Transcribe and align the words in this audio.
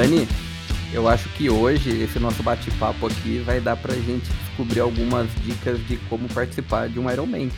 Dani, 0.00 0.26
eu 0.94 1.06
acho 1.06 1.28
que 1.34 1.50
hoje 1.50 1.90
esse 2.02 2.18
nosso 2.18 2.42
bate-papo 2.42 3.06
aqui 3.06 3.38
vai 3.40 3.60
dar 3.60 3.76
pra 3.76 3.92
gente 3.92 4.30
descobrir 4.32 4.80
algumas 4.80 5.28
dicas 5.42 5.78
de 5.86 5.98
como 6.08 6.26
participar 6.32 6.88
de 6.88 6.98
um 6.98 7.10
Ironman. 7.10 7.50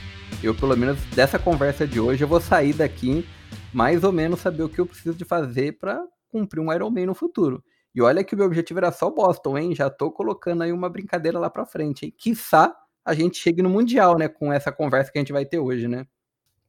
Eu, 0.42 0.52
pelo 0.52 0.76
menos, 0.76 1.00
dessa 1.14 1.38
conversa 1.38 1.86
de 1.86 2.00
hoje, 2.00 2.24
eu 2.24 2.26
vou 2.26 2.40
sair 2.40 2.72
daqui 2.72 3.24
mais 3.72 4.02
ou 4.02 4.10
menos 4.10 4.40
saber 4.40 4.64
o 4.64 4.68
que 4.68 4.80
eu 4.80 4.86
preciso 4.86 5.14
de 5.14 5.24
fazer 5.24 5.78
para 5.78 6.02
cumprir 6.32 6.58
um 6.58 6.72
Ironman 6.72 7.06
no 7.06 7.14
futuro. 7.14 7.62
E 7.94 8.02
olha 8.02 8.24
que 8.24 8.34
o 8.34 8.36
meu 8.36 8.46
objetivo 8.48 8.80
era 8.80 8.90
só 8.90 9.08
Boston, 9.08 9.56
hein? 9.56 9.72
Já 9.72 9.88
tô 9.88 10.10
colocando 10.10 10.62
aí 10.64 10.72
uma 10.72 10.90
brincadeira 10.90 11.38
lá 11.38 11.48
pra 11.48 11.64
frente, 11.64 12.06
hein? 12.06 12.14
Quiçá 12.18 12.74
a 13.04 13.14
gente 13.14 13.38
chegue 13.38 13.62
no 13.62 13.70
Mundial, 13.70 14.18
né? 14.18 14.26
Com 14.26 14.52
essa 14.52 14.72
conversa 14.72 15.12
que 15.12 15.18
a 15.18 15.20
gente 15.20 15.32
vai 15.32 15.44
ter 15.44 15.60
hoje, 15.60 15.86
né? 15.86 16.08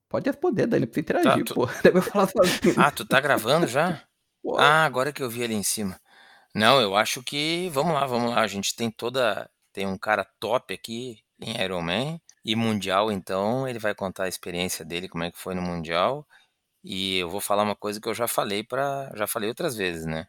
Pode 0.08 0.30
responder, 0.30 0.68
Dani, 0.68 0.86
precisa 0.86 1.02
interagir, 1.20 1.44
Tá, 1.46 1.46
tu- 1.46 1.56
pô. 1.56 1.66
Deve 1.82 2.00
falar 2.02 2.28
sozinho. 2.28 2.76
Ah, 2.78 2.92
tu 2.92 3.04
tá 3.08 3.20
gravando 3.20 3.66
já? 3.66 4.00
Ah, 4.58 4.86
agora 4.86 5.14
que 5.14 5.22
eu 5.24 5.30
vi 5.30 5.44
ali 5.44 5.54
em 5.54 5.64
cima. 5.64 6.00
Não, 6.56 6.82
eu 6.82 6.96
acho 6.96 7.24
que. 7.24 7.70
Vamos 7.72 7.94
lá, 7.94 8.06
vamos 8.08 8.32
lá. 8.32 8.42
A 8.42 8.48
gente 8.48 8.76
tem 8.76 8.92
toda. 8.92 9.50
Tem 9.74 9.88
um 9.88 9.98
cara 9.98 10.26
top 10.40 10.74
aqui 10.74 11.24
em 11.42 11.62
Ironman 11.62 12.22
e 12.46 12.56
Mundial, 12.56 13.12
então 13.12 13.68
ele 13.68 13.80
vai 13.80 13.96
contar 13.96 14.26
a 14.26 14.28
experiência 14.30 14.86
dele, 14.86 15.10
como 15.10 15.24
é 15.24 15.32
que 15.32 15.38
foi 15.40 15.56
no 15.56 15.62
Mundial. 15.62 16.28
E 16.84 17.18
eu 17.20 17.30
vou 17.30 17.42
falar 17.42 17.64
uma 17.64 17.76
coisa 17.76 18.02
que 18.02 18.10
eu 18.10 18.14
já 18.16 18.28
falei 18.28 18.64
para, 18.64 19.12
já 19.16 19.28
falei 19.28 19.50
outras 19.50 19.76
vezes, 19.78 20.06
né? 20.06 20.28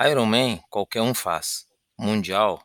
Ironman 0.00 0.60
qualquer 0.70 1.02
um 1.02 1.14
faz. 1.14 1.66
Mundial, 1.98 2.62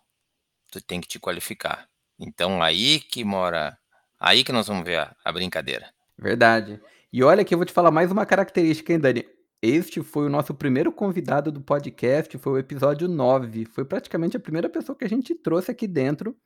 tu 0.71 0.81
tem 0.81 1.01
que 1.01 1.07
te 1.07 1.19
qualificar. 1.19 1.87
Então 2.19 2.61
aí 2.63 2.99
que 3.01 3.23
mora, 3.23 3.77
aí 4.19 4.43
que 4.43 4.51
nós 4.53 4.67
vamos 4.67 4.85
ver 4.85 4.99
a, 4.99 5.15
a 5.25 5.31
brincadeira. 5.31 5.93
Verdade. 6.17 6.81
E 7.13 7.23
olha 7.23 7.45
que 7.45 7.53
eu 7.53 7.59
vou 7.59 7.65
te 7.65 7.73
falar 7.73 7.91
mais 7.91 8.11
uma 8.11 8.25
característica, 8.25 8.93
hein, 8.93 8.99
Dani? 8.99 9.25
Este 9.61 10.03
foi 10.03 10.27
o 10.27 10.29
nosso 10.29 10.53
primeiro 10.53 10.91
convidado 10.91 11.51
do 11.51 11.59
podcast, 11.59 12.37
foi 12.37 12.53
o 12.53 12.57
episódio 12.59 13.07
9. 13.07 13.65
Foi 13.65 13.83
praticamente 13.83 14.37
a 14.37 14.39
primeira 14.39 14.69
pessoa 14.69 14.95
que 14.95 15.03
a 15.03 15.09
gente 15.09 15.33
trouxe 15.33 15.71
aqui 15.71 15.87
dentro 15.87 16.37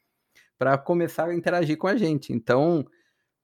para 0.58 0.78
começar 0.78 1.28
a 1.28 1.36
interagir 1.36 1.78
com 1.78 1.88
a 1.88 1.98
gente. 1.98 2.32
Então, 2.32 2.86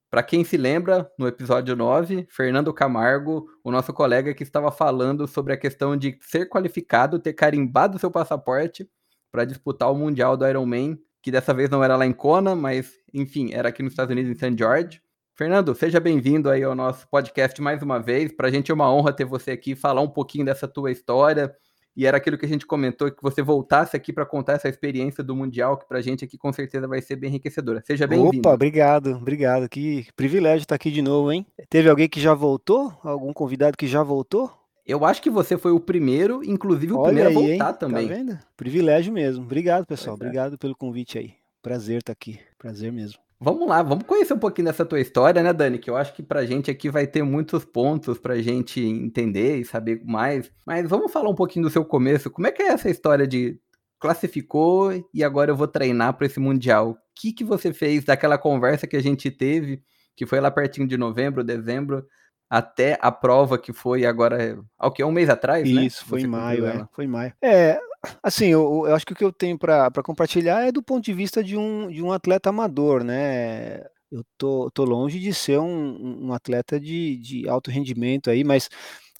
para 0.10 0.24
quem 0.24 0.46
se 0.46 0.56
lembra, 0.56 1.12
no 1.20 1.28
episódio 1.28 1.76
9, 1.76 2.28
Fernando 2.30 2.74
Camargo, 2.74 3.46
o 3.62 3.70
nosso 3.70 3.94
colega 3.94 4.34
que 4.34 4.44
estava 4.44 4.72
falando 4.72 5.28
sobre 5.28 5.52
a 5.52 5.58
questão 5.58 5.98
de 5.98 6.18
ser 6.22 6.48
qualificado, 6.48 7.20
ter 7.20 7.34
carimbado 7.34 8.00
seu 8.00 8.10
passaporte 8.10 8.90
para 9.30 9.44
disputar 9.44 9.92
o 9.92 9.96
Mundial 9.96 10.38
do 10.38 10.48
Ironman, 10.48 10.98
que 11.22 11.30
dessa 11.30 11.54
vez 11.54 11.70
não 11.70 11.84
era 11.84 11.98
lá 11.98 12.06
em 12.06 12.14
Kona, 12.14 12.56
mas 12.56 12.94
enfim, 13.14 13.52
era 13.52 13.68
aqui 13.68 13.84
nos 13.84 13.92
Estados 13.92 14.14
Unidos, 14.14 14.32
em 14.32 14.36
St. 14.36 14.58
George. 14.58 15.02
Fernando, 15.38 15.76
seja 15.76 16.00
bem-vindo 16.00 16.50
aí 16.50 16.64
ao 16.64 16.74
nosso 16.74 17.08
podcast 17.08 17.62
mais 17.62 17.84
uma 17.84 18.00
vez. 18.00 18.32
Para 18.32 18.48
a 18.48 18.52
gente 18.52 18.72
é 18.72 18.74
uma 18.74 18.92
honra 18.92 19.14
ter 19.14 19.24
você 19.24 19.52
aqui, 19.52 19.76
falar 19.76 20.02
um 20.02 20.10
pouquinho 20.10 20.44
dessa 20.44 20.68
tua 20.68 20.92
história. 20.92 21.56
E 21.96 22.08
era 22.08 22.18
aquilo 22.18 22.40
que 22.40 22.46
a 22.48 22.50
gente 22.50 22.66
comentou, 22.66 23.12
que 23.12 23.22
você 23.22 23.44
voltasse 23.44 23.96
aqui 23.96 24.12
para 24.12 24.26
contar 24.26 24.54
essa 24.54 24.68
experiência 24.68 25.24
do 25.24 25.36
Mundial, 25.36 25.78
que 25.78 25.88
para 25.88 26.00
a 26.00 26.02
gente 26.02 26.26
aqui 26.26 26.40
com 26.40 26.52
certeza 26.52 26.88
vai 26.88 27.04
ser 27.04 27.18
bem 27.18 27.30
enriquecedora. 27.30 27.84
Seja 27.86 28.08
bem-vindo. 28.08 28.40
Opa, 28.40 28.52
obrigado, 28.56 29.12
obrigado. 29.12 29.70
Que 29.70 30.08
privilégio 30.16 30.64
estar 30.64 30.74
aqui 30.74 30.90
de 30.90 31.04
novo, 31.04 31.32
hein? 31.32 31.46
Teve 31.70 31.88
alguém 31.88 32.10
que 32.10 32.20
já 32.20 32.34
voltou? 32.34 32.92
Algum 33.04 33.32
convidado 33.32 33.78
que 33.78 33.86
já 33.86 34.02
voltou? 34.02 34.52
Eu 34.88 35.06
acho 35.06 35.22
que 35.22 35.30
você 35.30 35.56
foi 35.56 35.72
o 35.72 35.80
primeiro, 35.80 36.44
inclusive 36.44 36.94
o 36.94 36.98
Olha 36.98 37.14
primeiro 37.14 37.30
aí, 37.30 37.36
a 37.36 37.40
hein? 37.42 37.58
voltar 37.60 37.74
Tá 37.74 37.80
também. 37.86 38.08
vendo? 38.08 38.40
Privilégio 38.56 39.14
mesmo. 39.14 39.44
Obrigado, 39.44 39.86
pessoal. 39.86 40.16
É. 40.16 40.18
Obrigado 40.18 40.58
pelo 40.58 40.76
convite 40.76 41.20
aí. 41.20 41.36
Prazer 41.62 42.00
estar 42.00 42.14
aqui. 42.14 42.40
Prazer 42.58 42.92
mesmo. 42.92 43.27
Vamos 43.40 43.68
lá, 43.68 43.84
vamos 43.84 44.04
conhecer 44.06 44.34
um 44.34 44.40
pouquinho 44.40 44.66
dessa 44.66 44.84
tua 44.84 45.00
história, 45.00 45.44
né, 45.44 45.54
Dani? 45.54 45.78
Que 45.78 45.90
eu 45.90 45.96
acho 45.96 46.14
que 46.14 46.24
pra 46.24 46.44
gente 46.44 46.72
aqui 46.72 46.90
vai 46.90 47.06
ter 47.06 47.22
muitos 47.22 47.64
pontos 47.64 48.18
pra 48.18 48.42
gente 48.42 48.82
entender 48.84 49.58
e 49.58 49.66
saber 49.66 50.02
mais. 50.04 50.52
Mas 50.66 50.90
vamos 50.90 51.12
falar 51.12 51.30
um 51.30 51.36
pouquinho 51.36 51.66
do 51.66 51.72
seu 51.72 51.86
começo. 51.86 52.32
Como 52.32 52.48
é 52.48 52.52
que 52.52 52.64
é 52.64 52.70
essa 52.70 52.90
história 52.90 53.28
de 53.28 53.60
classificou 54.00 54.92
e 55.14 55.24
agora 55.24 55.52
eu 55.52 55.56
vou 55.56 55.68
treinar 55.68 56.16
para 56.16 56.26
esse 56.26 56.40
mundial? 56.40 56.92
O 56.92 56.98
que 57.16 57.32
que 57.32 57.44
você 57.44 57.72
fez 57.72 58.04
daquela 58.04 58.40
conversa 58.40 58.88
que 58.88 58.98
a 58.98 59.02
gente 59.02 59.30
teve, 59.30 59.84
que 60.16 60.26
foi 60.26 60.40
lá 60.40 60.50
pertinho 60.50 60.88
de 60.88 60.98
novembro, 60.98 61.44
dezembro, 61.44 62.08
até 62.50 62.98
a 63.02 63.12
prova 63.12 63.58
que 63.58 63.72
foi 63.72 64.04
agora, 64.04 64.60
ao 64.80 64.92
que 64.92 65.04
um 65.04 65.12
mês 65.12 65.30
atrás, 65.30 65.70
né? 65.70 65.86
Isso, 65.86 66.06
foi 66.06 66.22
Você 66.22 66.26
em 66.26 66.30
maio, 66.30 66.66
é. 66.66 66.88
Foi 66.92 67.06
em 67.06 67.08
maio. 67.08 67.34
É, 67.42 67.80
assim, 68.24 68.48
eu, 68.48 68.86
eu 68.88 68.96
acho 68.96 69.06
que 69.06 69.14
o 69.14 69.16
que 69.16 69.24
eu 69.24 69.32
tenho 69.34 69.58
para 69.58 69.92
compartilhar 70.04 70.62
é 70.68 70.72
do 70.72 70.84
ponto 70.84 71.04
de 71.06 71.14
vista 71.14 71.44
de 71.44 71.58
um, 71.58 71.90
de 71.92 72.02
um 72.04 72.12
atleta 72.12 72.50
amador, 72.50 73.04
né? 73.04 73.80
Eu 74.12 74.24
tô, 74.38 74.72
tô 74.72 74.86
longe 74.86 75.20
de 75.20 75.34
ser 75.34 75.60
um, 75.60 76.28
um 76.28 76.34
atleta 76.34 76.80
de, 76.80 77.18
de 77.18 77.50
alto 77.50 77.70
rendimento 77.70 78.30
aí, 78.30 78.44
mas, 78.44 78.70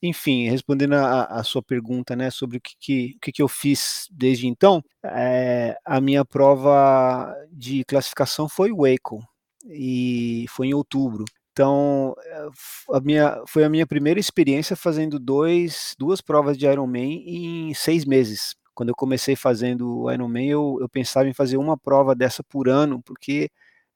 enfim, 0.02 0.48
respondendo 0.50 0.94
a, 0.96 1.26
a 1.26 1.44
sua 1.44 1.62
pergunta, 1.62 2.16
né, 2.16 2.30
sobre 2.32 2.58
o 2.58 2.62
que, 2.62 2.74
que, 2.80 3.14
o 3.18 3.20
que, 3.22 3.32
que 3.34 3.42
eu 3.42 3.48
fiz 3.50 4.08
desde 4.12 4.48
então, 4.48 4.82
é, 5.04 5.78
a 5.86 6.00
minha 6.00 6.24
prova 6.24 7.34
de 7.52 7.84
classificação 7.86 8.48
foi 8.48 8.72
Waco, 8.72 9.22
e 9.66 10.46
foi 10.50 10.68
em 10.68 10.74
outubro. 10.74 11.26
Então, 11.52 12.14
f- 12.54 12.86
a 12.96 13.02
minha, 13.02 13.42
foi 13.48 13.64
a 13.66 13.70
minha 13.70 13.86
primeira 13.88 14.20
experiência 14.20 14.76
fazendo 14.76 15.20
dois, 15.20 15.96
duas 16.00 16.22
provas 16.22 16.58
de 16.58 16.66
Ironman 16.68 17.24
em 17.26 17.74
seis 17.74 18.06
meses. 18.06 18.56
Quando 18.78 18.90
eu 18.90 18.96
comecei 18.96 19.36
fazendo 19.36 20.02
o 20.04 20.12
Ironman, 20.12 20.50
eu, 20.50 20.78
eu 20.80 20.88
pensava 20.88 21.28
em 21.28 21.34
fazer 21.34 21.58
uma 21.58 21.76
prova 21.76 22.14
dessa 22.14 22.44
por 22.44 22.70
ano, 22.70 23.02
porque 23.02 23.50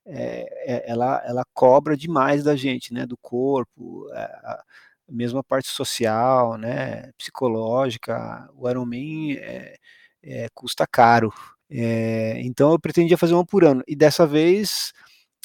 eh, 0.04 0.82
ela, 0.88 1.22
ela 1.24 1.44
cobra 1.54 1.96
demais 1.96 2.42
da 2.42 2.56
gente, 2.56 2.92
né? 2.92 3.06
Do 3.06 3.16
corpo, 3.16 4.08
a, 4.12 4.64
mesmo 5.08 5.38
a 5.38 5.44
parte 5.44 5.68
social, 5.68 6.58
né? 6.58 7.12
Psicológica. 7.16 8.50
O 8.56 8.68
Ironman 8.68 9.34
eh, 9.38 9.76
eh, 10.24 10.48
custa 10.52 10.84
caro. 10.84 11.32
Então, 11.70 12.72
eu 12.72 12.78
pretendia 12.80 13.16
fazer 13.16 13.34
uma 13.34 13.46
por 13.46 13.64
ano. 13.64 13.84
E 13.86 13.94
dessa 13.94 14.26
vez 14.26 14.92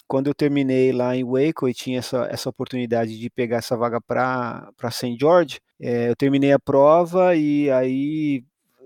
quando 0.07 0.27
eu 0.27 0.33
terminei 0.33 0.91
lá 0.91 1.15
em 1.15 1.23
Waco 1.23 1.69
e 1.69 1.73
tinha 1.75 1.99
essa, 1.99 2.27
essa 2.31 2.49
oportunidade 2.49 3.19
de 3.19 3.29
pegar 3.29 3.57
essa 3.57 3.77
vaga 3.77 4.01
para 4.01 4.71
St. 4.91 5.15
George, 5.19 5.59
é, 5.79 6.09
eu 6.09 6.15
terminei 6.15 6.51
a 6.53 6.59
prova 6.59 7.35
e 7.35 7.69
aí 7.71 8.43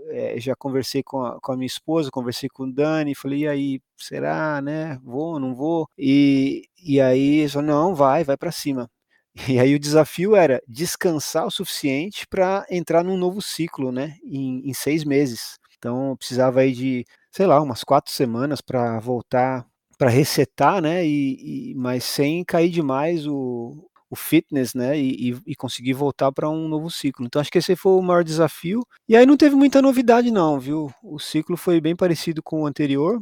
é, 0.09 0.39
já 0.39 0.55
conversei 0.55 1.03
com 1.03 1.23
a, 1.23 1.39
com 1.41 1.51
a 1.51 1.57
minha 1.57 1.67
esposa, 1.67 2.11
conversei 2.11 2.49
com 2.49 2.63
o 2.63 2.73
Dani, 2.73 3.15
falei, 3.15 3.39
e 3.41 3.47
aí, 3.47 3.81
será, 3.97 4.61
né? 4.61 4.99
Vou, 5.03 5.39
não 5.39 5.55
vou? 5.55 5.87
E, 5.97 6.63
e 6.83 6.99
aí, 7.01 7.39
eles 7.39 7.53
falaram, 7.53 7.73
não, 7.73 7.95
vai, 7.95 8.23
vai 8.23 8.37
para 8.37 8.51
cima. 8.51 8.89
E 9.47 9.59
aí 9.59 9.73
o 9.73 9.79
desafio 9.79 10.35
era 10.35 10.61
descansar 10.67 11.45
o 11.47 11.51
suficiente 11.51 12.27
para 12.27 12.65
entrar 12.69 13.01
num 13.03 13.15
novo 13.17 13.41
ciclo, 13.41 13.91
né? 13.91 14.17
Em, 14.25 14.69
em 14.69 14.73
seis 14.73 15.05
meses. 15.05 15.57
Então 15.77 16.15
precisava 16.17 16.59
aí 16.61 16.73
de, 16.73 17.05
sei 17.31 17.45
lá, 17.47 17.61
umas 17.61 17.83
quatro 17.83 18.11
semanas 18.11 18.59
para 18.61 18.99
voltar 18.99 19.65
para 19.97 20.09
resetar, 20.09 20.81
né? 20.81 21.05
E, 21.05 21.71
e, 21.71 21.75
mas 21.75 22.03
sem 22.03 22.43
cair 22.43 22.69
demais 22.71 23.27
o, 23.27 23.87
o 24.11 24.15
fitness, 24.15 24.73
né? 24.73 24.99
E, 24.99 25.31
e, 25.31 25.37
e 25.47 25.55
conseguir 25.55 25.93
voltar 25.93 26.33
para 26.33 26.49
um 26.49 26.67
novo 26.67 26.91
ciclo. 26.91 27.25
Então 27.25 27.41
acho 27.41 27.49
que 27.49 27.57
esse 27.57 27.77
foi 27.77 27.93
o 27.93 28.01
maior 28.01 28.25
desafio. 28.25 28.85
E 29.07 29.15
aí 29.15 29.25
não 29.25 29.37
teve 29.37 29.55
muita 29.55 29.81
novidade, 29.81 30.29
não, 30.29 30.59
viu? 30.59 30.93
O 31.01 31.17
ciclo 31.17 31.55
foi 31.55 31.79
bem 31.79 31.95
parecido 31.95 32.43
com 32.43 32.63
o 32.63 32.65
anterior. 32.67 33.21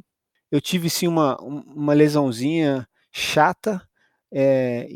Eu 0.52 0.60
tive 0.60 0.90
sim 0.90 1.08
uma, 1.08 1.38
uma 1.38 1.94
lesãozinha 1.94 2.88
chata, 3.12 3.88
é, 4.32 4.88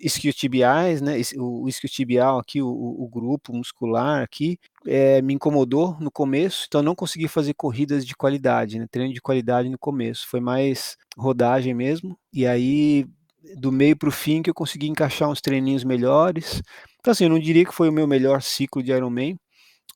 isquiotibiais, 0.00 1.00
né? 1.00 1.14
O 1.36 1.68
isquiotibial 1.68 2.40
aqui, 2.40 2.60
o, 2.60 2.68
o 2.68 3.08
grupo 3.08 3.52
muscular 3.52 4.22
aqui, 4.22 4.58
é, 4.84 5.22
me 5.22 5.34
incomodou 5.34 5.96
no 6.00 6.10
começo, 6.10 6.64
então 6.66 6.82
não 6.82 6.94
consegui 6.94 7.28
fazer 7.28 7.54
corridas 7.54 8.04
de 8.04 8.16
qualidade, 8.16 8.80
né? 8.80 8.86
Treino 8.90 9.14
de 9.14 9.20
qualidade 9.20 9.68
no 9.68 9.78
começo. 9.78 10.26
Foi 10.28 10.40
mais 10.40 10.96
rodagem 11.16 11.72
mesmo. 11.72 12.18
E 12.32 12.46
aí, 12.46 13.06
do 13.56 13.70
meio 13.70 13.96
para 13.96 14.08
o 14.08 14.12
fim, 14.12 14.42
que 14.42 14.50
eu 14.50 14.54
consegui 14.54 14.88
encaixar 14.88 15.28
uns 15.28 15.40
treininhos 15.40 15.84
melhores. 15.84 16.62
Então, 16.98 17.12
assim, 17.12 17.24
eu 17.24 17.30
não 17.30 17.38
diria 17.38 17.64
que 17.64 17.74
foi 17.74 17.88
o 17.88 17.92
meu 17.92 18.06
melhor 18.06 18.42
ciclo 18.42 18.82
de 18.82 18.90
Ironman, 18.92 19.38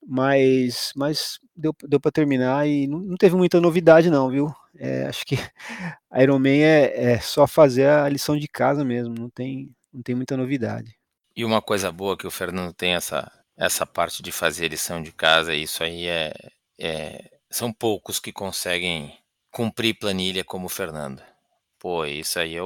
mas, 0.07 0.93
mas 0.97 1.39
deu, 1.57 1.75
deu 1.83 2.01
para 2.01 2.13
terminar 2.13 2.67
e 2.67 2.87
não, 2.87 3.01
não, 3.01 3.17
teve 3.17 3.37
muita 3.37 3.61
novidade, 3.61 4.11
não, 4.11 4.31
viu? 4.31 4.53
É, 4.79 5.07
acho 5.07 5.25
que 5.27 5.37
Ironman 6.15 6.63
é, 6.63 7.13
é 7.13 7.21
só 7.21 7.47
fazer 7.47 7.89
a 7.89 8.09
lição 8.09 8.37
de 8.37 8.49
casa 8.49 8.85
mesmo, 8.85 9.15
não 9.15 9.29
tem, 9.29 9.71
não 9.93 10.03
tem 10.03 10.15
muita 10.15 10.37
novidade. 10.37 10.97
E 11.37 11.45
uma 11.45 11.61
coisa 11.61 11.91
boa 11.93 12.17
que 12.17 12.27
o 12.27 12.31
Fernando 12.31 12.73
tem 12.73 12.95
essa, 12.95 13.31
essa 13.57 13.87
parte 13.87 14.23
de 14.23 14.33
fazer 14.33 14.69
lição 14.69 15.03
de 15.03 15.13
casa, 15.13 15.55
isso 15.55 15.83
aí 15.83 16.07
é, 16.07 16.33
é 16.79 17.31
são 17.51 17.73
poucos 17.73 18.21
que 18.21 18.33
conseguem 18.33 19.13
cumprir 19.51 19.99
planilha 19.99 20.45
como 20.45 20.67
o 20.67 20.71
Fernando. 20.71 21.21
Pô, 21.79 22.05
isso 22.05 22.39
aí 22.39 22.57
é 22.57 22.63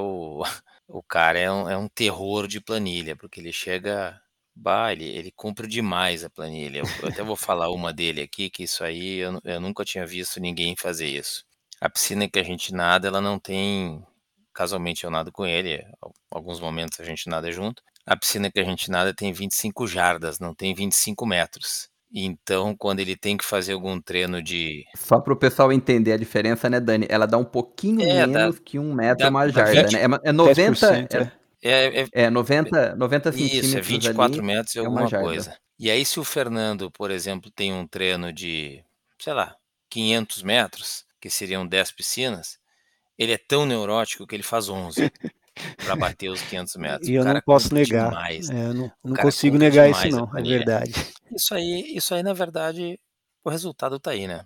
o, 0.87 1.03
cara 1.03 1.39
é 1.39 1.51
um, 1.51 1.69
é 1.69 1.77
um 1.77 1.87
terror 1.87 2.47
de 2.47 2.61
planilha, 2.61 3.15
porque 3.15 3.39
ele 3.39 3.51
chega, 3.51 4.19
bah, 4.55 4.91
ele, 4.91 5.05
ele 5.05 5.31
cumpre 5.31 5.67
demais 5.67 6.23
a 6.23 6.29
planilha. 6.29 6.79
Eu, 6.79 6.85
eu 7.01 7.09
até 7.09 7.23
vou 7.23 7.35
falar 7.35 7.69
uma 7.69 7.93
dele 7.93 8.21
aqui, 8.21 8.49
que 8.49 8.63
isso 8.63 8.83
aí 8.83 9.17
eu, 9.17 9.39
eu 9.43 9.59
nunca 9.59 9.85
tinha 9.85 10.05
visto 10.05 10.39
ninguém 10.39 10.75
fazer 10.75 11.07
isso. 11.07 11.45
A 11.81 11.89
piscina 11.89 12.29
que 12.29 12.39
a 12.39 12.43
gente 12.43 12.73
nada, 12.73 13.07
ela 13.07 13.21
não 13.21 13.39
tem, 13.39 14.03
casualmente 14.53 15.03
eu 15.03 15.11
nado 15.11 15.31
com 15.31 15.45
ele, 15.45 15.85
alguns 16.31 16.59
momentos 16.59 16.99
a 16.99 17.03
gente 17.03 17.29
nada 17.29 17.51
junto. 17.51 17.83
A 18.05 18.15
piscina 18.15 18.51
que 18.51 18.59
a 18.59 18.63
gente 18.63 18.89
nada 18.91 19.13
tem 19.13 19.33
25 19.33 19.87
jardas, 19.87 20.39
não 20.39 20.53
tem 20.53 20.73
25 20.73 21.25
metros. 21.25 21.89
Então, 22.17 22.73
quando 22.73 23.01
ele 23.01 23.17
tem 23.17 23.35
que 23.35 23.43
fazer 23.43 23.73
algum 23.73 23.99
treino 23.99 24.41
de. 24.41 24.85
Só 24.95 25.19
para 25.19 25.33
o 25.33 25.35
pessoal 25.35 25.73
entender 25.73 26.13
a 26.13 26.17
diferença, 26.17 26.69
né, 26.69 26.79
Dani? 26.79 27.05
Ela 27.09 27.25
dá 27.25 27.37
um 27.37 27.43
pouquinho 27.43 28.01
é, 28.01 28.25
menos 28.25 28.55
dá, 28.55 28.61
que 28.63 28.79
um 28.79 28.93
metro 28.93 29.25
dá, 29.25 29.29
uma 29.29 29.49
jarda, 29.49 29.83
20, 29.83 29.93
né? 29.93 29.99
É, 30.23 30.29
é 30.29 30.31
90. 30.31 30.95
É, 30.95 31.31
é, 31.61 32.01
é, 32.01 32.07
é 32.13 32.29
90, 32.29 32.95
90 32.95 33.31
centímetros. 33.33 33.63
Isso, 33.65 33.77
é 33.77 33.81
24 33.81 34.37
ali, 34.37 34.47
metros 34.47 34.75
e 34.75 34.77
é 34.77 34.81
alguma 34.81 35.09
coisa. 35.09 35.57
E 35.77 35.91
aí, 35.91 36.05
se 36.05 36.17
o 36.17 36.23
Fernando, 36.23 36.89
por 36.89 37.11
exemplo, 37.11 37.51
tem 37.51 37.73
um 37.73 37.85
treino 37.85 38.31
de, 38.31 38.81
sei 39.19 39.33
lá, 39.33 39.53
500 39.89 40.41
metros, 40.43 41.05
que 41.19 41.29
seriam 41.29 41.67
10 41.67 41.91
piscinas, 41.91 42.57
ele 43.17 43.33
é 43.33 43.37
tão 43.37 43.65
neurótico 43.65 44.25
que 44.25 44.33
ele 44.33 44.43
faz 44.43 44.69
11 44.69 45.11
para 45.77 45.95
bater 45.95 46.29
os 46.29 46.41
500 46.41 46.75
metros. 46.75 47.09
E 47.09 47.13
eu 47.13 47.23
não 47.23 47.41
posso 47.41 47.73
negar. 47.73 48.09
Demais. 48.09 48.49
É, 48.49 48.65
eu 48.65 48.73
não, 48.73 48.91
não 49.03 49.15
consigo 49.15 49.57
negar 49.57 49.89
isso, 49.89 50.07
não. 50.09 50.29
É 50.37 50.41
verdade. 50.41 50.93
Isso 51.35 51.53
aí, 51.53 51.95
isso 51.95 52.13
aí, 52.13 52.23
na 52.23 52.33
verdade, 52.33 52.99
o 53.43 53.49
resultado 53.49 53.99
tá 53.99 54.11
aí, 54.11 54.27
né? 54.27 54.45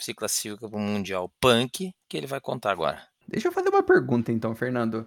Se 0.00 0.14
classifica 0.14 0.68
para 0.68 0.78
o 0.78 0.80
Mundial 0.80 1.30
Punk, 1.40 1.92
que 2.08 2.16
ele 2.16 2.26
vai 2.26 2.40
contar 2.40 2.72
agora. 2.72 3.02
Deixa 3.26 3.48
eu 3.48 3.52
fazer 3.52 3.68
uma 3.68 3.82
pergunta, 3.82 4.32
então, 4.32 4.54
Fernando. 4.54 5.06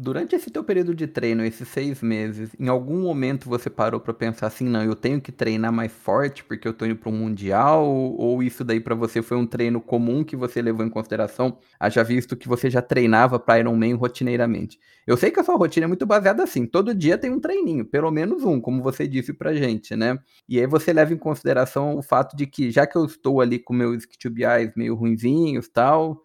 Durante 0.00 0.36
esse 0.36 0.48
teu 0.48 0.62
período 0.62 0.94
de 0.94 1.08
treino, 1.08 1.44
esses 1.44 1.66
seis 1.66 2.00
meses, 2.00 2.50
em 2.56 2.68
algum 2.68 3.00
momento 3.00 3.48
você 3.48 3.68
parou 3.68 3.98
para 3.98 4.14
pensar 4.14 4.46
assim, 4.46 4.64
não, 4.64 4.80
eu 4.84 4.94
tenho 4.94 5.20
que 5.20 5.32
treinar 5.32 5.72
mais 5.72 5.90
forte 5.90 6.44
porque 6.44 6.68
eu 6.68 6.72
tô 6.72 6.86
indo 6.86 6.94
para 6.94 7.08
um 7.08 7.16
mundial? 7.18 7.84
Ou 7.84 8.40
isso 8.40 8.62
daí 8.62 8.78
para 8.78 8.94
você 8.94 9.22
foi 9.22 9.36
um 9.36 9.44
treino 9.44 9.80
comum 9.80 10.22
que 10.22 10.36
você 10.36 10.62
levou 10.62 10.86
em 10.86 10.88
consideração, 10.88 11.58
haja 11.80 12.04
visto 12.04 12.36
que 12.36 12.46
você 12.46 12.70
já 12.70 12.80
treinava 12.80 13.40
para 13.40 13.58
Ironman 13.58 13.94
rotineiramente? 13.94 14.78
Eu 15.04 15.16
sei 15.16 15.32
que 15.32 15.40
a 15.40 15.42
sua 15.42 15.56
rotina 15.56 15.86
é 15.86 15.88
muito 15.88 16.06
baseada 16.06 16.44
assim, 16.44 16.64
todo 16.64 16.94
dia 16.94 17.18
tem 17.18 17.32
um 17.32 17.40
treininho, 17.40 17.84
pelo 17.84 18.12
menos 18.12 18.44
um, 18.44 18.60
como 18.60 18.80
você 18.80 19.08
disse 19.08 19.32
pra 19.32 19.52
gente, 19.52 19.96
né? 19.96 20.16
E 20.48 20.60
aí 20.60 20.66
você 20.68 20.92
leva 20.92 21.12
em 21.12 21.18
consideração 21.18 21.96
o 21.98 22.02
fato 22.02 22.36
de 22.36 22.46
que 22.46 22.70
já 22.70 22.86
que 22.86 22.96
eu 22.96 23.04
estou 23.04 23.40
ali 23.40 23.58
com 23.58 23.74
meus 23.74 24.06
QBIs 24.06 24.76
meio 24.76 24.94
ruinzinhos, 24.94 25.68
tal, 25.68 26.22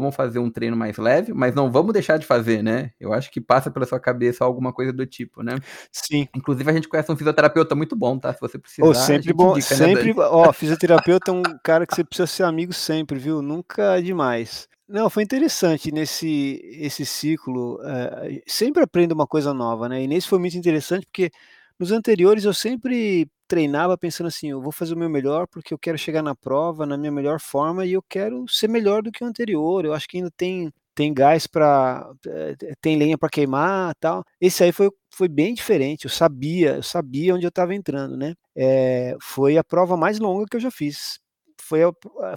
vamos 0.00 0.16
fazer 0.16 0.40
um 0.40 0.50
treino 0.50 0.76
mais 0.76 0.96
leve, 0.96 1.32
mas 1.32 1.54
não 1.54 1.70
vamos 1.70 1.92
deixar 1.92 2.18
de 2.18 2.26
fazer, 2.26 2.62
né? 2.62 2.90
Eu 2.98 3.12
acho 3.12 3.30
que 3.30 3.40
passa 3.40 3.70
pela 3.70 3.86
sua 3.86 4.00
cabeça 4.00 4.44
alguma 4.44 4.72
coisa 4.72 4.92
do 4.92 5.06
tipo, 5.06 5.42
né? 5.42 5.56
Sim. 5.92 6.26
Inclusive, 6.34 6.68
a 6.68 6.74
gente 6.74 6.88
conhece 6.88 7.10
um 7.12 7.16
fisioterapeuta 7.16 7.74
muito 7.76 7.94
bom, 7.94 8.18
tá? 8.18 8.32
Se 8.32 8.40
você 8.40 8.58
precisar. 8.58 8.88
Oh, 8.88 8.92
sempre 8.92 9.32
bom, 9.32 9.56
indica, 9.56 9.76
né, 9.76 9.86
sempre. 9.86 10.14
Né, 10.14 10.14
ó, 10.18 10.52
fisioterapeuta 10.52 11.30
é 11.30 11.34
um 11.34 11.42
cara 11.62 11.86
que 11.86 11.94
você 11.94 12.02
precisa 12.02 12.26
ser 12.26 12.42
amigo 12.42 12.72
sempre, 12.72 13.18
viu? 13.18 13.40
Nunca 13.40 13.96
é 13.96 14.02
demais. 14.02 14.68
Não, 14.88 15.08
foi 15.08 15.22
interessante 15.22 15.92
nesse 15.92 16.60
esse 16.80 17.06
ciclo. 17.06 17.78
É, 17.84 18.42
sempre 18.46 18.82
aprendo 18.82 19.12
uma 19.12 19.26
coisa 19.26 19.54
nova, 19.54 19.88
né? 19.88 20.02
E 20.02 20.08
nesse 20.08 20.28
foi 20.28 20.38
muito 20.38 20.58
interessante 20.58 21.06
porque 21.06 21.30
nos 21.78 21.92
anteriores 21.92 22.44
eu 22.44 22.54
sempre 22.54 23.26
treinava 23.48 23.96
pensando 23.98 24.28
assim, 24.28 24.50
eu 24.50 24.60
vou 24.60 24.72
fazer 24.72 24.94
o 24.94 24.98
meu 24.98 25.08
melhor 25.10 25.46
porque 25.48 25.74
eu 25.74 25.78
quero 25.78 25.98
chegar 25.98 26.22
na 26.22 26.34
prova 26.34 26.86
na 26.86 26.96
minha 26.96 27.12
melhor 27.12 27.40
forma 27.40 27.84
e 27.86 27.92
eu 27.92 28.02
quero 28.02 28.44
ser 28.48 28.68
melhor 28.68 29.02
do 29.02 29.12
que 29.12 29.22
o 29.22 29.26
anterior. 29.26 29.84
Eu 29.84 29.92
acho 29.94 30.08
que 30.08 30.16
ainda 30.18 30.30
tem 30.36 30.70
tem 30.94 31.12
gás 31.12 31.46
para 31.46 32.08
eh, 32.26 32.56
tem 32.80 32.96
lenha 32.96 33.18
para 33.18 33.28
queimar, 33.28 33.94
tal. 34.00 34.24
Esse 34.40 34.64
aí 34.64 34.72
foi 34.72 34.90
foi 35.12 35.28
bem 35.28 35.54
diferente. 35.54 36.04
Eu 36.04 36.10
sabia, 36.10 36.76
eu 36.76 36.82
sabia 36.82 37.34
onde 37.34 37.44
eu 37.46 37.48
estava 37.50 37.74
entrando, 37.74 38.16
né? 38.16 38.34
É, 38.56 39.16
foi 39.20 39.56
a 39.58 39.64
prova 39.64 39.96
mais 39.96 40.18
longa 40.18 40.46
que 40.50 40.56
eu 40.56 40.60
já 40.60 40.70
fiz. 40.70 41.18
Foi, 41.60 41.80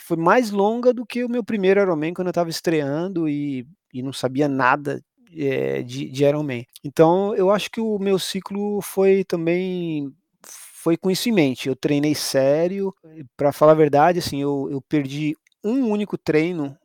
foi 0.01 0.17
mais 0.17 0.51
longa 0.51 0.93
do 0.93 1.05
que 1.05 1.23
o 1.23 1.29
meu 1.29 1.43
primeiro 1.43 1.81
Ironman 1.81 2.13
quando 2.13 2.27
eu 2.27 2.31
estava 2.31 2.49
estreando 2.49 3.27
e, 3.27 3.67
e 3.93 4.01
não 4.01 4.13
sabia 4.13 4.47
nada 4.47 5.01
é, 5.37 5.81
de, 5.83 6.09
de 6.09 6.23
Ironman. 6.25 6.65
Então, 6.83 7.35
eu 7.35 7.51
acho 7.51 7.69
que 7.69 7.79
o 7.79 7.99
meu 7.99 8.17
ciclo 8.17 8.81
foi 8.81 9.23
também 9.23 10.11
foi 10.87 10.95
com 10.95 11.11
isso 11.11 11.27
em 11.27 11.33
mente. 11.33 11.67
Eu 11.67 11.75
treinei 11.75 12.15
sério. 12.15 12.93
Para 13.35 13.51
falar 13.51 13.73
a 13.73 13.75
verdade, 13.75 14.19
assim, 14.19 14.41
eu, 14.41 14.69
eu 14.71 14.81
perdi 14.81 15.35
um 15.63 15.89
único 15.89 16.17
treino 16.17 16.77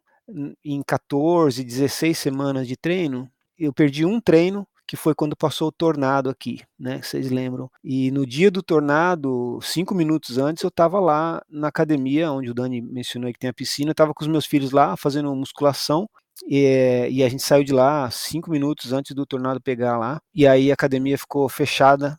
em 0.64 0.82
14, 0.82 1.62
16 1.62 2.18
semanas 2.18 2.66
de 2.66 2.76
treino. 2.76 3.30
Eu 3.56 3.72
perdi 3.72 4.04
um 4.04 4.20
treino 4.20 4.66
que 4.86 4.96
foi 4.96 5.14
quando 5.14 5.36
passou 5.36 5.68
o 5.68 5.72
tornado 5.72 6.28
aqui, 6.28 6.60
né? 6.78 7.00
Vocês 7.00 7.30
lembram? 7.30 7.70
E 7.82 8.10
no 8.10 8.26
dia 8.26 8.50
do 8.50 8.62
tornado, 8.62 9.58
cinco 9.62 9.94
minutos 9.94 10.36
antes, 10.36 10.62
eu 10.62 10.68
estava 10.68 11.00
lá 11.00 11.40
na 11.48 11.68
academia, 11.68 12.32
onde 12.32 12.50
o 12.50 12.54
Dani 12.54 12.82
mencionou 12.82 13.32
que 13.32 13.38
tem 13.38 13.50
a 13.50 13.54
piscina. 13.54 13.92
Estava 13.92 14.12
com 14.12 14.22
os 14.22 14.28
meus 14.28 14.44
filhos 14.44 14.72
lá 14.72 14.96
fazendo 14.96 15.34
musculação 15.34 16.08
e, 16.46 17.08
e, 17.10 17.22
a 17.22 17.28
gente 17.28 17.42
saiu 17.42 17.64
de 17.64 17.72
lá 17.72 18.10
cinco 18.10 18.50
minutos 18.50 18.92
antes 18.92 19.14
do 19.14 19.24
tornado 19.24 19.60
pegar 19.60 19.96
lá. 19.96 20.20
E 20.34 20.46
aí 20.46 20.70
a 20.70 20.74
academia 20.74 21.16
ficou 21.16 21.48
fechada 21.48 22.18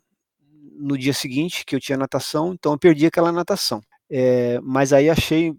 no 0.78 0.98
dia 0.98 1.14
seguinte, 1.14 1.66
que 1.66 1.76
eu 1.76 1.80
tinha 1.80 1.98
natação, 1.98 2.54
então 2.54 2.74
eu 2.74 2.80
perdi 2.80 3.06
aquela 3.06 3.32
natação. 3.32 3.82
É, 4.10 4.60
mas 4.62 4.94
aí 4.94 5.10
achei, 5.10 5.54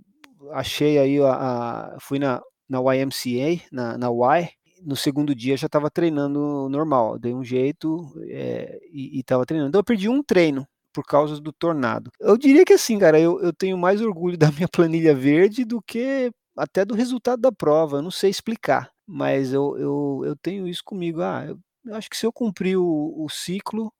achei 0.52 0.98
aí, 0.98 1.20
a, 1.20 1.32
a, 1.32 1.96
fui 2.00 2.18
na, 2.18 2.40
na 2.68 2.78
YMCA, 2.94 3.62
na, 3.70 3.98
na 3.98 4.08
Y, 4.08 4.48
no 4.84 4.96
segundo 4.96 5.34
dia 5.34 5.56
já 5.56 5.66
estava 5.66 5.90
treinando 5.90 6.68
normal, 6.68 7.18
dei 7.18 7.34
um 7.34 7.42
jeito 7.42 8.12
é, 8.28 8.78
e 8.92 9.18
estava 9.18 9.46
treinando. 9.46 9.70
Então 9.70 9.80
eu 9.80 9.84
perdi 9.84 10.08
um 10.08 10.22
treino 10.22 10.66
por 10.92 11.04
causa 11.04 11.40
do 11.40 11.52
tornado. 11.52 12.10
Eu 12.20 12.36
diria 12.36 12.64
que 12.64 12.72
assim, 12.72 12.98
cara, 12.98 13.18
eu, 13.18 13.40
eu 13.40 13.52
tenho 13.52 13.76
mais 13.76 14.00
orgulho 14.00 14.36
da 14.38 14.50
minha 14.52 14.68
planilha 14.68 15.14
verde 15.14 15.64
do 15.64 15.82
que 15.82 16.30
até 16.56 16.84
do 16.84 16.94
resultado 16.94 17.40
da 17.40 17.52
prova, 17.52 17.98
eu 17.98 18.02
não 18.02 18.10
sei 18.10 18.30
explicar, 18.30 18.90
mas 19.06 19.52
eu, 19.52 19.76
eu, 19.78 20.22
eu 20.24 20.36
tenho 20.36 20.68
isso 20.68 20.82
comigo. 20.84 21.20
Ah, 21.22 21.44
eu, 21.46 21.58
eu 21.84 21.94
acho 21.94 22.08
que 22.08 22.16
se 22.16 22.26
eu 22.26 22.32
cumprir 22.32 22.76
o, 22.76 23.24
o, 23.24 23.28
ciclo 23.28 23.92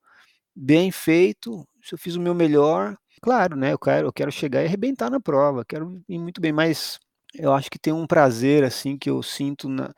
bem 0.55 0.91
feito, 0.91 1.67
se 1.81 1.93
eu 1.93 1.97
fiz 1.97 2.15
o 2.15 2.21
meu 2.21 2.33
melhor, 2.33 2.97
claro, 3.21 3.55
né? 3.55 3.73
Eu 3.73 3.79
quero, 3.79 4.07
eu 4.07 4.13
quero 4.13 4.31
chegar 4.31 4.63
e 4.63 4.65
arrebentar 4.65 5.09
na 5.09 5.19
prova, 5.19 5.65
quero 5.65 6.01
ir 6.07 6.19
muito 6.19 6.41
bem, 6.41 6.51
mas 6.53 6.99
eu 7.33 7.53
acho 7.53 7.69
que 7.69 7.79
tem 7.79 7.93
um 7.93 8.07
prazer 8.07 8.63
assim 8.63 8.97
que 8.97 9.09
eu 9.09 9.21
sinto 9.21 9.67
na, 9.69 9.93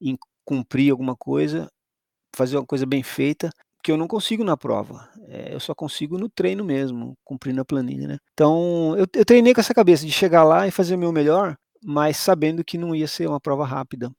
em 0.00 0.16
cumprir 0.44 0.90
alguma 0.90 1.16
coisa, 1.16 1.70
fazer 2.36 2.56
uma 2.56 2.66
coisa 2.66 2.86
bem 2.86 3.02
feita, 3.02 3.50
que 3.82 3.90
eu 3.90 3.96
não 3.96 4.06
consigo 4.06 4.44
na 4.44 4.56
prova. 4.56 5.08
É, 5.28 5.54
eu 5.54 5.60
só 5.60 5.74
consigo 5.74 6.18
no 6.18 6.28
treino 6.28 6.64
mesmo, 6.64 7.16
cumprindo 7.24 7.60
a 7.60 7.64
planilha, 7.64 8.06
né? 8.06 8.18
Então, 8.32 8.94
eu, 8.96 9.06
eu 9.14 9.24
treinei 9.24 9.52
com 9.52 9.60
essa 9.60 9.74
cabeça 9.74 10.06
de 10.06 10.12
chegar 10.12 10.44
lá 10.44 10.68
e 10.68 10.70
fazer 10.70 10.94
o 10.94 10.98
meu 10.98 11.12
melhor, 11.12 11.56
mas 11.82 12.16
sabendo 12.16 12.64
que 12.64 12.78
não 12.78 12.94
ia 12.94 13.08
ser 13.08 13.28
uma 13.28 13.40
prova 13.40 13.66
rápida. 13.66 14.10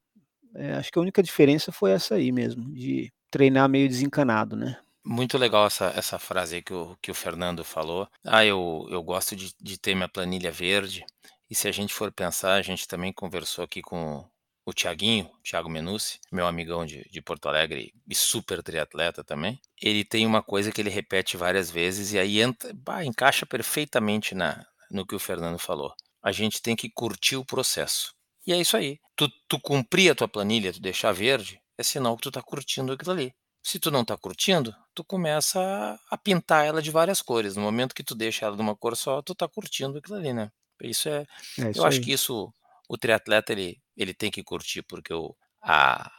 É, 0.56 0.74
acho 0.74 0.92
que 0.92 1.00
a 1.00 1.02
única 1.02 1.24
diferença 1.24 1.72
foi 1.72 1.92
essa 1.92 2.16
aí 2.16 2.32
mesmo, 2.32 2.72
de 2.74 3.12
treinar 3.32 3.68
meio 3.68 3.88
desencanado, 3.88 4.56
né? 4.56 4.78
Muito 5.06 5.38
legal 5.38 5.66
essa, 5.66 5.88
essa 5.96 6.20
frase 6.20 6.56
aí 6.56 6.62
que 6.62 6.74
o, 6.74 6.96
que 7.02 7.12
o 7.12 7.16
Fernando 7.16 7.64
falou. 7.64 8.08
Ah, 8.24 8.46
eu, 8.46 8.88
eu 8.90 9.02
gosto 9.02 9.36
de, 9.36 9.54
de 9.60 9.78
ter 9.78 9.96
minha 9.96 10.08
planilha 10.08 10.52
verde. 10.52 11.06
E 11.50 11.56
se 11.56 11.68
a 11.68 11.72
gente 11.72 11.94
for 11.94 12.12
pensar, 12.12 12.54
a 12.54 12.62
gente 12.62 12.88
também 12.88 13.12
conversou 13.12 13.66
aqui 13.66 13.82
com 13.82 14.24
o 14.66 14.74
Tiaguinho, 14.74 15.30
Thiago 15.44 15.70
Menucci, 15.70 16.20
meu 16.32 16.48
amigão 16.48 16.86
de, 16.86 17.04
de 17.10 17.22
Porto 17.22 17.50
Alegre 17.50 17.94
e 18.08 18.16
super 18.16 18.64
triatleta 18.64 19.24
também. 19.24 19.60
Ele 19.82 20.06
tem 20.06 20.26
uma 20.26 20.42
coisa 20.42 20.72
que 20.72 20.80
ele 20.80 20.90
repete 20.90 21.36
várias 21.36 21.70
vezes 21.70 22.14
e 22.14 22.20
aí 22.20 22.42
entra, 22.42 22.72
bah, 22.74 23.04
encaixa 23.04 23.46
perfeitamente 23.46 24.34
na, 24.34 24.66
no 24.90 25.06
que 25.06 25.16
o 25.16 25.20
Fernando 25.20 25.60
falou 25.60 25.94
a 26.24 26.32
gente 26.32 26.62
tem 26.62 26.76
que 26.76 26.90
curtir 26.90 27.36
o 27.36 27.46
processo. 27.46 28.16
E 28.48 28.54
é 28.54 28.58
isso 28.58 28.78
aí. 28.78 29.00
Tu, 29.16 29.30
tu 29.48 29.60
cumprir 29.60 30.12
a 30.12 30.16
tua 30.16 30.28
planilha, 30.28 30.74
tu 30.74 30.82
deixar 30.82 31.12
verde, 31.12 31.62
é 31.78 31.84
sinal 31.84 32.16
que 32.16 32.24
tu 32.24 32.32
tá 32.32 32.42
curtindo 32.42 32.94
aquilo 32.94 33.12
ali. 33.12 33.36
Se 33.62 33.80
tu 33.80 33.92
não 33.92 34.04
tá 34.04 34.18
curtindo, 34.18 34.76
tu 34.94 35.04
começa 35.04 36.00
a 36.10 36.18
pintar 36.18 36.66
ela 36.66 36.82
de 36.82 36.92
várias 36.92 37.22
cores. 37.22 37.56
No 37.56 37.62
momento 37.62 37.96
que 37.96 38.04
tu 38.04 38.16
deixa 38.16 38.46
ela 38.46 38.56
de 38.56 38.62
uma 38.62 38.76
cor 38.76 38.98
só, 38.98 39.22
tu 39.22 39.34
tá 39.34 39.48
curtindo 39.48 39.98
aquilo 39.98 40.18
ali, 40.18 40.34
né? 40.34 40.52
Isso 40.82 41.08
é. 41.08 41.26
é 41.60 41.72
isso 41.72 41.80
eu 41.80 41.84
aí. 41.84 41.90
acho 41.90 42.02
que 42.02 42.12
isso 42.12 42.54
o 42.90 42.98
triatleta 42.98 43.54
ele, 43.54 43.82
ele 43.96 44.14
tem 44.14 44.30
que 44.30 44.44
curtir, 44.44 44.82
porque 44.84 45.14
o, 45.14 45.34
a, 45.62 46.12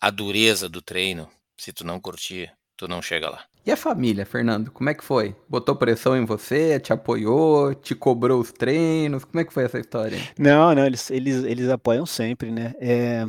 a 0.00 0.10
dureza 0.10 0.68
do 0.68 0.82
treino, 0.82 1.30
se 1.56 1.72
tu 1.72 1.84
não 1.84 2.00
curtir, 2.00 2.52
tu 2.78 2.88
não 2.88 3.02
chega 3.02 3.28
lá. 3.28 3.44
E 3.66 3.70
a 3.70 3.76
família, 3.76 4.24
Fernando? 4.24 4.70
Como 4.70 4.88
é 4.88 4.94
que 4.94 5.04
foi? 5.04 5.36
Botou 5.46 5.76
pressão 5.76 6.16
em 6.16 6.24
você? 6.24 6.80
Te 6.80 6.92
apoiou? 6.92 7.74
Te 7.74 7.94
cobrou 7.94 8.40
os 8.40 8.50
treinos? 8.50 9.24
Como 9.24 9.40
é 9.40 9.44
que 9.44 9.52
foi 9.52 9.64
essa 9.64 9.78
história? 9.78 10.16
Não, 10.38 10.74
não, 10.74 10.86
eles, 10.86 11.10
eles, 11.10 11.44
eles 11.44 11.68
apoiam 11.68 12.06
sempre, 12.06 12.50
né? 12.50 12.72
É, 12.80 13.26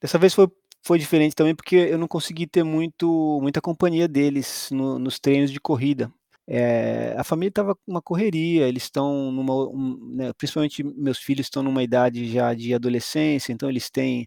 dessa 0.00 0.18
vez 0.18 0.32
foi, 0.32 0.48
foi 0.82 0.98
diferente 0.98 1.34
também 1.34 1.54
porque 1.54 1.76
eu 1.76 1.98
não 1.98 2.08
consegui 2.08 2.46
ter 2.46 2.62
muito, 2.62 3.38
muita 3.42 3.60
companhia 3.60 4.08
deles 4.08 4.68
no, 4.70 4.98
nos 4.98 5.18
treinos 5.18 5.50
de 5.50 5.60
corrida. 5.60 6.10
É, 6.46 7.14
a 7.18 7.24
família 7.24 7.50
estava 7.50 7.74
com 7.74 7.82
uma 7.86 8.00
correria, 8.00 8.66
eles 8.66 8.84
estão 8.84 9.30
numa. 9.30 9.68
Um, 9.68 10.14
né, 10.14 10.32
principalmente 10.38 10.82
meus 10.82 11.18
filhos 11.18 11.46
estão 11.46 11.62
numa 11.62 11.82
idade 11.82 12.32
já 12.32 12.54
de 12.54 12.72
adolescência, 12.72 13.52
então 13.52 13.68
eles 13.68 13.90
têm 13.90 14.26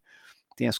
tem 0.55 0.67
as, 0.67 0.77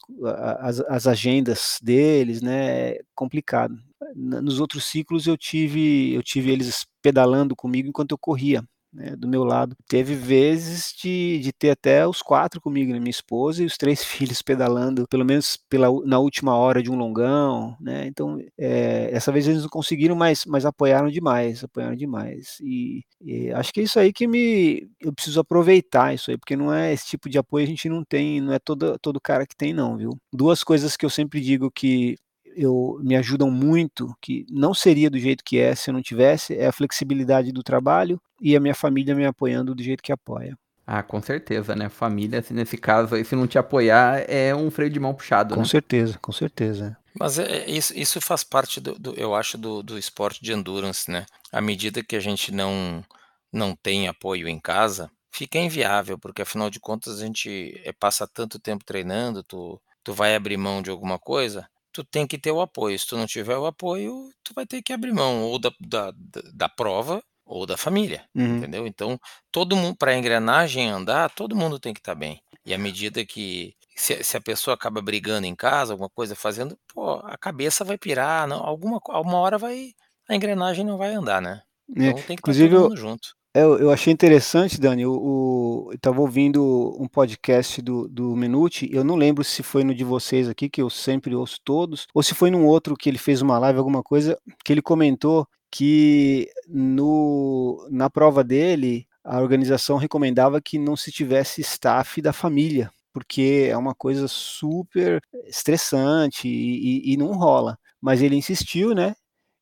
as, 0.60 0.80
as, 0.82 1.08
agendas 1.08 1.80
deles, 1.82 2.42
né? 2.42 2.92
É 2.92 3.02
complicado. 3.14 3.78
Nos 4.16 4.60
outros 4.60 4.86
ciclos 4.86 5.28
eu 5.28 5.38
tive 5.38 6.14
eu 6.14 6.24
tive 6.24 6.52
eles 6.52 6.86
pedalando 7.02 7.56
comigo 7.56 7.90
enquanto 7.90 8.12
eu 8.12 8.18
corria, 8.18 8.64
né, 8.96 9.16
do 9.16 9.28
meu 9.28 9.44
lado. 9.44 9.76
Teve 9.88 10.16
vezes 10.16 10.94
de, 10.98 11.40
de 11.40 11.52
ter 11.52 11.72
até 11.72 12.08
os 12.08 12.22
quatro 12.22 12.62
comigo, 12.62 12.92
né, 12.92 13.00
minha 13.00 13.10
esposa 13.10 13.62
e 13.62 13.66
os 13.66 13.78
três 13.78 14.04
filhos 14.04 14.42
pedalando, 14.42 15.06
pelo 15.10 15.26
menos 15.26 15.58
pela, 15.70 15.88
na 16.06 16.20
última 16.20 16.56
hora 16.56 16.82
de 16.82 16.90
um 16.90 16.96
longão, 16.96 17.76
né? 17.80 18.08
Então, 18.08 18.40
é, 18.58 19.10
essa 19.12 19.32
vez 19.32 19.48
eles 19.48 19.64
não 19.64 19.70
conseguiram, 19.70 20.16
mas, 20.16 20.46
mas 20.46 20.66
apoiaram 20.66 21.10
demais, 21.10 21.64
apoiaram 21.64 21.96
demais. 21.96 22.58
E, 22.62 23.04
e, 23.22 23.52
acho 23.52 23.74
que 23.74 23.82
é 23.82 23.84
isso 23.84 24.00
aí 24.00 24.14
que 24.14 24.28
me 24.28 24.88
eu 25.02 25.14
preciso 25.14 25.40
aproveitar 25.40 26.14
isso 26.14 26.32
aí, 26.32 26.38
porque 26.38 26.56
não 26.56 26.74
é 26.74 26.94
esse 26.94 27.08
tipo 27.08 27.30
de 27.30 27.38
apoio 27.38 27.66
a 27.66 27.68
gente 27.68 27.90
não 27.90 28.04
tem, 28.04 28.42
não 28.42 28.54
é 28.54 28.60
todo 28.60 28.98
todo 29.00 29.20
cara 29.22 29.46
que 29.46 29.56
tem 29.56 29.74
não, 29.74 29.98
viu? 29.98 30.18
Duas 30.34 30.64
coisas 30.64 30.96
que 30.98 31.06
eu 31.06 31.10
sempre 31.10 31.42
digo 31.42 31.70
que 31.72 32.16
eu, 32.56 33.00
me 33.04 33.16
ajudam 33.16 33.52
muito, 33.52 34.16
que 34.22 34.46
não 34.50 34.74
seria 34.74 35.10
do 35.10 35.20
jeito 35.20 35.44
que 35.44 35.60
é 35.60 35.76
se 35.76 35.90
eu 35.90 35.94
não 35.94 36.02
tivesse, 36.02 36.56
é 36.56 36.68
a 36.68 36.72
flexibilidade 36.72 37.52
do 37.52 37.64
trabalho 37.64 38.20
e 38.42 38.56
a 38.56 38.60
minha 38.60 38.76
família 38.76 39.14
me 39.14 39.26
apoiando 39.26 39.76
do 39.76 39.84
jeito 39.84 40.02
que 40.02 40.12
apoia. 40.12 40.58
Ah, 40.88 41.02
com 41.02 41.22
certeza, 41.22 41.76
né? 41.76 41.90
Família, 41.90 42.44
nesse 42.52 42.78
caso 42.78 43.16
aí, 43.16 43.26
se 43.26 43.36
não 43.36 43.48
te 43.48 43.58
apoiar, 43.58 44.24
é 44.30 44.54
um 44.56 44.70
freio 44.70 44.92
de 44.92 45.00
mão 45.00 45.16
puxado, 45.16 45.56
com 45.56 45.62
né? 45.62 45.68
certeza, 45.68 46.18
com 46.20 46.32
certeza. 46.32 46.96
Mas 47.20 47.40
é, 47.40 47.44
é, 47.44 47.70
isso, 47.70 47.98
isso 47.98 48.22
faz 48.22 48.44
parte, 48.44 48.80
do, 48.80 48.94
do 49.00 49.14
eu 49.16 49.34
acho, 49.34 49.58
do, 49.58 49.82
do 49.82 49.98
esporte 49.98 50.44
de 50.44 50.54
endurance, 50.54 51.10
né? 51.10 51.26
À 51.52 51.60
medida 51.60 52.04
que 52.04 52.16
a 52.16 52.20
gente 52.20 52.52
não, 52.52 53.04
não 53.52 53.76
tem 53.76 54.08
apoio 54.08 54.48
em 54.48 54.60
casa, 54.60 55.10
fica 55.32 55.58
inviável, 55.58 56.20
porque 56.20 56.44
afinal 56.44 56.70
de 56.70 56.80
contas 56.80 57.20
a 57.20 57.26
gente 57.26 57.82
é, 57.84 57.92
passa 57.92 58.28
tanto 58.28 58.60
tempo 58.60 58.86
treinando, 58.86 59.44
tu, 59.44 59.82
tu 60.04 60.14
vai 60.14 60.36
abrir 60.36 60.58
mão 60.58 60.82
de 60.82 60.92
alguma 60.92 61.18
coisa, 61.18 61.68
tu 61.96 62.04
tem 62.04 62.28
que 62.28 62.38
ter 62.38 62.52
o 62.52 62.60
apoio. 62.60 63.00
Se 63.00 63.08
tu 63.08 63.16
não 63.16 63.26
tiver 63.26 63.58
o 63.58 63.66
apoio, 63.66 64.30
tu 64.44 64.54
vai 64.54 64.66
ter 64.66 64.82
que 64.82 64.92
abrir 64.92 65.14
mão 65.14 65.44
ou 65.44 65.58
da, 65.58 65.72
da, 65.80 66.14
da 66.54 66.68
prova 66.68 67.24
ou 67.46 67.66
da 67.66 67.78
família, 67.78 68.26
uhum. 68.36 68.58
entendeu? 68.58 68.86
Então, 68.86 69.18
todo 69.50 69.78
mundo, 69.78 69.96
para 69.96 70.12
a 70.12 70.18
engrenagem 70.18 70.90
andar, 70.90 71.30
todo 71.30 71.56
mundo 71.56 71.80
tem 71.80 71.94
que 71.94 72.02
estar 72.02 72.14
tá 72.14 72.20
bem. 72.20 72.42
E 72.66 72.74
à 72.74 72.78
medida 72.78 73.24
que, 73.24 73.76
se, 73.96 74.22
se, 74.24 74.36
a 74.36 74.42
pessoa 74.42 74.74
acaba 74.74 75.02
brigando 75.02 75.48
em 75.48 75.56
casa, 75.56 75.94
alguma 75.94 76.10
coisa 76.10 76.36
fazendo, 76.36 76.78
pô, 76.94 77.22
a 77.24 77.38
cabeça 77.38 77.86
vai 77.86 77.98
pirar, 77.98 78.46
não, 78.48 78.58
alguma, 78.58 79.00
alguma 79.10 79.38
hora 79.38 79.58
vai, 79.58 79.92
a 80.28 80.36
engrenagem 80.36 80.84
não 80.84 80.98
vai 80.98 81.14
andar, 81.14 81.42
né? 81.42 81.62
É, 81.96 82.08
então 82.08 82.20
é, 82.20 82.24
tem 82.24 82.36
que 82.36 82.50
estar 82.50 82.70
todo 82.70 82.82
mundo 82.82 82.98
junto. 82.98 83.30
Eu, 83.56 83.80
eu 83.80 83.90
achei 83.90 84.12
interessante, 84.12 84.78
Dani, 84.78 85.06
o, 85.06 85.14
o, 85.14 85.88
eu 85.92 85.96
estava 85.96 86.20
ouvindo 86.20 86.94
um 87.00 87.08
podcast 87.08 87.82
do, 87.82 88.06
do 88.06 88.36
Menuti, 88.36 88.90
eu 88.92 89.02
não 89.02 89.16
lembro 89.16 89.46
se 89.46 89.64
foi 89.64 89.82
no 89.82 89.96
de 89.96 90.04
vocês 90.04 90.50
aqui, 90.50 90.68
que 90.68 90.82
eu 90.82 90.90
sempre 90.90 91.34
ouço 91.34 91.62
todos, 91.64 92.06
ou 92.14 92.22
se 92.22 92.36
foi 92.36 92.52
num 92.52 92.66
outro 92.66 92.98
que 92.98 93.08
ele 93.08 93.18
fez 93.18 93.42
uma 93.42 93.58
live, 93.58 93.80
alguma 93.80 94.04
coisa, 94.04 94.38
que 94.66 94.74
ele 94.74 94.82
comentou 94.82 95.48
que 95.72 96.50
no, 96.68 97.88
na 97.90 98.10
prova 98.10 98.44
dele, 98.44 99.08
a 99.24 99.40
organização 99.40 99.96
recomendava 99.96 100.60
que 100.62 100.78
não 100.78 100.98
se 100.98 101.10
tivesse 101.10 101.62
staff 101.62 102.22
da 102.22 102.34
família, 102.34 102.92
porque 103.14 103.70
é 103.72 103.78
uma 103.78 103.96
coisa 103.96 104.28
super 104.28 105.22
estressante 105.48 106.46
e, 106.50 107.12
e, 107.12 107.14
e 107.14 107.18
não 107.18 107.32
rola. 107.32 107.78
Mas 108.02 108.22
ele 108.22 108.36
insistiu, 108.36 108.94
né? 108.94 109.16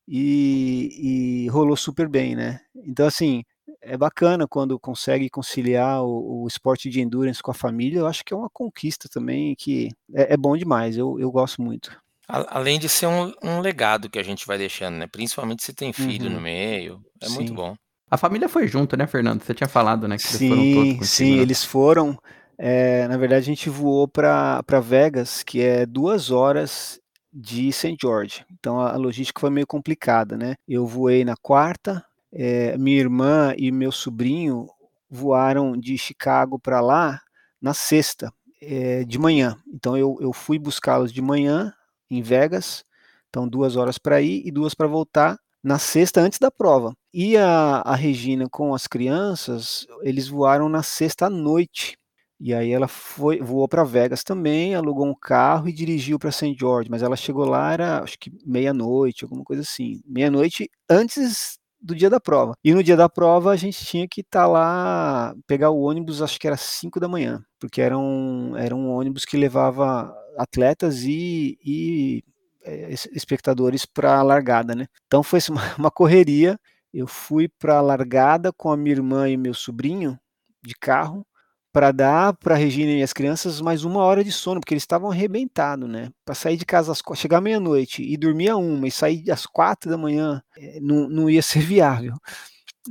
E, 0.06 1.44
e 1.46 1.48
rolou 1.48 1.76
super 1.76 2.08
bem, 2.08 2.34
né? 2.34 2.60
Então, 2.74 3.06
assim, 3.06 3.44
é 3.84 3.96
bacana 3.96 4.46
quando 4.48 4.78
consegue 4.78 5.28
conciliar 5.28 6.02
o, 6.02 6.42
o, 6.42 6.48
esporte 6.48 6.88
de 6.88 7.00
endurance 7.00 7.42
com 7.42 7.50
a 7.50 7.54
família. 7.54 8.00
Eu 8.00 8.06
acho 8.06 8.24
que 8.24 8.32
é 8.32 8.36
uma 8.36 8.50
conquista 8.50 9.08
também 9.08 9.54
que 9.54 9.90
é, 10.14 10.34
é 10.34 10.36
bom 10.36 10.56
demais. 10.56 10.96
Eu, 10.96 11.18
eu 11.18 11.30
gosto 11.30 11.62
muito. 11.62 11.96
Além 12.26 12.78
de 12.78 12.88
ser 12.88 13.06
um, 13.06 13.32
um, 13.42 13.60
legado 13.60 14.08
que 14.08 14.18
a 14.18 14.22
gente 14.22 14.46
vai 14.46 14.56
deixando, 14.56 14.96
né? 14.96 15.06
Principalmente 15.06 15.62
se 15.62 15.74
tem 15.74 15.92
filho 15.92 16.26
uhum. 16.26 16.34
no 16.34 16.40
meio. 16.40 17.02
É 17.20 17.26
sim. 17.26 17.34
muito 17.34 17.52
bom. 17.52 17.76
A 18.10 18.16
família 18.16 18.48
foi 18.48 18.66
junto, 18.66 18.96
né, 18.96 19.06
Fernando? 19.06 19.42
Você 19.42 19.52
tinha 19.52 19.68
falado, 19.68 20.08
né? 20.08 20.16
Que 20.16 20.22
sim, 20.22 20.50
eles 20.50 20.74
foram 20.74 20.94
todos 20.94 21.10
sim, 21.10 21.36
né? 21.36 21.42
eles 21.42 21.64
foram. 21.64 22.18
É, 22.56 23.08
na 23.08 23.16
verdade, 23.16 23.42
a 23.42 23.46
gente 23.46 23.68
voou 23.68 24.08
para 24.08 24.62
Vegas, 24.82 25.42
que 25.42 25.60
é 25.60 25.84
duas 25.84 26.30
horas 26.30 27.00
de 27.32 27.72
St. 27.72 27.96
George. 28.00 28.44
Então 28.52 28.80
a, 28.80 28.92
a 28.92 28.96
logística 28.96 29.40
foi 29.40 29.50
meio 29.50 29.66
complicada, 29.66 30.36
né? 30.36 30.54
Eu 30.66 30.86
voei 30.86 31.24
na 31.24 31.34
quarta, 31.36 32.04
é, 32.34 32.76
minha 32.76 32.98
irmã 32.98 33.54
e 33.56 33.70
meu 33.70 33.92
sobrinho 33.92 34.68
voaram 35.08 35.76
de 35.76 35.96
Chicago 35.96 36.58
para 36.58 36.80
lá 36.80 37.20
na 37.62 37.72
sexta, 37.72 38.32
é, 38.60 39.04
de 39.04 39.18
manhã. 39.18 39.56
Então 39.72 39.96
eu, 39.96 40.18
eu 40.20 40.32
fui 40.32 40.58
buscá-los 40.58 41.12
de 41.12 41.22
manhã 41.22 41.72
em 42.10 42.20
Vegas, 42.20 42.84
então 43.28 43.48
duas 43.48 43.76
horas 43.76 43.98
para 43.98 44.20
ir 44.20 44.42
e 44.44 44.50
duas 44.50 44.74
para 44.74 44.88
voltar 44.88 45.38
na 45.62 45.78
sexta 45.78 46.20
antes 46.20 46.38
da 46.38 46.50
prova. 46.50 46.92
E 47.12 47.36
a, 47.36 47.82
a 47.84 47.94
Regina 47.94 48.48
com 48.50 48.74
as 48.74 48.86
crianças, 48.86 49.86
eles 50.02 50.28
voaram 50.28 50.68
na 50.68 50.82
sexta 50.82 51.26
à 51.26 51.30
noite. 51.30 51.96
E 52.40 52.52
aí 52.52 52.72
ela 52.72 52.88
foi, 52.88 53.40
voou 53.40 53.66
para 53.68 53.84
Vegas 53.84 54.24
também, 54.24 54.74
alugou 54.74 55.06
um 55.06 55.14
carro 55.14 55.68
e 55.68 55.72
dirigiu 55.72 56.18
para 56.18 56.32
St. 56.32 56.54
George, 56.58 56.90
mas 56.90 57.02
ela 57.02 57.16
chegou 57.16 57.44
lá 57.46 57.72
era 57.72 58.02
acho 58.02 58.18
que 58.18 58.30
meia-noite, 58.44 59.24
alguma 59.24 59.44
coisa 59.44 59.62
assim. 59.62 60.02
Meia-noite 60.04 60.68
antes 60.90 61.58
do 61.84 61.94
dia 61.94 62.08
da 62.08 62.18
prova. 62.18 62.54
E 62.64 62.72
no 62.72 62.82
dia 62.82 62.96
da 62.96 63.08
prova 63.08 63.50
a 63.50 63.56
gente 63.56 63.84
tinha 63.84 64.08
que 64.08 64.22
estar 64.22 64.42
tá 64.42 64.46
lá, 64.46 65.34
pegar 65.46 65.68
o 65.70 65.80
ônibus, 65.82 66.22
acho 66.22 66.40
que 66.40 66.46
era 66.46 66.56
5 66.56 66.98
da 66.98 67.06
manhã, 67.06 67.44
porque 67.60 67.82
era 67.82 67.96
um, 67.98 68.56
era 68.56 68.74
um 68.74 68.90
ônibus 68.90 69.26
que 69.26 69.36
levava 69.36 70.12
atletas 70.38 71.02
e, 71.02 71.58
e 71.62 72.24
é, 72.64 72.90
espectadores 73.12 73.84
para 73.84 74.18
a 74.18 74.22
largada, 74.22 74.74
né? 74.74 74.86
Então 75.06 75.22
foi 75.22 75.40
uma, 75.50 75.74
uma 75.78 75.90
correria. 75.90 76.58
Eu 76.92 77.06
fui 77.06 77.48
para 77.48 77.78
a 77.78 77.82
largada 77.82 78.52
com 78.52 78.70
a 78.70 78.76
minha 78.76 78.94
irmã 78.94 79.28
e 79.28 79.36
meu 79.36 79.52
sobrinho 79.52 80.18
de 80.62 80.74
carro 80.74 81.26
para 81.74 81.90
dar 81.90 82.34
para 82.34 82.54
Regina 82.54 82.92
e 82.92 83.02
as 83.02 83.12
crianças 83.12 83.60
mais 83.60 83.82
uma 83.84 84.00
hora 84.04 84.22
de 84.22 84.30
sono, 84.30 84.60
porque 84.60 84.72
eles 84.72 84.84
estavam 84.84 85.10
arrebentados, 85.10 85.88
né? 85.88 86.08
Para 86.24 86.32
sair 86.32 86.56
de 86.56 86.64
casa, 86.64 86.92
às, 86.92 87.02
chegar 87.16 87.40
meia-noite 87.40 88.00
e 88.00 88.16
dormir 88.16 88.48
a 88.50 88.56
uma 88.56 88.86
e 88.86 88.92
sair 88.92 89.28
às 89.28 89.44
quatro 89.44 89.90
da 89.90 89.98
manhã, 89.98 90.40
é, 90.56 90.78
não, 90.80 91.08
não 91.08 91.28
ia 91.28 91.42
ser 91.42 91.58
viável. 91.58 92.14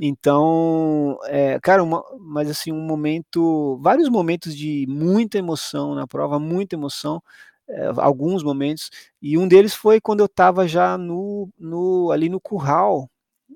Então, 0.00 1.18
é, 1.24 1.58
cara, 1.60 1.82
uma, 1.82 2.04
mas 2.20 2.50
assim, 2.50 2.72
um 2.72 2.86
momento, 2.86 3.78
vários 3.82 4.10
momentos 4.10 4.54
de 4.54 4.84
muita 4.86 5.38
emoção 5.38 5.94
na 5.94 6.06
prova, 6.06 6.38
muita 6.38 6.76
emoção, 6.76 7.22
é, 7.66 7.90
alguns 7.96 8.42
momentos, 8.42 8.90
e 9.22 9.38
um 9.38 9.48
deles 9.48 9.74
foi 9.74 9.98
quando 9.98 10.20
eu 10.20 10.26
estava 10.26 10.68
já 10.68 10.98
no, 10.98 11.48
no, 11.58 12.10
ali 12.12 12.28
no 12.28 12.40
curral, 12.40 13.08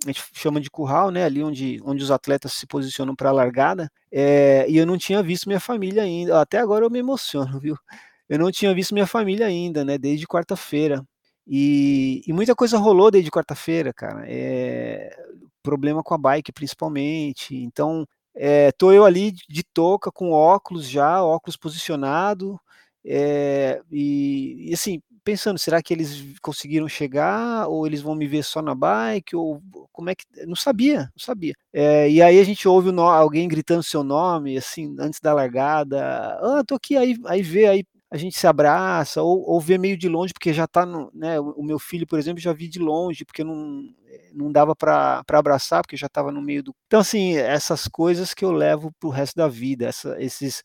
a 0.04 0.08
gente 0.08 0.24
chama 0.32 0.60
de 0.60 0.70
curral, 0.70 1.10
né, 1.10 1.24
ali 1.24 1.42
onde, 1.42 1.80
onde 1.84 2.02
os 2.02 2.10
atletas 2.10 2.52
se 2.52 2.66
posicionam 2.66 3.14
para 3.14 3.30
a 3.30 3.32
largada, 3.32 3.90
é, 4.12 4.66
e 4.68 4.76
eu 4.76 4.86
não 4.86 4.96
tinha 4.98 5.22
visto 5.22 5.46
minha 5.48 5.60
família 5.60 6.02
ainda, 6.02 6.40
até 6.40 6.58
agora 6.58 6.84
eu 6.84 6.90
me 6.90 6.98
emociono, 6.98 7.58
viu? 7.58 7.76
Eu 8.28 8.38
não 8.38 8.50
tinha 8.50 8.74
visto 8.74 8.94
minha 8.94 9.06
família 9.06 9.46
ainda, 9.46 9.84
né, 9.84 9.98
desde 9.98 10.26
quarta-feira, 10.26 11.04
e, 11.46 12.22
e, 12.26 12.32
muita 12.32 12.54
coisa 12.54 12.76
rolou 12.78 13.10
desde 13.10 13.30
quarta-feira, 13.30 13.92
cara, 13.92 14.24
é, 14.26 15.16
problema 15.62 16.02
com 16.02 16.14
a 16.14 16.18
bike 16.18 16.52
principalmente, 16.52 17.56
então 17.56 18.06
é, 18.34 18.70
tô 18.72 18.92
eu 18.92 19.04
ali 19.04 19.32
de 19.32 19.64
touca 19.64 20.12
com 20.12 20.30
óculos 20.30 20.86
já, 20.88 21.22
óculos 21.24 21.56
posicionado, 21.56 22.60
é, 23.04 23.80
e, 23.90 24.70
e, 24.70 24.74
assim, 24.74 25.00
pensando, 25.28 25.58
será 25.58 25.82
que 25.82 25.92
eles 25.92 26.24
conseguiram 26.40 26.88
chegar 26.88 27.68
ou 27.68 27.86
eles 27.86 28.00
vão 28.00 28.14
me 28.14 28.26
ver 28.26 28.42
só 28.42 28.62
na 28.62 28.74
bike 28.74 29.36
ou 29.36 29.60
como 29.92 30.08
é 30.08 30.14
que 30.14 30.24
não 30.46 30.56
sabia, 30.56 31.00
não 31.00 31.22
sabia. 31.22 31.52
É, 31.70 32.08
e 32.08 32.22
aí 32.22 32.40
a 32.40 32.44
gente 32.44 32.66
ouve 32.66 32.90
no, 32.90 33.02
alguém 33.02 33.46
gritando 33.46 33.82
seu 33.82 34.02
nome 34.02 34.56
assim 34.56 34.96
antes 34.98 35.20
da 35.20 35.34
largada, 35.34 36.00
ah, 36.40 36.62
tô 36.66 36.76
aqui 36.76 36.96
aí, 36.96 37.14
aí 37.26 37.42
vê 37.42 37.66
aí 37.66 37.84
a 38.10 38.16
gente 38.16 38.38
se 38.38 38.46
abraça 38.46 39.20
ou, 39.20 39.42
ou 39.46 39.60
vê 39.60 39.76
meio 39.76 39.98
de 39.98 40.08
longe 40.08 40.32
porque 40.32 40.50
já 40.50 40.66
tá 40.66 40.86
no, 40.86 41.10
né, 41.12 41.38
o 41.38 41.62
meu 41.62 41.78
filho, 41.78 42.06
por 42.06 42.18
exemplo, 42.18 42.40
já 42.40 42.54
vi 42.54 42.66
de 42.66 42.78
longe 42.78 43.26
porque 43.26 43.44
não 43.44 43.84
não 44.32 44.50
dava 44.50 44.74
para 44.74 45.22
abraçar 45.30 45.82
porque 45.82 45.96
já 45.96 46.06
estava 46.06 46.32
no 46.32 46.40
meio 46.40 46.62
do. 46.62 46.74
Então 46.86 47.00
assim, 47.00 47.36
essas 47.36 47.86
coisas 47.86 48.32
que 48.32 48.46
eu 48.46 48.50
levo 48.50 48.90
pro 48.98 49.10
resto 49.10 49.36
da 49.36 49.46
vida, 49.46 49.86
essa, 49.86 50.16
esses 50.18 50.62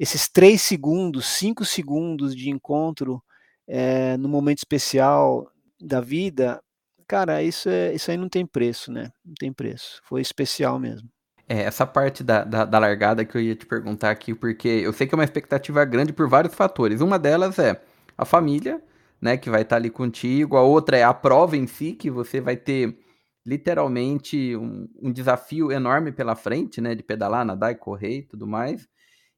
esses 0.00 0.28
três 0.28 0.62
segundos, 0.62 1.26
cinco 1.26 1.64
segundos 1.64 2.34
de 2.34 2.50
encontro 2.50 3.22
é, 3.70 4.16
no 4.16 4.28
momento 4.28 4.58
especial 4.58 5.48
da 5.80 6.00
vida, 6.00 6.60
cara, 7.06 7.40
isso, 7.40 7.68
é, 7.68 7.94
isso 7.94 8.10
aí 8.10 8.16
não 8.16 8.28
tem 8.28 8.44
preço, 8.44 8.90
né? 8.90 9.12
Não 9.24 9.34
tem 9.38 9.52
preço. 9.52 10.00
Foi 10.02 10.20
especial 10.20 10.78
mesmo. 10.78 11.08
É, 11.48 11.62
essa 11.62 11.86
parte 11.86 12.24
da, 12.24 12.42
da, 12.42 12.64
da, 12.64 12.78
largada 12.80 13.24
que 13.24 13.36
eu 13.36 13.40
ia 13.40 13.54
te 13.54 13.66
perguntar 13.66 14.10
aqui, 14.10 14.34
porque 14.34 14.68
eu 14.68 14.92
sei 14.92 15.06
que 15.06 15.14
é 15.14 15.18
uma 15.18 15.24
expectativa 15.24 15.84
grande 15.84 16.12
por 16.12 16.28
vários 16.28 16.54
fatores. 16.54 17.00
Uma 17.00 17.18
delas 17.18 17.60
é 17.60 17.80
a 18.18 18.24
família, 18.24 18.82
né, 19.20 19.36
que 19.36 19.48
vai 19.48 19.62
estar 19.62 19.76
ali 19.76 19.90
contigo. 19.90 20.56
A 20.56 20.62
outra 20.62 20.96
é 20.96 21.04
a 21.04 21.14
prova 21.14 21.56
em 21.56 21.66
si, 21.68 21.92
que 21.92 22.10
você 22.10 22.40
vai 22.40 22.56
ter 22.56 22.98
literalmente 23.46 24.56
um, 24.56 24.88
um 25.00 25.12
desafio 25.12 25.70
enorme 25.70 26.10
pela 26.10 26.34
frente, 26.34 26.80
né, 26.80 26.94
de 26.94 27.04
pedalar, 27.04 27.44
nadar 27.44 27.70
e 27.70 27.76
correr 27.76 28.18
e 28.18 28.22
tudo 28.22 28.46
mais 28.48 28.88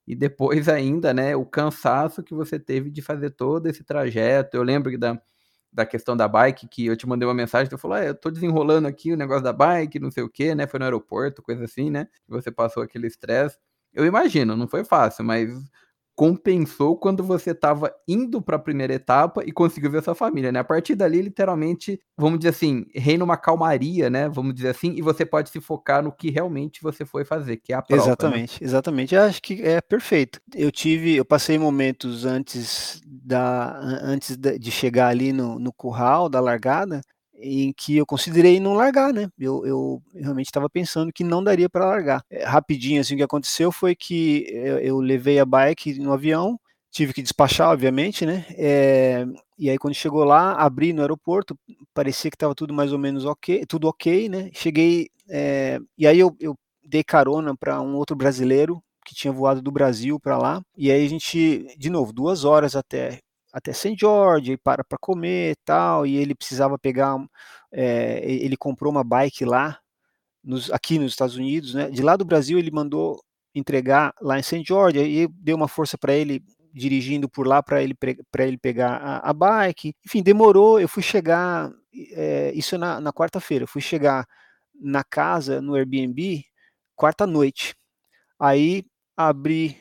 e 0.06 0.14
depois 0.16 0.68
ainda, 0.68 1.14
né, 1.14 1.36
o 1.36 1.44
cansaço 1.46 2.22
que 2.22 2.34
você 2.34 2.58
teve 2.58 2.90
de 2.90 3.02
fazer 3.02 3.30
todo 3.30 3.66
esse 3.68 3.84
trajeto. 3.84 4.56
Eu 4.56 4.62
lembro 4.62 4.96
da, 4.98 5.20
da 5.72 5.86
questão 5.86 6.16
da 6.16 6.28
bike, 6.28 6.68
que 6.68 6.86
eu 6.86 6.96
te 6.96 7.06
mandei 7.06 7.26
uma 7.26 7.34
mensagem, 7.34 7.70
tu 7.70 7.78
falou, 7.78 7.96
ah, 7.96 8.04
eu 8.04 8.14
tô 8.14 8.30
desenrolando 8.30 8.88
aqui 8.88 9.12
o 9.12 9.16
negócio 9.16 9.42
da 9.44 9.52
bike, 9.52 9.98
não 10.00 10.10
sei 10.10 10.22
o 10.22 10.28
que, 10.28 10.54
né? 10.54 10.66
Foi 10.66 10.78
no 10.78 10.84
aeroporto, 10.84 11.42
coisa 11.42 11.64
assim, 11.64 11.90
né? 11.90 12.08
Você 12.28 12.50
passou 12.50 12.82
aquele 12.82 13.06
estresse. 13.06 13.58
Eu 13.92 14.04
imagino, 14.06 14.56
não 14.56 14.68
foi 14.68 14.84
fácil, 14.84 15.24
mas 15.24 15.50
compensou 16.22 16.96
quando 16.96 17.24
você 17.24 17.50
estava 17.50 17.92
indo 18.06 18.40
para 18.40 18.54
a 18.54 18.58
primeira 18.60 18.94
etapa 18.94 19.42
e 19.44 19.50
conseguiu 19.50 19.90
ver 19.90 20.04
sua 20.04 20.14
família, 20.14 20.52
né? 20.52 20.60
A 20.60 20.64
partir 20.64 20.94
dali, 20.94 21.20
literalmente, 21.20 22.00
vamos 22.16 22.38
dizer 22.38 22.50
assim, 22.50 22.86
reina 22.94 23.24
uma 23.24 23.36
calmaria, 23.36 24.08
né? 24.08 24.28
Vamos 24.28 24.54
dizer 24.54 24.68
assim, 24.68 24.92
e 24.92 25.02
você 25.02 25.26
pode 25.26 25.50
se 25.50 25.60
focar 25.60 26.00
no 26.00 26.12
que 26.12 26.30
realmente 26.30 26.80
você 26.80 27.04
foi 27.04 27.24
fazer, 27.24 27.56
que 27.56 27.72
é 27.72 27.76
a 27.76 27.82
prova. 27.82 28.00
Né? 28.00 28.06
Exatamente, 28.06 28.62
né? 28.62 28.68
exatamente. 28.68 29.14
Eu 29.16 29.22
acho 29.22 29.42
que 29.42 29.62
é 29.64 29.80
perfeito. 29.80 30.40
Eu 30.54 30.70
tive, 30.70 31.16
eu 31.16 31.24
passei 31.24 31.58
momentos 31.58 32.24
antes 32.24 33.00
da, 33.04 33.76
antes 33.80 34.36
de 34.36 34.70
chegar 34.70 35.08
ali 35.08 35.32
no, 35.32 35.58
no 35.58 35.72
curral 35.72 36.28
da 36.28 36.38
largada, 36.38 37.00
em 37.38 37.72
que 37.72 37.96
eu 37.96 38.06
considerei 38.06 38.60
não 38.60 38.74
largar, 38.74 39.12
né? 39.12 39.28
Eu, 39.38 39.66
eu 39.66 40.02
realmente 40.14 40.46
estava 40.46 40.68
pensando 40.68 41.12
que 41.12 41.24
não 41.24 41.42
daria 41.42 41.68
para 41.68 41.86
largar. 41.86 42.24
É, 42.30 42.44
rapidinho, 42.44 43.00
assim, 43.00 43.14
o 43.14 43.16
que 43.16 43.22
aconteceu 43.22 43.72
foi 43.72 43.94
que 43.94 44.46
eu, 44.48 44.78
eu, 44.78 45.00
levei 45.00 45.38
a 45.38 45.44
bike 45.44 45.98
no 45.98 46.12
avião, 46.12 46.58
tive 46.90 47.12
que 47.12 47.22
despachar, 47.22 47.70
obviamente, 47.70 48.24
né? 48.26 48.44
É, 48.50 49.26
e 49.58 49.70
aí 49.70 49.78
quando 49.78 49.94
chegou 49.94 50.24
lá, 50.24 50.52
abri 50.54 50.92
no 50.92 51.00
aeroporto, 51.02 51.58
parecia 51.94 52.30
que 52.30 52.36
estava 52.36 52.54
tudo 52.54 52.74
mais 52.74 52.92
ou 52.92 52.98
menos 52.98 53.24
ok, 53.24 53.64
tudo 53.66 53.88
ok, 53.88 54.28
né? 54.28 54.50
Cheguei, 54.52 55.08
é, 55.28 55.78
e 55.96 56.06
aí 56.06 56.18
eu, 56.18 56.36
eu 56.40 56.56
dei 56.84 57.02
carona 57.02 57.56
para 57.56 57.80
um 57.80 57.96
outro 57.96 58.14
brasileiro 58.16 58.82
que 59.04 59.14
tinha 59.14 59.32
voado 59.32 59.60
do 59.60 59.72
Brasil 59.72 60.20
para 60.20 60.38
lá, 60.38 60.62
e 60.76 60.90
aí 60.90 61.04
a 61.04 61.08
gente, 61.08 61.66
de 61.76 61.90
novo, 61.90 62.12
duas 62.12 62.44
horas 62.44 62.76
até 62.76 63.20
até 63.52 63.72
St. 63.72 63.96
George, 63.98 64.56
para 64.56 64.82
para 64.84 64.98
comer 64.98 65.52
e 65.52 65.56
tal, 65.64 66.06
e 66.06 66.16
ele 66.16 66.34
precisava 66.34 66.78
pegar, 66.78 67.16
é, 67.72 68.20
ele 68.24 68.56
comprou 68.56 68.90
uma 68.90 69.04
bike 69.04 69.44
lá, 69.44 69.78
nos, 70.42 70.70
aqui 70.72 70.98
nos 70.98 71.12
Estados 71.12 71.36
Unidos, 71.36 71.74
né? 71.74 71.90
De 71.90 72.02
lá 72.02 72.16
do 72.16 72.24
Brasil 72.24 72.58
ele 72.58 72.70
mandou 72.70 73.22
entregar 73.54 74.14
lá 74.20 74.38
em 74.38 74.42
St. 74.42 74.64
George, 74.66 74.98
e 74.98 75.28
deu 75.28 75.56
uma 75.56 75.68
força 75.68 75.98
para 75.98 76.14
ele 76.14 76.42
dirigindo 76.74 77.28
por 77.28 77.46
lá 77.46 77.62
para 77.62 77.82
ele 77.82 77.94
para 78.30 78.46
ele 78.46 78.56
pegar 78.58 78.96
a, 78.96 79.30
a, 79.30 79.32
bike. 79.32 79.94
Enfim, 80.06 80.22
demorou. 80.22 80.80
Eu 80.80 80.88
fui 80.88 81.02
chegar, 81.02 81.70
é, 82.12 82.52
isso 82.54 82.78
na, 82.78 83.00
na 83.00 83.12
quarta-feira. 83.12 83.66
Fui 83.66 83.82
chegar 83.82 84.26
na 84.74 85.04
casa 85.04 85.60
no 85.60 85.74
Airbnb 85.74 86.44
quarta 86.96 87.26
noite. 87.26 87.74
Aí 88.38 88.84
abri 89.16 89.76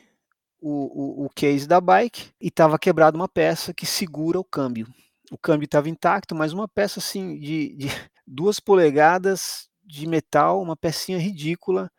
o, 0.62 1.22
o, 1.22 1.26
o 1.26 1.30
case 1.30 1.66
da 1.66 1.80
bike 1.80 2.30
e 2.40 2.46
estava 2.46 2.78
quebrada 2.78 3.16
uma 3.16 3.28
peça 3.28 3.74
que 3.74 3.84
segura 3.84 4.38
o 4.38 4.44
câmbio. 4.44 4.86
O 5.30 5.36
câmbio 5.36 5.64
estava 5.66 5.88
intacto, 5.88 6.34
mas 6.34 6.52
uma 6.52 6.68
peça 6.68 7.00
assim 7.00 7.38
de, 7.38 7.74
de 7.74 7.86
duas 8.24 8.60
polegadas 8.60 9.68
de 9.84 10.06
metal, 10.06 10.62
uma 10.62 10.76
pecinha 10.76 11.18
ridícula 11.18 11.90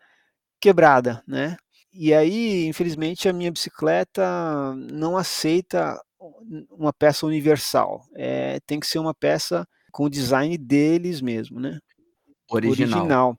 quebrada, 0.61 1.21
né? 1.27 1.57
E 1.91 2.13
aí, 2.13 2.65
infelizmente, 2.65 3.27
a 3.27 3.33
minha 3.33 3.51
bicicleta 3.51 4.73
não 4.75 5.17
aceita 5.17 6.01
uma 6.71 6.93
peça 6.93 7.25
universal. 7.25 8.03
É, 8.15 8.59
tem 8.65 8.79
que 8.79 8.87
ser 8.87 8.97
uma 8.97 9.13
peça 9.13 9.67
com 9.91 10.05
o 10.05 10.09
design 10.09 10.57
deles 10.57 11.21
mesmo, 11.21 11.59
né? 11.59 11.79
Original. 12.49 12.99
Original. 12.99 13.37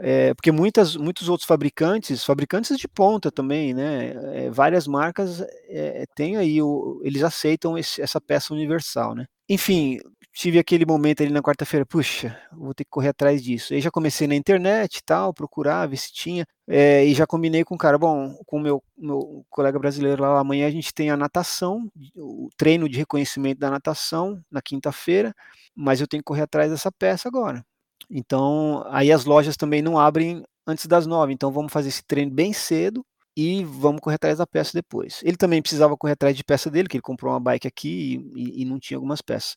É, 0.00 0.32
porque 0.34 0.52
muitas, 0.52 0.94
muitos 0.96 1.28
outros 1.28 1.46
fabricantes, 1.46 2.24
fabricantes 2.24 2.76
de 2.78 2.86
ponta 2.86 3.32
também, 3.32 3.74
né? 3.74 4.12
É, 4.46 4.50
várias 4.50 4.86
marcas 4.86 5.40
é, 5.68 6.04
têm 6.14 6.36
aí, 6.36 6.62
o, 6.62 7.00
eles 7.04 7.22
aceitam 7.22 7.76
esse, 7.76 8.00
essa 8.00 8.20
peça 8.20 8.54
universal, 8.54 9.14
né? 9.14 9.26
Enfim, 9.48 9.98
tive 10.32 10.58
aquele 10.58 10.86
momento 10.86 11.22
ali 11.22 11.32
na 11.32 11.42
quarta-feira, 11.42 11.84
puxa, 11.84 12.38
vou 12.52 12.72
ter 12.72 12.84
que 12.84 12.90
correr 12.90 13.08
atrás 13.08 13.42
disso. 13.42 13.74
Aí 13.74 13.80
já 13.80 13.90
comecei 13.90 14.28
na 14.28 14.36
internet 14.36 14.98
e 14.98 15.02
tal, 15.04 15.34
procurar, 15.34 15.86
ver 15.88 15.96
se 15.96 16.12
tinha, 16.12 16.46
é, 16.68 17.04
e 17.04 17.12
já 17.12 17.26
combinei 17.26 17.64
com 17.64 17.74
o 17.74 17.78
cara, 17.78 17.98
bom, 17.98 18.36
com 18.46 18.58
o 18.58 18.60
meu, 18.60 18.82
meu 18.96 19.44
colega 19.50 19.78
brasileiro 19.80 20.22
lá, 20.22 20.38
amanhã 20.38 20.68
a 20.68 20.70
gente 20.70 20.94
tem 20.94 21.10
a 21.10 21.16
natação, 21.16 21.90
o 22.14 22.48
treino 22.56 22.88
de 22.88 22.98
reconhecimento 22.98 23.58
da 23.58 23.68
natação 23.70 24.40
na 24.50 24.62
quinta-feira, 24.62 25.34
mas 25.74 26.00
eu 26.00 26.06
tenho 26.06 26.22
que 26.22 26.26
correr 26.26 26.42
atrás 26.42 26.70
dessa 26.70 26.92
peça 26.92 27.26
agora. 27.28 27.64
Então, 28.10 28.84
aí 28.88 29.12
as 29.12 29.24
lojas 29.24 29.56
também 29.56 29.82
não 29.82 29.98
abrem 29.98 30.42
antes 30.66 30.86
das 30.86 31.06
nove. 31.06 31.32
Então, 31.32 31.50
vamos 31.52 31.72
fazer 31.72 31.88
esse 31.88 32.02
treino 32.04 32.30
bem 32.30 32.52
cedo 32.52 33.04
e 33.36 33.62
vamos 33.64 34.00
correr 34.00 34.16
atrás 34.16 34.38
da 34.38 34.46
peça 34.46 34.72
depois. 34.74 35.20
Ele 35.22 35.36
também 35.36 35.62
precisava 35.62 35.96
correr 35.96 36.14
atrás 36.14 36.36
de 36.36 36.42
peça 36.42 36.70
dele, 36.70 36.88
que 36.88 36.96
ele 36.96 37.02
comprou 37.02 37.32
uma 37.32 37.40
bike 37.40 37.68
aqui 37.68 38.20
e, 38.34 38.62
e, 38.62 38.64
não 38.64 38.80
tinha 38.80 38.96
algumas 38.96 39.22
peças. 39.22 39.56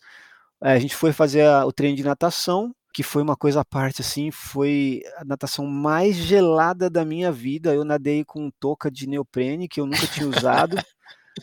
a 0.61 0.77
gente 0.79 0.95
foi 0.95 1.11
fazer 1.11 1.43
a, 1.47 1.65
o 1.65 1.73
treino 1.73 1.97
de 1.97 2.03
natação, 2.03 2.73
que 2.93 3.03
foi 3.03 3.23
uma 3.23 3.35
coisa 3.35 3.61
à 3.61 3.65
parte, 3.65 4.01
assim, 4.01 4.31
foi 4.31 5.01
a 5.17 5.25
natação 5.25 5.65
mais 5.65 6.15
gelada 6.15 6.89
da 6.89 7.05
minha 7.05 7.31
vida. 7.31 7.73
Eu 7.73 7.83
nadei 7.83 8.23
com 8.25 8.51
touca 8.59 8.91
de 8.91 9.07
neoprene 9.07 9.67
que 9.67 9.79
eu 9.79 9.85
nunca 9.85 10.05
tinha 10.07 10.27
usado. 10.29 10.77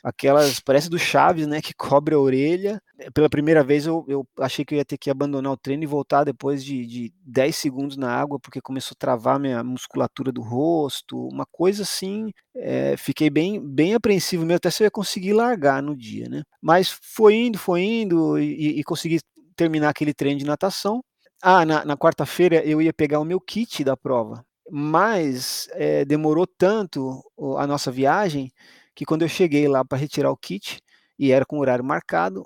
Aquelas, 0.03 0.61
parece 0.61 0.89
do 0.89 0.99
Chaves, 0.99 1.47
né, 1.47 1.61
que 1.61 1.75
cobre 1.77 2.15
a 2.15 2.19
orelha. 2.19 2.81
Pela 3.15 3.29
primeira 3.29 3.63
vez 3.63 3.87
eu, 3.87 4.05
eu 4.09 4.27
achei 4.41 4.65
que 4.65 4.75
eu 4.75 4.79
ia 4.79 4.85
ter 4.85 4.99
que 4.99 5.11
abandonar 5.11 5.53
o 5.53 5.57
treino 5.57 5.83
e 5.83 5.87
voltar 5.87 6.25
depois 6.25 6.65
de, 6.65 6.85
de 6.87 7.13
10 7.25 7.55
segundos 7.55 7.97
na 7.97 8.11
água, 8.11 8.39
porque 8.41 8.61
começou 8.61 8.95
a 8.95 8.99
travar 8.99 9.39
minha 9.39 9.63
musculatura 9.63 10.33
do 10.33 10.43
rosto, 10.43 11.29
uma 11.29 11.47
coisa 11.47 11.83
assim, 11.83 12.31
é, 12.57 12.97
fiquei 12.97 13.31
bem, 13.31 13.61
bem 13.65 13.95
apreensivo 13.95 14.45
mesmo, 14.45 14.57
até 14.57 14.71
se 14.71 14.83
eu 14.83 14.87
ia 14.87 14.91
conseguir 14.91 15.33
largar 15.33 15.83
no 15.83 15.97
dia, 15.97 16.29
né. 16.29 16.43
Mas 16.61 16.91
foi 16.91 17.35
indo, 17.35 17.59
foi 17.59 17.83
indo 17.83 18.39
e, 18.39 18.81
e 18.81 18.85
consegui 18.85 19.21
terminar 19.57 19.91
aquele 19.91 20.15
treino 20.15 20.39
de 20.39 20.47
natação. 20.47 21.03
Ah, 21.43 21.65
na, 21.65 21.85
na 21.85 21.97
quarta-feira 21.97 22.65
eu 22.65 22.83
ia 22.83 22.93
pegar 22.93 23.21
o 23.21 23.25
meu 23.25 23.41
kit 23.41 23.85
da 23.85 23.97
prova, 23.97 24.45
mas 24.71 25.69
é, 25.73 26.05
demorou 26.05 26.47
tanto 26.47 27.23
a 27.59 27.67
nossa 27.67 27.91
viagem 27.91 28.51
que 28.99 29.05
quando 29.05 29.23
eu 29.23 29.29
cheguei 29.29 29.69
lá 29.69 29.85
para 29.85 29.97
retirar 29.97 30.29
o 30.29 30.37
kit, 30.37 30.81
e 31.17 31.31
era 31.31 31.47
com 31.47 31.61
horário 31.61 31.85
marcado, 31.85 32.45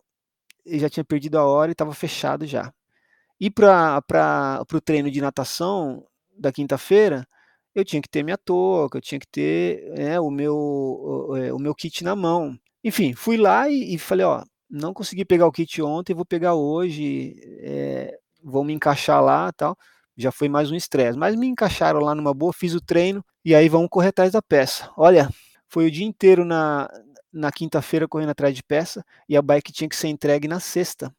eu 0.66 0.78
já 0.78 0.90
tinha 0.90 1.02
perdido 1.02 1.38
a 1.38 1.46
hora 1.46 1.70
e 1.70 1.72
estava 1.72 1.94
fechado 1.94 2.46
já. 2.46 2.70
E 3.40 3.50
para 3.50 4.02
o 4.70 4.80
treino 4.82 5.10
de 5.10 5.18
natação 5.22 6.06
da 6.38 6.52
quinta-feira, 6.52 7.26
eu 7.74 7.82
tinha 7.86 8.02
que 8.02 8.08
ter 8.08 8.22
minha 8.22 8.36
touca, 8.36 8.98
eu 8.98 9.00
tinha 9.00 9.18
que 9.18 9.26
ter 9.26 9.94
né, 9.96 10.20
o, 10.20 10.30
meu, 10.30 10.54
o, 10.54 11.36
é, 11.38 11.50
o, 11.54 11.58
meu 11.58 11.74
kit 11.74 12.04
na 12.04 12.14
mão. 12.14 12.54
Enfim, 12.84 13.14
fui 13.14 13.38
lá 13.38 13.66
e, 13.70 13.94
e, 13.94 13.96
falei, 13.96 14.26
ó, 14.26 14.44
não 14.68 14.92
consegui 14.92 15.24
pegar 15.24 15.46
o 15.46 15.52
kit 15.52 15.80
ontem, 15.80 16.12
vou 16.12 16.26
pegar 16.26 16.52
hoje, 16.54 17.34
é, 17.62 18.14
vou 18.44 18.62
me 18.62 18.74
encaixar 18.74 19.24
lá 19.24 19.50
tal. 19.52 19.74
Já 20.18 20.30
foi 20.30 20.50
mais 20.50 20.70
um 20.70 20.74
estresse, 20.74 21.18
mas 21.18 21.34
me 21.34 21.46
encaixaram 21.46 22.00
lá 22.00 22.14
numa 22.14 22.34
boa, 22.34 22.52
fiz 22.52 22.74
o 22.74 22.80
treino 22.80 23.24
e 23.42 23.54
aí 23.54 23.70
vamos 23.70 23.88
correr 23.90 24.08
atrás 24.08 24.32
da 24.32 24.42
peça. 24.42 24.90
Olha, 24.98 25.30
foi 25.72 25.86
o 25.86 25.90
dia 25.90 26.04
inteiro 26.04 26.44
na, 26.44 26.86
na 27.32 27.50
quinta-feira 27.50 28.06
correndo 28.06 28.28
atrás 28.28 28.54
de 28.54 28.62
peça 28.62 29.02
e 29.26 29.34
a 29.34 29.40
bike 29.40 29.72
tinha 29.72 29.88
que 29.88 29.96
ser 29.96 30.08
entregue 30.08 30.46
na 30.46 30.60
sexta. 30.60 31.10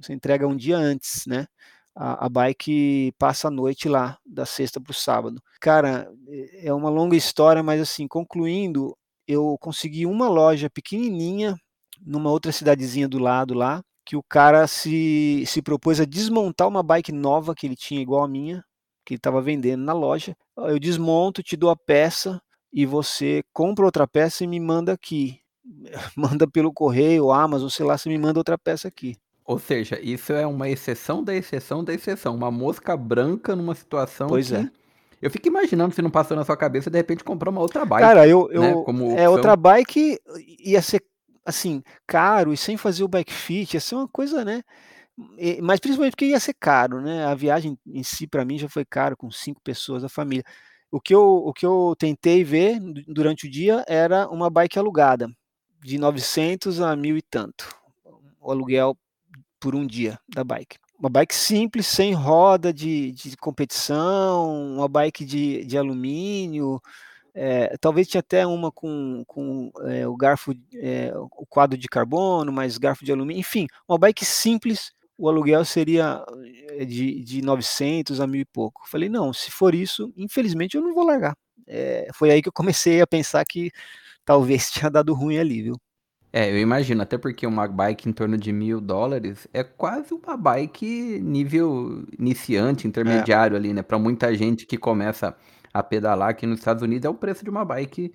Você 0.00 0.12
entrega 0.12 0.48
um 0.48 0.56
dia 0.56 0.76
antes, 0.76 1.24
né? 1.28 1.46
A, 1.94 2.26
a 2.26 2.28
bike 2.28 3.12
passa 3.16 3.46
a 3.46 3.50
noite 3.52 3.88
lá, 3.88 4.18
da 4.26 4.44
sexta 4.44 4.80
para 4.80 4.90
o 4.90 4.94
sábado. 4.94 5.40
Cara, 5.60 6.10
é 6.54 6.74
uma 6.74 6.90
longa 6.90 7.14
história, 7.14 7.62
mas 7.62 7.80
assim, 7.80 8.08
concluindo, 8.08 8.96
eu 9.28 9.56
consegui 9.60 10.06
uma 10.06 10.28
loja 10.28 10.68
pequenininha 10.68 11.56
numa 12.04 12.32
outra 12.32 12.50
cidadezinha 12.50 13.08
do 13.08 13.20
lado 13.20 13.54
lá, 13.54 13.80
que 14.04 14.16
o 14.16 14.24
cara 14.24 14.66
se, 14.66 15.44
se 15.46 15.62
propôs 15.62 16.00
a 16.00 16.04
desmontar 16.04 16.66
uma 16.66 16.82
bike 16.82 17.12
nova 17.12 17.54
que 17.54 17.64
ele 17.64 17.76
tinha 17.76 18.02
igual 18.02 18.24
a 18.24 18.28
minha, 18.28 18.64
que 19.06 19.14
ele 19.14 19.18
estava 19.18 19.40
vendendo 19.40 19.84
na 19.84 19.92
loja. 19.92 20.36
Eu 20.56 20.80
desmonto, 20.80 21.44
te 21.44 21.56
dou 21.56 21.70
a 21.70 21.76
peça, 21.76 22.42
e 22.74 22.84
você 22.84 23.44
compra 23.52 23.84
outra 23.84 24.06
peça 24.06 24.42
e 24.42 24.48
me 24.48 24.58
manda 24.58 24.92
aqui. 24.92 25.40
Manda 26.16 26.46
pelo 26.46 26.72
correio, 26.72 27.30
Amazon, 27.30 27.70
sei 27.70 27.86
lá, 27.86 27.96
você 27.96 28.10
me 28.10 28.18
manda 28.18 28.38
outra 28.38 28.58
peça 28.58 28.86
aqui. 28.86 29.16
Ou 29.46 29.58
seja, 29.58 29.98
isso 30.02 30.32
é 30.32 30.46
uma 30.46 30.68
exceção 30.68 31.22
da 31.22 31.34
exceção 31.34 31.82
da 31.82 31.94
exceção. 31.94 32.34
Uma 32.34 32.50
mosca 32.50 32.96
branca 32.96 33.56
numa 33.56 33.74
situação 33.74 34.28
pois 34.28 34.48
que... 34.48 34.56
é. 34.56 34.70
Eu 35.22 35.30
fico 35.30 35.48
imaginando 35.48 35.94
se 35.94 36.02
não 36.02 36.10
passou 36.10 36.36
na 36.36 36.44
sua 36.44 36.56
cabeça 36.56 36.90
de 36.90 36.98
repente 36.98 37.24
comprar 37.24 37.48
uma 37.48 37.62
outra 37.62 37.86
bike. 37.86 38.06
Cara, 38.06 38.28
eu, 38.28 38.50
eu 38.52 38.60
né, 38.60 38.72
como 38.84 39.16
é 39.16 39.26
outra 39.26 39.56
bike 39.56 40.18
ia 40.58 40.82
ser 40.82 41.02
assim 41.46 41.82
caro 42.06 42.52
e 42.52 42.58
sem 42.58 42.76
fazer 42.76 43.04
o 43.04 43.08
bike 43.08 43.32
fit, 43.32 43.72
ia 43.72 43.80
ser 43.80 43.94
uma 43.94 44.08
coisa, 44.08 44.44
né? 44.44 44.62
Mas 45.62 45.80
principalmente 45.80 46.12
porque 46.12 46.26
ia 46.26 46.40
ser 46.40 46.54
caro, 46.60 47.00
né? 47.00 47.24
A 47.24 47.34
viagem 47.34 47.78
em 47.86 48.02
si 48.02 48.26
para 48.26 48.44
mim 48.44 48.58
já 48.58 48.68
foi 48.68 48.84
caro 48.84 49.16
com 49.16 49.30
cinco 49.30 49.62
pessoas 49.62 50.02
da 50.02 50.10
família. 50.10 50.44
O 50.90 51.00
que, 51.00 51.14
eu, 51.14 51.22
o 51.22 51.52
que 51.52 51.66
eu 51.66 51.94
tentei 51.98 52.44
ver 52.44 52.78
durante 53.08 53.46
o 53.46 53.50
dia 53.50 53.84
era 53.88 54.28
uma 54.28 54.48
bike 54.48 54.78
alugada, 54.78 55.28
de 55.82 55.98
900 55.98 56.80
a 56.80 56.94
mil 56.96 57.16
e 57.16 57.22
tanto, 57.22 57.68
o 58.40 58.50
aluguel 58.50 58.96
por 59.60 59.74
um 59.74 59.86
dia 59.86 60.18
da 60.28 60.44
bike. 60.44 60.78
Uma 60.98 61.10
bike 61.10 61.34
simples, 61.34 61.86
sem 61.86 62.14
roda 62.14 62.72
de, 62.72 63.10
de 63.12 63.36
competição, 63.36 64.76
uma 64.76 64.88
bike 64.88 65.24
de, 65.24 65.64
de 65.64 65.76
alumínio, 65.76 66.80
É, 67.36 67.76
talvez 67.80 68.06
tinha 68.08 68.20
até 68.20 68.46
uma 68.46 68.70
com, 68.72 69.24
com 69.26 69.70
é, 69.86 70.06
o 70.06 70.16
garfo, 70.16 70.52
é, 70.76 71.12
o 71.16 71.46
quadro 71.46 71.76
de 71.76 71.88
carbono, 71.88 72.52
mais 72.52 72.78
garfo 72.78 73.04
de 73.04 73.12
alumínio, 73.12 73.40
enfim, 73.40 73.66
uma 73.88 73.98
bike 73.98 74.24
simples, 74.24 74.92
o 75.16 75.28
aluguel 75.28 75.64
seria 75.64 76.24
eh, 76.70 76.84
de, 76.84 77.20
de 77.20 77.42
900 77.42 78.20
a 78.20 78.26
mil 78.26 78.40
e 78.40 78.44
pouco. 78.44 78.88
Falei, 78.88 79.08
não, 79.08 79.32
se 79.32 79.50
for 79.50 79.74
isso, 79.74 80.12
infelizmente 80.16 80.76
eu 80.76 80.82
não 80.82 80.94
vou 80.94 81.04
largar. 81.04 81.36
É, 81.66 82.08
foi 82.14 82.30
aí 82.30 82.42
que 82.42 82.48
eu 82.48 82.52
comecei 82.52 83.00
a 83.00 83.06
pensar 83.06 83.44
que 83.44 83.70
talvez 84.24 84.70
tinha 84.72 84.90
dado 84.90 85.14
ruim 85.14 85.38
ali, 85.38 85.62
viu? 85.62 85.80
É, 86.32 86.50
eu 86.50 86.58
imagino, 86.58 87.00
até 87.00 87.16
porque 87.16 87.46
uma 87.46 87.68
bike 87.68 88.08
em 88.08 88.12
torno 88.12 88.36
de 88.36 88.52
mil 88.52 88.80
dólares 88.80 89.46
é 89.52 89.62
quase 89.62 90.12
uma 90.12 90.36
bike 90.36 91.20
nível 91.20 92.04
iniciante, 92.18 92.88
intermediário 92.88 93.54
é. 93.54 93.58
ali, 93.58 93.72
né? 93.72 93.82
Para 93.82 94.00
muita 94.00 94.34
gente 94.34 94.66
que 94.66 94.76
começa 94.76 95.36
a 95.72 95.80
pedalar 95.80 96.30
aqui 96.30 96.44
nos 96.44 96.58
Estados 96.58 96.82
Unidos 96.82 97.06
é 97.06 97.08
o 97.08 97.14
preço 97.14 97.44
de 97.44 97.50
uma 97.50 97.64
bike 97.64 98.12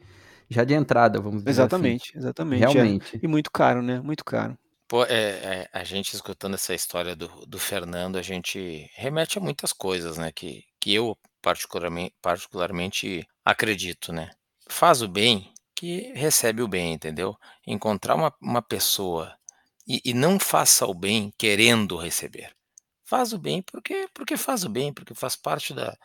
já 0.49 0.65
de 0.65 0.73
entrada, 0.73 1.21
vamos 1.21 1.39
dizer 1.39 1.51
exatamente, 1.51 2.09
assim. 2.09 2.19
Exatamente, 2.19 2.59
exatamente. 2.59 2.63
É. 2.63 2.67
Realmente. 2.67 3.15
É. 3.15 3.19
E 3.23 3.27
muito 3.27 3.49
caro, 3.49 3.81
né? 3.81 4.01
Muito 4.01 4.25
caro. 4.25 4.57
Pô, 4.89 5.03
é, 5.03 5.11
é, 5.11 5.69
a 5.71 5.83
gente 5.83 6.15
escutando 6.15 6.55
essa 6.55 6.73
história 6.73 7.15
do, 7.15 7.27
do 7.45 7.59
Fernando, 7.59 8.17
a 8.17 8.23
gente 8.23 8.89
remete 8.95 9.37
a 9.37 9.41
muitas 9.41 9.71
coisas, 9.71 10.17
né? 10.17 10.31
Que, 10.31 10.65
que 10.81 10.91
eu 10.95 11.15
particularmente, 11.43 12.15
particularmente 12.19 13.23
acredito, 13.45 14.11
né? 14.11 14.31
Faz 14.67 15.03
o 15.03 15.07
bem 15.07 15.53
que 15.75 16.11
recebe 16.15 16.63
o 16.63 16.67
bem, 16.67 16.93
entendeu? 16.93 17.37
Encontrar 17.67 18.15
uma, 18.15 18.33
uma 18.41 18.63
pessoa 18.63 19.37
e, 19.87 20.01
e 20.03 20.11
não 20.11 20.39
faça 20.39 20.87
o 20.87 20.93
bem 20.95 21.31
querendo 21.37 21.95
receber. 21.95 22.51
Faz 23.05 23.31
o 23.31 23.37
bem 23.37 23.61
porque, 23.61 24.07
porque 24.11 24.35
faz 24.37 24.63
o 24.63 24.69
bem, 24.69 24.91
porque 24.91 25.13
faz 25.13 25.35
parte 25.35 25.71
da, 25.71 25.95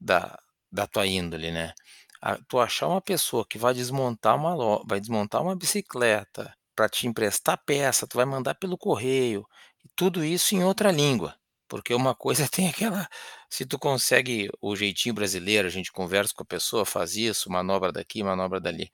da, 0.00 0.38
da 0.70 0.86
tua 0.86 1.06
índole, 1.08 1.50
né? 1.50 1.74
A, 2.20 2.38
tu 2.48 2.60
achar 2.60 2.86
uma 2.86 3.00
pessoa 3.02 3.44
que 3.44 3.58
vai 3.58 3.74
desmontar 3.74 4.36
uma 4.36 4.80
vai 4.86 5.00
desmontar 5.00 5.42
uma 5.42 5.56
bicicleta 5.56 6.54
para 6.82 6.88
te 6.88 7.06
emprestar 7.06 7.62
peça, 7.64 8.08
tu 8.08 8.16
vai 8.16 8.24
mandar 8.24 8.56
pelo 8.56 8.76
correio, 8.76 9.46
tudo 9.94 10.24
isso 10.24 10.56
em 10.56 10.64
outra 10.64 10.90
língua. 10.90 11.36
Porque 11.68 11.94
uma 11.94 12.12
coisa 12.12 12.48
tem 12.50 12.68
aquela. 12.68 13.08
Se 13.48 13.64
tu 13.64 13.78
consegue 13.78 14.50
o 14.60 14.74
jeitinho 14.74 15.14
brasileiro, 15.14 15.68
a 15.68 15.70
gente 15.70 15.92
conversa 15.92 16.34
com 16.34 16.42
a 16.42 16.46
pessoa, 16.46 16.84
faz 16.84 17.14
isso, 17.14 17.50
manobra 17.50 17.92
daqui, 17.92 18.22
manobra 18.24 18.60
dali. 18.60 18.90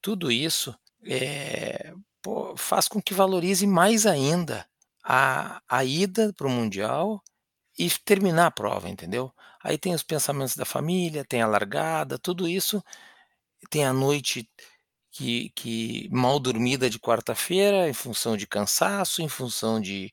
Tudo 0.00 0.30
isso 0.30 0.72
é, 1.04 1.92
pô, 2.22 2.56
faz 2.56 2.86
com 2.86 3.02
que 3.02 3.12
valorize 3.12 3.66
mais 3.66 4.06
ainda 4.06 4.64
a, 5.02 5.60
a 5.68 5.84
ida 5.84 6.32
para 6.36 6.46
o 6.46 6.50
Mundial 6.50 7.20
e 7.76 7.90
terminar 8.04 8.46
a 8.46 8.50
prova, 8.52 8.88
entendeu? 8.88 9.32
Aí 9.64 9.76
tem 9.76 9.94
os 9.94 10.02
pensamentos 10.04 10.54
da 10.54 10.64
família, 10.64 11.24
tem 11.24 11.42
a 11.42 11.46
largada, 11.48 12.18
tudo 12.18 12.46
isso. 12.48 12.82
Tem 13.70 13.84
a 13.84 13.92
noite 13.92 14.48
que, 15.12 15.50
que 15.50 16.08
mal 16.10 16.40
dormida 16.40 16.90
de 16.90 16.98
quarta-feira, 16.98 17.88
em 17.88 17.92
função 17.92 18.36
de 18.36 18.46
cansaço, 18.46 19.22
em 19.22 19.28
função 19.28 19.80
de 19.80 20.12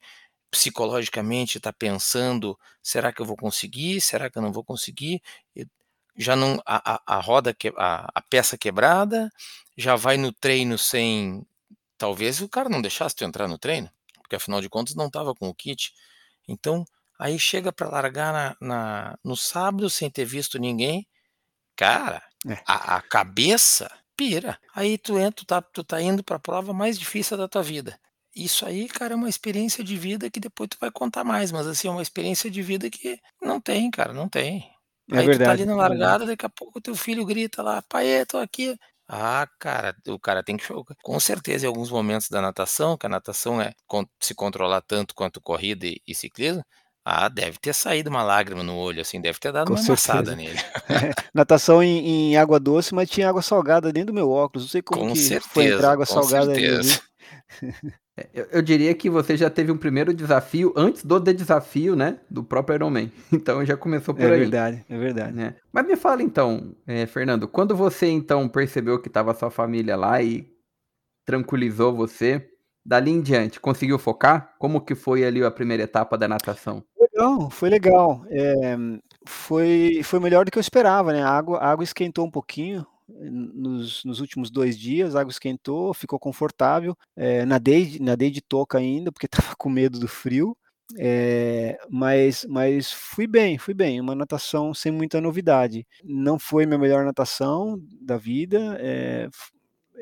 psicologicamente 0.51 1.57
estar 1.57 1.71
tá 1.71 1.77
pensando, 1.77 2.59
será 2.83 3.13
que 3.13 3.21
eu 3.21 3.25
vou 3.25 3.37
conseguir? 3.37 4.01
Será 4.01 4.29
que 4.29 4.37
eu 4.37 4.41
não 4.41 4.51
vou 4.51 4.63
conseguir? 4.63 5.21
já 6.19 6.35
não 6.35 6.61
a, 6.65 6.95
a, 6.95 7.17
a 7.17 7.19
roda 7.21 7.53
que, 7.53 7.69
a, 7.77 8.09
a 8.13 8.21
peça 8.21 8.57
quebrada, 8.57 9.31
já 9.77 9.95
vai 9.95 10.17
no 10.17 10.33
treino 10.33 10.77
sem 10.77 11.45
talvez 11.97 12.41
o 12.41 12.49
cara 12.49 12.67
não 12.67 12.81
deixasse 12.81 13.15
tu 13.15 13.23
entrar 13.23 13.47
no 13.47 13.57
treino, 13.57 13.89
porque 14.21 14.35
afinal 14.35 14.59
de 14.59 14.69
contas 14.69 14.95
não 14.95 15.07
estava 15.07 15.33
com 15.33 15.47
o 15.47 15.55
kit. 15.55 15.93
Então, 16.47 16.83
aí 17.17 17.39
chega 17.39 17.71
para 17.71 17.89
largar 17.89 18.33
na, 18.33 18.57
na, 18.59 19.19
no 19.23 19.37
sábado 19.37 19.89
sem 19.89 20.09
ter 20.09 20.25
visto 20.25 20.59
ninguém, 20.59 21.07
cara, 21.75 22.21
é. 22.47 22.61
a, 22.67 22.97
a 22.97 23.01
cabeça 23.01 23.89
pira. 24.19 24.59
Aí 24.75 24.97
tu 24.97 25.17
entra, 25.17 25.31
tu 25.31 25.45
tá, 25.45 25.61
tu 25.61 25.81
tá 25.81 26.01
indo 26.01 26.21
para 26.21 26.35
a 26.35 26.39
prova 26.39 26.73
mais 26.73 26.99
difícil 26.99 27.37
da 27.37 27.47
tua 27.47 27.63
vida. 27.63 27.97
Isso 28.35 28.65
aí, 28.65 28.89
cara, 28.89 29.13
é 29.13 29.15
uma 29.15 29.29
experiência 29.29 29.81
de 29.81 29.95
vida 29.95 30.29
que 30.29 30.41
depois 30.41 30.67
tu 30.69 30.77
vai 30.79 30.91
contar 30.91 31.23
mais, 31.23 31.53
mas 31.53 31.65
assim, 31.65 31.87
é 31.87 31.91
uma 31.91 32.01
experiência 32.01 32.51
de 32.51 32.61
vida 32.61 32.89
que 32.89 33.17
não 33.41 33.61
tem, 33.61 33.89
cara, 33.89 34.11
não 34.11 34.27
tem. 34.27 34.69
É 35.09 35.19
aí 35.19 35.25
verdade, 35.25 35.39
tu 35.39 35.45
tá 35.45 35.51
ali 35.51 35.65
na 35.65 35.75
largada, 35.75 36.25
daqui 36.25 36.45
a 36.45 36.49
pouco 36.49 36.81
teu 36.81 36.95
filho 36.95 37.25
grita 37.25 37.63
lá, 37.63 37.81
pai, 37.81 38.25
tô 38.25 38.37
aqui. 38.37 38.77
Ah, 39.07 39.47
cara, 39.57 39.95
o 40.07 40.19
cara 40.19 40.43
tem 40.43 40.57
que 40.57 40.65
com 41.01 41.19
certeza 41.19 41.65
em 41.65 41.67
alguns 41.67 41.89
momentos 41.89 42.27
da 42.29 42.41
natação, 42.41 42.97
que 42.97 43.05
a 43.05 43.09
natação 43.09 43.59
é 43.61 43.73
se 44.19 44.35
controlar 44.35 44.81
tanto 44.81 45.15
quanto 45.15 45.41
corrida 45.41 45.87
e, 45.87 45.99
e 46.05 46.13
ciclismo, 46.13 46.63
ah, 47.11 47.27
deve 47.27 47.57
ter 47.57 47.73
saído 47.73 48.09
uma 48.09 48.21
lágrima 48.21 48.61
no 48.61 48.75
olho, 48.75 49.01
assim, 49.01 49.19
deve 49.19 49.39
ter 49.39 49.51
dado 49.51 49.67
Com 49.67 49.73
uma 49.73 49.97
certeza. 49.97 50.35
nele. 50.35 50.59
É, 50.89 51.13
natação 51.33 51.83
em, 51.83 52.31
em, 52.31 52.37
água 52.37 52.59
doce, 52.59 52.95
mas 52.95 53.09
tinha 53.09 53.29
água 53.29 53.43
salgada 53.43 53.93
dentro 53.93 54.07
do 54.07 54.13
meu 54.13 54.29
óculos. 54.29 54.65
Não 54.65 54.69
sei 54.69 54.81
como 54.81 55.01
com 55.01 55.13
que 55.13 55.19
certeza, 55.19 55.49
foi 55.53 55.65
entrar 55.65 55.91
água 55.91 56.05
salgada 56.05 56.53
certeza. 56.53 57.01
ali. 57.61 57.89
É, 58.19 58.27
eu, 58.33 58.47
eu, 58.51 58.61
diria 58.61 58.93
que 58.93 59.09
você 59.09 59.37
já 59.37 59.49
teve 59.49 59.71
um 59.71 59.77
primeiro 59.77 60.13
desafio 60.13 60.73
antes 60.75 61.05
do 61.05 61.17
desafio, 61.21 61.95
né? 61.95 62.19
Do 62.29 62.43
próprio 62.43 62.75
Ironman. 62.75 63.09
Então 63.31 63.63
já 63.63 63.77
começou 63.77 64.13
por 64.13 64.25
é 64.25 64.27
aí. 64.27 64.33
É 64.33 64.37
verdade, 64.39 64.85
é 64.89 64.97
verdade. 64.97 65.33
Né? 65.33 65.55
Mas 65.71 65.87
me 65.87 65.95
fala 65.95 66.21
então, 66.21 66.75
é, 66.85 67.05
Fernando, 67.05 67.47
quando 67.47 67.77
você 67.77 68.07
então 68.07 68.49
percebeu 68.49 68.99
que 68.99 69.07
estava 69.07 69.33
sua 69.33 69.49
família 69.49 69.95
lá 69.95 70.21
e 70.21 70.51
tranquilizou 71.25 71.95
você, 71.95 72.49
dali 72.85 73.11
em 73.11 73.21
diante, 73.21 73.59
conseguiu 73.59 73.99
focar? 73.99 74.55
Como 74.57 74.81
que 74.81 74.95
foi 74.95 75.23
ali 75.23 75.43
a 75.43 75.51
primeira 75.51 75.83
etapa 75.83 76.17
da 76.17 76.27
natação? 76.27 76.83
Legal, 77.13 77.49
foi 77.49 77.69
legal. 77.69 78.23
É, 78.29 78.75
foi, 79.25 80.01
foi 80.03 80.19
melhor 80.19 80.45
do 80.45 80.51
que 80.51 80.57
eu 80.57 80.61
esperava, 80.61 81.11
né? 81.13 81.21
A 81.23 81.29
água, 81.29 81.57
a 81.59 81.69
água 81.71 81.83
esquentou 81.83 82.25
um 82.25 82.31
pouquinho 82.31 82.85
nos, 83.07 84.03
nos 84.05 84.19
últimos 84.19 84.51
dois 84.51 84.77
dias, 84.77 85.15
a 85.15 85.21
água 85.21 85.31
esquentou, 85.31 85.93
ficou 85.93 86.19
confortável. 86.19 86.95
É, 87.15 87.45
nadei, 87.45 87.97
nadei 87.99 88.29
de 88.29 88.41
touca 88.41 88.77
ainda, 88.77 89.11
porque 89.11 89.25
estava 89.51 89.55
com 89.57 89.69
medo 89.69 89.99
do 89.99 90.07
frio. 90.07 90.55
É, 90.97 91.77
mas, 91.89 92.45
mas 92.49 92.91
fui 92.91 93.27
bem, 93.27 93.57
fui 93.57 93.73
bem. 93.73 93.99
Uma 94.01 94.15
natação 94.15 94.73
sem 94.73 94.91
muita 94.91 95.21
novidade. 95.21 95.85
Não 96.03 96.39
foi 96.39 96.65
minha 96.65 96.79
melhor 96.79 97.05
natação 97.05 97.79
da 98.01 98.17
vida, 98.17 98.77
é, 98.79 99.29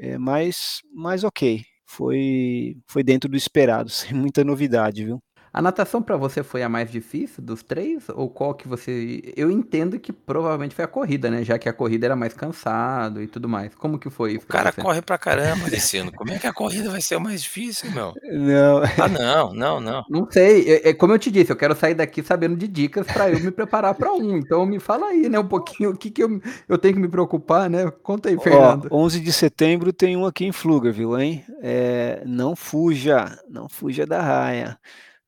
é, 0.02 0.18
mas, 0.18 0.82
mas 0.94 1.24
ok. 1.24 1.64
Foi, 1.86 2.78
foi 2.88 3.04
dentro 3.04 3.30
do 3.30 3.38
esperado, 3.38 3.90
sem 3.92 4.14
muita 4.14 4.44
novidade, 4.44 5.06
viu? 5.06 5.22
A 5.58 5.62
natação 5.62 6.04
para 6.04 6.16
você 6.16 6.44
foi 6.44 6.62
a 6.62 6.70
mais 6.70 6.92
difícil 6.92 7.44
dos 7.44 7.64
três? 7.64 8.04
Ou 8.10 8.30
qual 8.30 8.54
que 8.54 8.68
você. 8.68 9.34
Eu 9.36 9.50
entendo 9.50 10.00
que 10.00 10.14
provavelmente 10.14 10.76
foi 10.76 10.86
a 10.86 10.88
corrida, 10.88 11.32
né? 11.32 11.44
Já 11.44 11.58
que 11.58 11.68
a 11.68 11.74
corrida 11.74 12.06
era 12.06 12.16
mais 12.16 12.36
cansado 12.36 13.24
e 13.24 13.28
tudo 13.28 13.50
mais. 13.50 13.74
Como 13.74 13.98
que 13.98 14.08
foi 14.08 14.34
isso? 14.34 14.46
O 14.46 14.48
cara 14.48 14.72
você? 14.72 14.84
corre 14.84 15.02
pra 15.02 15.18
caramba 15.18 15.66
desse 15.72 15.98
ano. 15.98 16.12
Como 16.12 16.32
é 16.32 16.38
que 16.38 16.46
a 16.46 16.54
corrida 16.54 16.92
vai 16.92 17.02
ser 17.02 17.16
o 17.16 17.20
mais 17.20 17.42
difícil, 17.42 17.90
meu? 17.90 18.14
Não. 18.32 18.84
Ah, 19.04 19.08
não, 19.08 19.52
não, 19.52 19.80
não. 19.80 20.06
Não 20.08 20.28
sei. 20.30 20.76
É, 20.76 20.90
é 20.90 20.94
como 20.94 21.14
eu 21.14 21.18
te 21.18 21.32
disse, 21.32 21.52
eu 21.52 21.56
quero 21.56 21.76
sair 21.76 21.96
daqui 21.96 22.22
sabendo 22.22 22.56
de 22.56 22.68
dicas 22.68 23.08
para 23.08 23.32
eu 23.32 23.40
me 23.40 23.50
preparar 23.50 23.96
para 23.96 24.14
um. 24.14 24.38
Então 24.38 24.64
me 24.64 24.80
fala 24.80 25.08
aí, 25.08 25.28
né? 25.28 25.40
Um 25.40 25.48
pouquinho 25.48 25.90
o 25.90 25.98
que, 25.98 26.12
que 26.12 26.22
eu, 26.22 26.40
eu 26.70 26.78
tenho 26.78 26.94
que 26.94 27.00
me 27.00 27.08
preocupar, 27.08 27.68
né? 27.68 27.90
Conta 28.04 28.30
aí, 28.30 28.40
Fernando. 28.40 28.90
Ó, 28.92 29.06
11 29.06 29.20
de 29.22 29.34
setembro 29.34 29.92
tem 29.92 30.16
um 30.16 30.28
aqui 30.28 30.46
em 30.46 30.52
Pflugerville, 30.52 31.20
hein? 31.20 31.44
É, 31.64 32.22
não 32.28 32.56
fuja, 32.56 33.40
não 33.50 33.68
fuja 33.68 34.06
da 34.06 34.22
raia. 34.22 34.78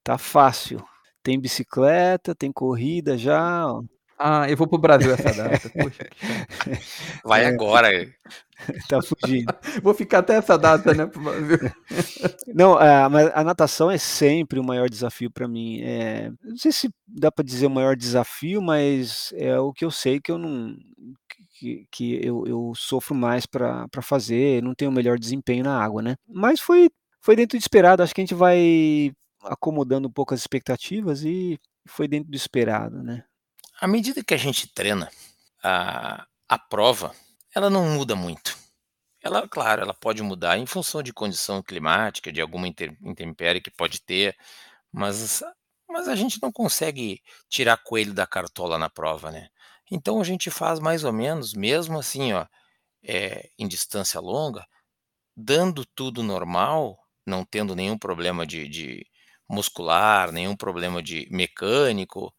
Tá 0.03 0.17
fácil. 0.17 0.83
Tem 1.21 1.39
bicicleta, 1.39 2.33
tem 2.33 2.51
corrida 2.51 3.17
já. 3.17 3.65
Ah, 4.21 4.49
eu 4.49 4.57
vou 4.57 4.67
pro 4.67 4.77
Brasil 4.77 5.13
essa 5.13 5.31
data. 5.31 5.69
Poxa, 5.69 6.09
Vai 7.23 7.45
é. 7.45 7.47
agora. 7.47 7.89
tá 8.89 8.99
fugindo. 9.01 9.53
vou 9.81 9.93
ficar 9.93 10.19
até 10.19 10.35
essa 10.35 10.57
data, 10.57 10.93
né? 10.93 11.09
não, 12.53 12.73
a, 12.73 13.05
a 13.05 13.43
natação 13.45 13.89
é 13.89 13.97
sempre 13.97 14.59
o 14.59 14.63
maior 14.63 14.89
desafio 14.89 15.31
para 15.31 15.47
mim. 15.47 15.79
É, 15.81 16.29
não 16.43 16.57
sei 16.57 16.73
se 16.73 16.89
dá 17.07 17.31
para 17.31 17.45
dizer 17.45 17.67
o 17.67 17.71
maior 17.71 17.95
desafio, 17.95 18.61
mas 18.61 19.33
é 19.37 19.57
o 19.57 19.71
que 19.71 19.85
eu 19.85 19.91
sei 19.91 20.19
que 20.19 20.31
eu 20.31 20.37
não 20.37 20.75
que, 21.51 21.85
que 21.89 22.25
eu, 22.25 22.45
eu 22.45 22.73
sofro 22.75 23.15
mais 23.15 23.45
para 23.45 23.87
fazer, 24.01 24.61
não 24.61 24.75
tenho 24.75 24.91
o 24.91 24.93
melhor 24.93 25.17
desempenho 25.17 25.63
na 25.63 25.81
água, 25.81 26.01
né? 26.01 26.15
Mas 26.27 26.59
foi 26.59 26.89
foi 27.21 27.37
dentro 27.37 27.57
do 27.57 27.61
esperado. 27.61 28.03
Acho 28.03 28.13
que 28.13 28.21
a 28.21 28.23
gente 28.25 28.35
vai 28.35 29.13
acomodando 29.43 30.07
um 30.07 30.11
pouco 30.11 30.33
as 30.33 30.39
expectativas 30.39 31.23
e 31.23 31.59
foi 31.85 32.07
dentro 32.07 32.29
do 32.29 32.35
esperado, 32.35 33.01
né? 33.01 33.23
À 33.79 33.87
medida 33.87 34.23
que 34.23 34.33
a 34.33 34.37
gente 34.37 34.67
treina, 34.67 35.09
a, 35.63 36.25
a 36.47 36.59
prova, 36.59 37.13
ela 37.53 37.69
não 37.69 37.89
muda 37.89 38.15
muito. 38.15 38.57
Ela, 39.21 39.47
claro, 39.47 39.81
ela 39.81 39.93
pode 39.93 40.21
mudar 40.21 40.57
em 40.57 40.65
função 40.65 41.03
de 41.03 41.13
condição 41.13 41.61
climática, 41.61 42.31
de 42.31 42.41
alguma 42.41 42.67
intempérie 42.67 43.61
que 43.61 43.71
pode 43.71 44.01
ter, 44.01 44.37
mas, 44.91 45.43
mas 45.87 46.07
a 46.07 46.15
gente 46.15 46.41
não 46.41 46.51
consegue 46.51 47.21
tirar 47.49 47.77
coelho 47.77 48.13
da 48.13 48.25
cartola 48.25 48.77
na 48.77 48.89
prova, 48.89 49.31
né? 49.31 49.49
Então 49.91 50.21
a 50.21 50.23
gente 50.23 50.49
faz 50.51 50.79
mais 50.79 51.03
ou 51.03 51.11
menos, 51.11 51.53
mesmo 51.53 51.99
assim, 51.99 52.33
ó, 52.33 52.45
é, 53.03 53.49
em 53.57 53.67
distância 53.67 54.19
longa, 54.19 54.65
dando 55.35 55.85
tudo 55.85 56.23
normal, 56.23 56.97
não 57.25 57.43
tendo 57.45 57.75
nenhum 57.75 57.97
problema 57.97 58.45
de, 58.45 58.67
de 58.67 59.05
muscular, 59.49 60.31
nenhum 60.31 60.55
problema 60.55 61.01
de 61.03 61.27
mecânico, 61.31 62.33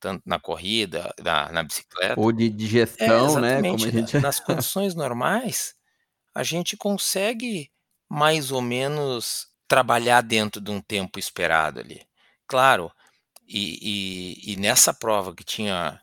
tanto 0.00 0.22
na 0.26 0.40
corrida, 0.40 1.14
na 1.22 1.52
na 1.52 1.62
bicicleta. 1.64 2.20
Ou 2.20 2.32
de 2.32 2.48
digestão, 2.50 3.38
é, 3.38 3.40
né, 3.40 3.62
como 3.64 3.84
a 3.84 3.90
gente 3.90 4.18
nas 4.18 4.40
condições 4.40 4.94
normais, 4.94 5.74
a 6.34 6.42
gente 6.44 6.76
consegue 6.76 7.70
mais 8.10 8.52
ou 8.52 8.62
menos 8.62 9.48
trabalhar 9.68 10.22
dentro 10.22 10.60
de 10.60 10.70
um 10.70 10.80
tempo 10.80 11.18
esperado 11.18 11.80
ali. 11.80 12.06
Claro, 12.46 12.92
e 13.46 14.44
e 14.50 14.54
e 14.54 14.56
nessa 14.56 14.94
prova 14.94 15.34
que 15.34 15.44
tinha 15.44 16.00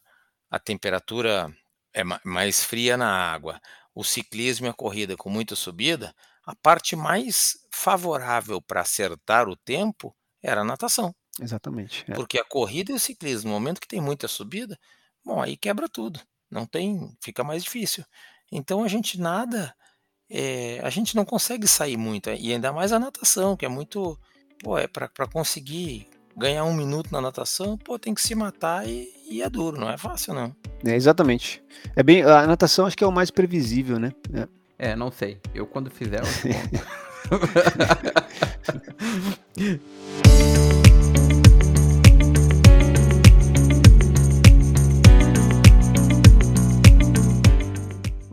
a 0.52 0.60
temperatura, 0.60 1.54
é 1.94 2.04
ma 2.04 2.20
mais 2.26 2.64
fria 2.64 2.98
na 2.98 3.10
água, 3.34 3.62
o 3.96 4.04
ciclismo 4.04 4.68
e 4.68 4.70
a 4.70 4.74
corrida 4.74 5.18
com 5.18 5.30
muita 5.30 5.56
subida, 5.56 6.16
a 6.46 6.56
parte 6.56 6.96
mais 6.96 7.58
favorável 7.72 8.62
para 8.62 8.82
acertar 8.82 9.50
o 9.50 9.56
tempo 9.58 10.16
era 10.46 10.62
a 10.62 10.64
natação. 10.66 11.14
Exatamente, 11.42 12.06
é. 12.08 12.14
Porque 12.14 12.40
a 12.40 12.46
corrida 12.46 12.92
e 12.92 12.96
o 12.96 13.00
ciclismo, 13.00 13.50
no 13.50 13.56
momento 13.56 13.82
que 13.82 13.88
tem 13.88 14.00
muita 14.02 14.28
subida, 14.28 14.78
bom, 15.26 15.42
aí 15.42 15.58
quebra 15.58 15.90
tudo, 15.90 16.20
não 16.50 16.66
tem 16.66 17.10
fica 17.24 17.44
mais 17.44 17.64
difícil. 17.64 18.04
Então 18.52 18.84
a 18.84 18.88
gente 18.88 19.20
nada, 19.20 19.74
eh, 20.30 20.80
a 20.84 20.90
gente 20.90 21.16
não 21.16 21.26
consegue 21.26 21.68
sair 21.68 21.98
muito, 21.98 22.30
e 22.30 22.54
ainda 22.54 22.72
mais 22.72 22.92
a 22.94 23.00
natação, 23.00 23.58
que 23.58 23.66
é 23.66 23.70
muito 23.70 24.18
pô, 24.64 24.78
é 24.78 24.88
pra 24.88 25.10
pra 25.10 25.28
conseguir 25.28 26.08
ganhar 26.38 26.64
1 26.66 26.74
minuto 26.74 27.12
na 27.12 27.22
natação, 27.22 27.78
pô, 27.78 27.98
tem 28.00 28.14
que 28.14 28.22
se 28.22 28.36
matar 28.36 28.88
e 28.88 29.14
e 29.28 29.42
é 29.42 29.50
duro, 29.50 29.80
não 29.80 29.90
é 29.90 29.98
fácil 29.98 30.34
não. 30.36 30.56
É, 30.86 30.96
exatamente. 30.96 31.64
É 31.96 32.04
bem 32.04 32.22
a 32.24 32.46
natação 32.48 32.86
acho 32.86 32.96
que 32.96 33.04
é 33.04 33.08
o 33.08 33.12
mais 33.12 33.32
previsível, 33.32 34.00
né. 34.00 34.12
É. 34.34 34.48
É, 34.92 34.96
não 34.96 35.10
sei. 35.12 35.40
Eu 35.54 35.66
quando 35.66 35.90
fizer 35.90 36.20
eu. 36.22 36.26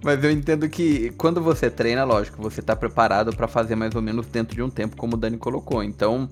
Mas 0.05 0.23
eu 0.25 0.33
entendo 0.33 0.69
que 0.69 1.11
quando 1.13 1.41
você 1.41 1.71
treina, 1.71 2.05
lógico, 2.05 2.43
você 2.43 2.61
tá 2.61 2.75
preparado 2.75 3.35
pra 3.35 3.47
fazer 3.47 3.77
mais 3.77 3.95
ou 3.95 4.03
menos 4.03 4.27
dentro 4.27 4.57
de 4.57 4.63
um 4.63 4.69
tempo, 4.69 4.97
como 4.97 5.15
o 5.15 5.17
Dani 5.17 5.39
colocou. 5.39 5.83
Então, 5.83 6.29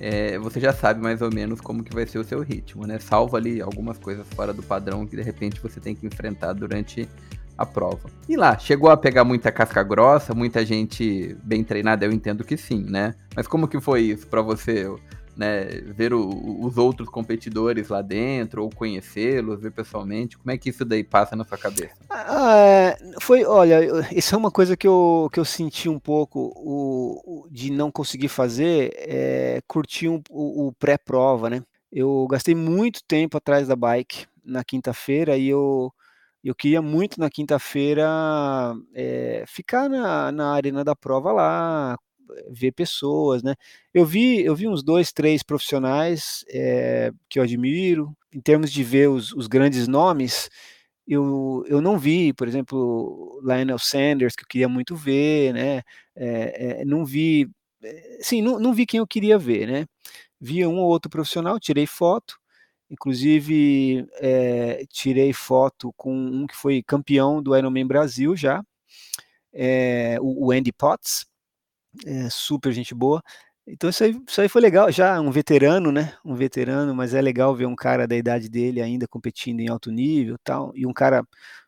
eh, 0.00 0.36
você 0.38 0.58
já 0.58 0.72
sabe 0.72 1.00
mais 1.00 1.22
ou 1.22 1.32
menos 1.32 1.60
como 1.60 1.84
que 1.84 1.94
vai 1.94 2.04
ser 2.04 2.18
o 2.18 2.24
seu 2.24 2.40
ritmo, 2.40 2.84
né? 2.84 2.98
Salvo 2.98 3.36
ali 3.36 3.62
algumas 3.62 3.96
coisas 3.96 4.26
fora 4.34 4.52
do 4.52 4.62
padrão 4.62 5.06
que 5.06 5.14
de 5.14 5.22
repente 5.22 5.60
você 5.60 5.78
tem 5.78 5.94
que 5.94 6.04
enfrentar 6.04 6.52
durante 6.52 7.08
a 7.62 7.66
prova. 7.66 8.10
E 8.28 8.36
lá, 8.36 8.58
chegou 8.58 8.90
a 8.90 8.96
pegar 8.96 9.24
muita 9.24 9.52
casca 9.52 9.82
grossa, 9.82 10.34
muita 10.34 10.64
gente 10.64 11.36
bem 11.42 11.62
treinada? 11.64 12.04
Eu 12.04 12.12
entendo 12.12 12.44
que 12.44 12.56
sim, 12.56 12.84
né? 12.88 13.14
Mas 13.34 13.46
como 13.46 13.68
que 13.68 13.80
foi 13.80 14.02
isso 14.02 14.26
pra 14.26 14.42
você? 14.42 14.86
Né, 15.34 15.64
ver 15.96 16.12
o, 16.12 16.60
os 16.62 16.76
outros 16.76 17.08
competidores 17.08 17.88
lá 17.88 18.02
dentro, 18.02 18.62
ou 18.62 18.68
conhecê-los, 18.68 19.62
ver 19.62 19.70
pessoalmente, 19.70 20.36
como 20.36 20.50
é 20.50 20.58
que 20.58 20.68
isso 20.68 20.84
daí 20.84 21.02
passa 21.02 21.34
na 21.34 21.42
sua 21.42 21.56
cabeça? 21.56 21.94
Ah, 22.10 22.54
é, 22.54 22.98
foi, 23.18 23.42
olha, 23.42 23.80
isso 24.14 24.34
é 24.34 24.38
uma 24.38 24.50
coisa 24.50 24.76
que 24.76 24.86
eu, 24.86 25.30
que 25.32 25.40
eu 25.40 25.44
senti 25.46 25.88
um 25.88 25.98
pouco 25.98 26.52
o, 26.54 27.44
o 27.44 27.48
de 27.50 27.72
não 27.72 27.90
conseguir 27.90 28.28
fazer, 28.28 28.92
é, 28.94 29.62
curtir 29.66 30.10
um, 30.10 30.20
o, 30.28 30.66
o 30.66 30.72
pré-prova, 30.74 31.48
né? 31.48 31.62
Eu 31.90 32.26
gastei 32.30 32.54
muito 32.54 33.02
tempo 33.02 33.38
atrás 33.38 33.66
da 33.66 33.74
bike 33.74 34.26
na 34.44 34.62
quinta-feira 34.62 35.36
e 35.36 35.48
eu, 35.48 35.92
eu 36.48 36.54
queria 36.54 36.82
muito 36.82 37.20
na 37.20 37.30
quinta-feira 37.30 38.06
é, 38.94 39.44
ficar 39.46 39.88
na, 39.88 40.32
na 40.32 40.52
arena 40.52 40.84
da 40.84 40.96
prova 40.96 41.32
lá, 41.32 41.98
ver 42.50 42.72
pessoas, 42.72 43.42
né? 43.42 43.54
Eu 43.92 44.04
vi, 44.04 44.44
eu 44.44 44.54
vi 44.54 44.68
uns 44.68 44.82
dois, 44.82 45.12
três 45.12 45.42
profissionais 45.42 46.44
é, 46.48 47.12
que 47.28 47.38
eu 47.38 47.42
admiro. 47.42 48.16
Em 48.32 48.40
termos 48.40 48.72
de 48.72 48.82
ver 48.82 49.08
os, 49.08 49.32
os, 49.32 49.46
grandes 49.46 49.86
nomes, 49.86 50.48
eu, 51.06 51.64
eu 51.68 51.80
não 51.80 51.98
vi, 51.98 52.32
por 52.32 52.48
exemplo, 52.48 53.40
Lionel 53.44 53.78
Sanders, 53.78 54.34
que 54.36 54.44
eu 54.44 54.48
queria 54.48 54.68
muito 54.68 54.96
ver, 54.96 55.52
né? 55.54 55.82
É, 56.16 56.80
é, 56.82 56.84
não 56.84 57.04
vi, 57.04 57.48
sim, 58.20 58.42
não, 58.42 58.58
não 58.58 58.72
vi 58.74 58.86
quem 58.86 58.98
eu 58.98 59.06
queria 59.06 59.38
ver, 59.38 59.66
né? 59.66 59.86
Vi 60.40 60.66
um 60.66 60.78
ou 60.78 60.88
outro 60.88 61.10
profissional, 61.10 61.60
tirei 61.60 61.86
foto, 61.86 62.38
inclusive 62.92 64.06
é, 64.20 64.84
tirei 64.90 65.32
foto 65.32 65.94
com 65.96 66.14
um 66.14 66.46
que 66.46 66.54
foi 66.54 66.82
campeão 66.82 67.42
do 67.42 67.56
Ironman 67.56 67.86
Brasil 67.86 68.36
já, 68.36 68.62
é, 69.52 70.18
o, 70.20 70.48
o 70.48 70.52
Andy 70.52 70.72
Potts, 70.72 71.24
é, 72.06 72.28
super 72.30 72.72
gente 72.72 72.94
boa. 72.94 73.22
Então 73.66 73.88
isso 73.88 74.04
aí, 74.04 74.20
isso 74.28 74.40
aí 74.40 74.48
foi 74.48 74.60
legal, 74.60 74.90
já 74.92 75.20
um 75.20 75.30
veterano, 75.30 75.90
né? 75.92 76.14
Um 76.24 76.34
veterano, 76.34 76.94
mas 76.94 77.14
é 77.14 77.22
legal 77.22 77.54
ver 77.56 77.66
um 77.66 77.76
cara 77.76 78.06
da 78.06 78.16
idade 78.16 78.48
dele 78.48 78.82
ainda 78.82 79.08
competindo 79.08 79.60
em 79.60 79.68
alto 79.68 79.90
nível, 79.90 80.36
tal, 80.44 80.72
e 80.74 80.86
um 80.86 80.92
cara 80.92 81.24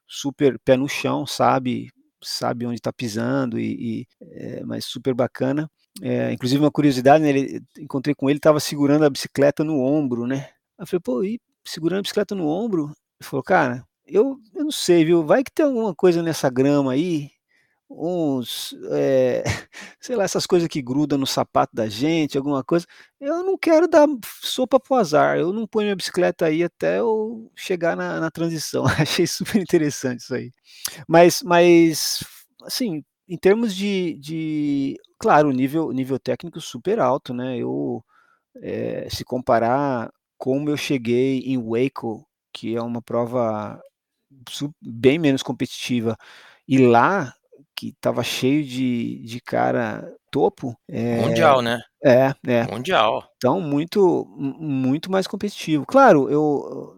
super 0.06 0.58
pé 0.58 0.76
no 0.76 0.88
chão, 0.88 1.26
sabe, 1.26 1.90
sabe 2.22 2.66
onde 2.66 2.76
está 2.76 2.92
pisando 2.92 3.58
e, 3.58 4.02
e 4.02 4.06
é, 4.20 4.64
mas 4.64 4.84
super 4.84 5.14
bacana. 5.14 5.70
É, 6.02 6.32
inclusive 6.32 6.60
uma 6.62 6.70
curiosidade, 6.72 7.22
né, 7.22 7.30
ele, 7.30 7.62
encontrei 7.78 8.14
com 8.14 8.28
ele, 8.28 8.38
estava 8.38 8.60
segurando 8.60 9.04
a 9.04 9.10
bicicleta 9.10 9.64
no 9.64 9.80
ombro, 9.80 10.26
né? 10.26 10.50
Eu 10.78 10.87
falei, 10.87 11.00
pô, 11.00 11.24
e 11.24 11.40
segurando 11.64 12.00
a 12.00 12.02
bicicleta 12.02 12.34
no 12.34 12.46
ombro? 12.48 12.87
Ele 13.20 13.28
falou, 13.28 13.42
cara, 13.42 13.87
eu, 14.06 14.38
eu 14.54 14.64
não 14.64 14.72
sei, 14.72 15.04
viu? 15.04 15.24
Vai 15.24 15.44
que 15.44 15.52
tem 15.52 15.64
alguma 15.66 15.94
coisa 15.94 16.22
nessa 16.22 16.50
grama 16.50 16.92
aí 16.92 17.30
uns, 17.88 18.74
é, 18.90 19.44
sei 20.00 20.16
lá, 20.16 20.24
essas 20.24 20.46
coisas 20.46 20.68
que 20.68 20.82
grudam 20.82 21.18
no 21.18 21.26
sapato 21.26 21.74
da 21.74 21.88
gente, 21.88 22.37
alguma 22.37 22.64
coisa. 22.64 22.87
Eu 23.20 23.44
não 23.44 23.56
quero 23.56 23.88
dar 23.88 24.06
sopa 24.42 24.80
pro 24.80 24.96
azar. 24.96 25.38
Eu 25.38 25.52
não 25.52 25.66
ponho 25.66 25.87
minha 25.87 25.96
bicicleta 25.96 26.46
aí 26.46 26.62
até 26.64 26.98
eu 27.00 27.50
chegar 27.54 27.96
na, 27.96 28.20
na 28.20 28.30
transição. 28.30 28.84
Achei 28.98 29.26
super 29.26 29.60
interessante 29.60 30.20
isso 30.20 30.34
aí. 30.34 30.50
Mas, 31.08 31.42
mas 31.42 32.24
assim, 32.62 33.02
em 33.28 33.37
termos 33.38 33.74
de, 33.74 34.18
de 34.20 34.96
claro, 35.18 35.50
nível, 35.50 35.92
nível 35.92 36.18
técnico 36.18 36.60
super 36.60 36.98
alto, 37.00 37.32
né? 37.34 37.58
Eu, 37.58 38.04
é, 38.62 39.08
se 39.10 39.24
comparar 39.24 40.10
como 40.38 40.70
eu 40.70 40.77
cheguei 40.77 41.40
em 41.40 41.59
Waco, 41.59 42.27
que 42.53 42.75
é 42.75 42.83
uma 42.83 43.03
prova 43.03 43.81
bem 44.81 45.18
menos 45.18 45.42
competitiva, 45.42 46.16
e 46.66 46.79
lá 46.79 47.35
que 47.77 47.88
estava 47.88 48.23
cheio 48.23 48.64
de, 48.64 49.18
de 49.25 49.40
cara 49.40 50.09
topo. 50.31 50.77
É, 50.88 51.20
Mundial, 51.20 51.61
né? 51.61 51.81
É, 52.03 52.35
é. 52.47 52.66
Mundial. 52.66 53.29
Então, 53.37 53.61
muito, 53.61 54.27
muito 54.38 55.11
mais 55.11 55.27
competitivo. 55.27 55.85
Claro, 55.87 56.29
eu, 56.31 56.97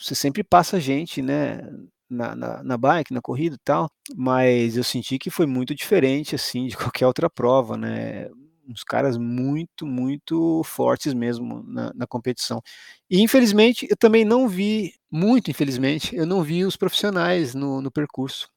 você 0.00 0.14
sempre 0.14 0.42
passa 0.42 0.80
gente, 0.80 1.22
né? 1.22 1.60
Na, 2.08 2.36
na, 2.36 2.62
na, 2.62 2.76
bike, 2.76 3.14
na 3.14 3.22
corrida 3.22 3.56
e 3.56 3.64
tal, 3.64 3.90
mas 4.14 4.76
eu 4.76 4.84
senti 4.84 5.18
que 5.18 5.30
foi 5.30 5.46
muito 5.46 5.74
diferente, 5.74 6.34
assim, 6.34 6.66
de 6.66 6.76
qualquer 6.92 7.06
outra 7.06 7.30
prova, 7.30 7.76
né? 7.76 8.28
Uns 8.68 8.84
caras 8.84 9.16
muito, 9.18 9.86
muito 9.86 10.62
fortes 10.64 11.14
mesmo 11.14 11.62
na, 11.66 11.92
na 11.94 12.06
competição. 12.06 12.62
E 13.10 13.20
infelizmente, 13.20 13.86
eu 13.90 13.96
também 13.96 14.24
não 14.24 14.48
vi, 14.48 14.94
muito 15.10 15.50
infelizmente, 15.50 16.14
eu 16.16 16.26
não 16.26 16.42
vi 16.42 16.64
os 16.64 16.76
profissionais 16.76 17.54
no, 17.54 17.80
no 17.82 17.90
percurso 17.90 18.48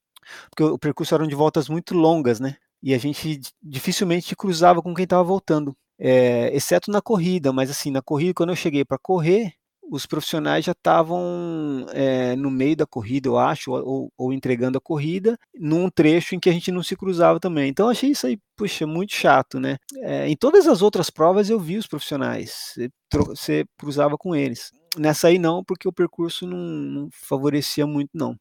porque 0.49 0.63
o 0.63 0.77
percurso 0.77 1.15
eram 1.15 1.27
de 1.27 1.35
voltas 1.35 1.69
muito 1.69 1.93
longas, 1.95 2.39
né? 2.39 2.55
E 2.81 2.93
a 2.93 2.97
gente 2.97 3.39
dificilmente 3.61 4.35
cruzava 4.35 4.81
com 4.81 4.93
quem 4.93 5.03
estava 5.03 5.23
voltando, 5.23 5.75
é, 5.99 6.55
exceto 6.55 6.91
na 6.91 7.01
corrida. 7.01 7.51
Mas 7.51 7.69
assim, 7.69 7.91
na 7.91 8.01
corrida, 8.01 8.33
quando 8.35 8.49
eu 8.49 8.55
cheguei 8.55 8.85
para 8.85 8.97
correr, 8.99 9.53
os 9.89 10.05
profissionais 10.05 10.65
já 10.65 10.71
estavam 10.73 11.85
é, 11.91 12.35
no 12.35 12.51
meio 12.51 12.75
da 12.75 12.85
corrida, 12.85 13.29
eu 13.29 13.37
acho, 13.37 13.71
ou, 13.71 14.11
ou, 14.17 14.33
entregando 14.33 14.77
a 14.77 14.81
corrida, 14.81 15.37
num 15.55 15.89
trecho 15.89 16.35
em 16.35 16.39
que 16.39 16.49
a 16.49 16.53
gente 16.53 16.71
não 16.71 16.83
se 16.83 16.95
cruzava 16.95 17.39
também. 17.39 17.69
Então 17.69 17.89
achei 17.89 18.11
isso 18.11 18.27
aí, 18.27 18.37
puxa, 18.55 18.85
muito 18.85 19.13
chato, 19.13 19.59
né? 19.59 19.77
É, 19.97 20.27
em 20.27 20.35
todas 20.35 20.67
as 20.67 20.81
outras 20.81 21.09
provas 21.09 21.49
eu 21.49 21.59
vi 21.59 21.77
os 21.77 21.87
profissionais, 21.87 22.75
você, 23.11 23.65
cruzava 23.77 24.17
com 24.17 24.35
eles. 24.35 24.71
Nessa 24.97 25.27
aí 25.27 25.37
não, 25.37 25.63
porque 25.63 25.87
o 25.87 25.93
percurso 25.93 26.45
não, 26.45 26.57
não 26.57 27.09
favorecia 27.11 27.85
muito, 27.85 28.09
não. 28.13 28.35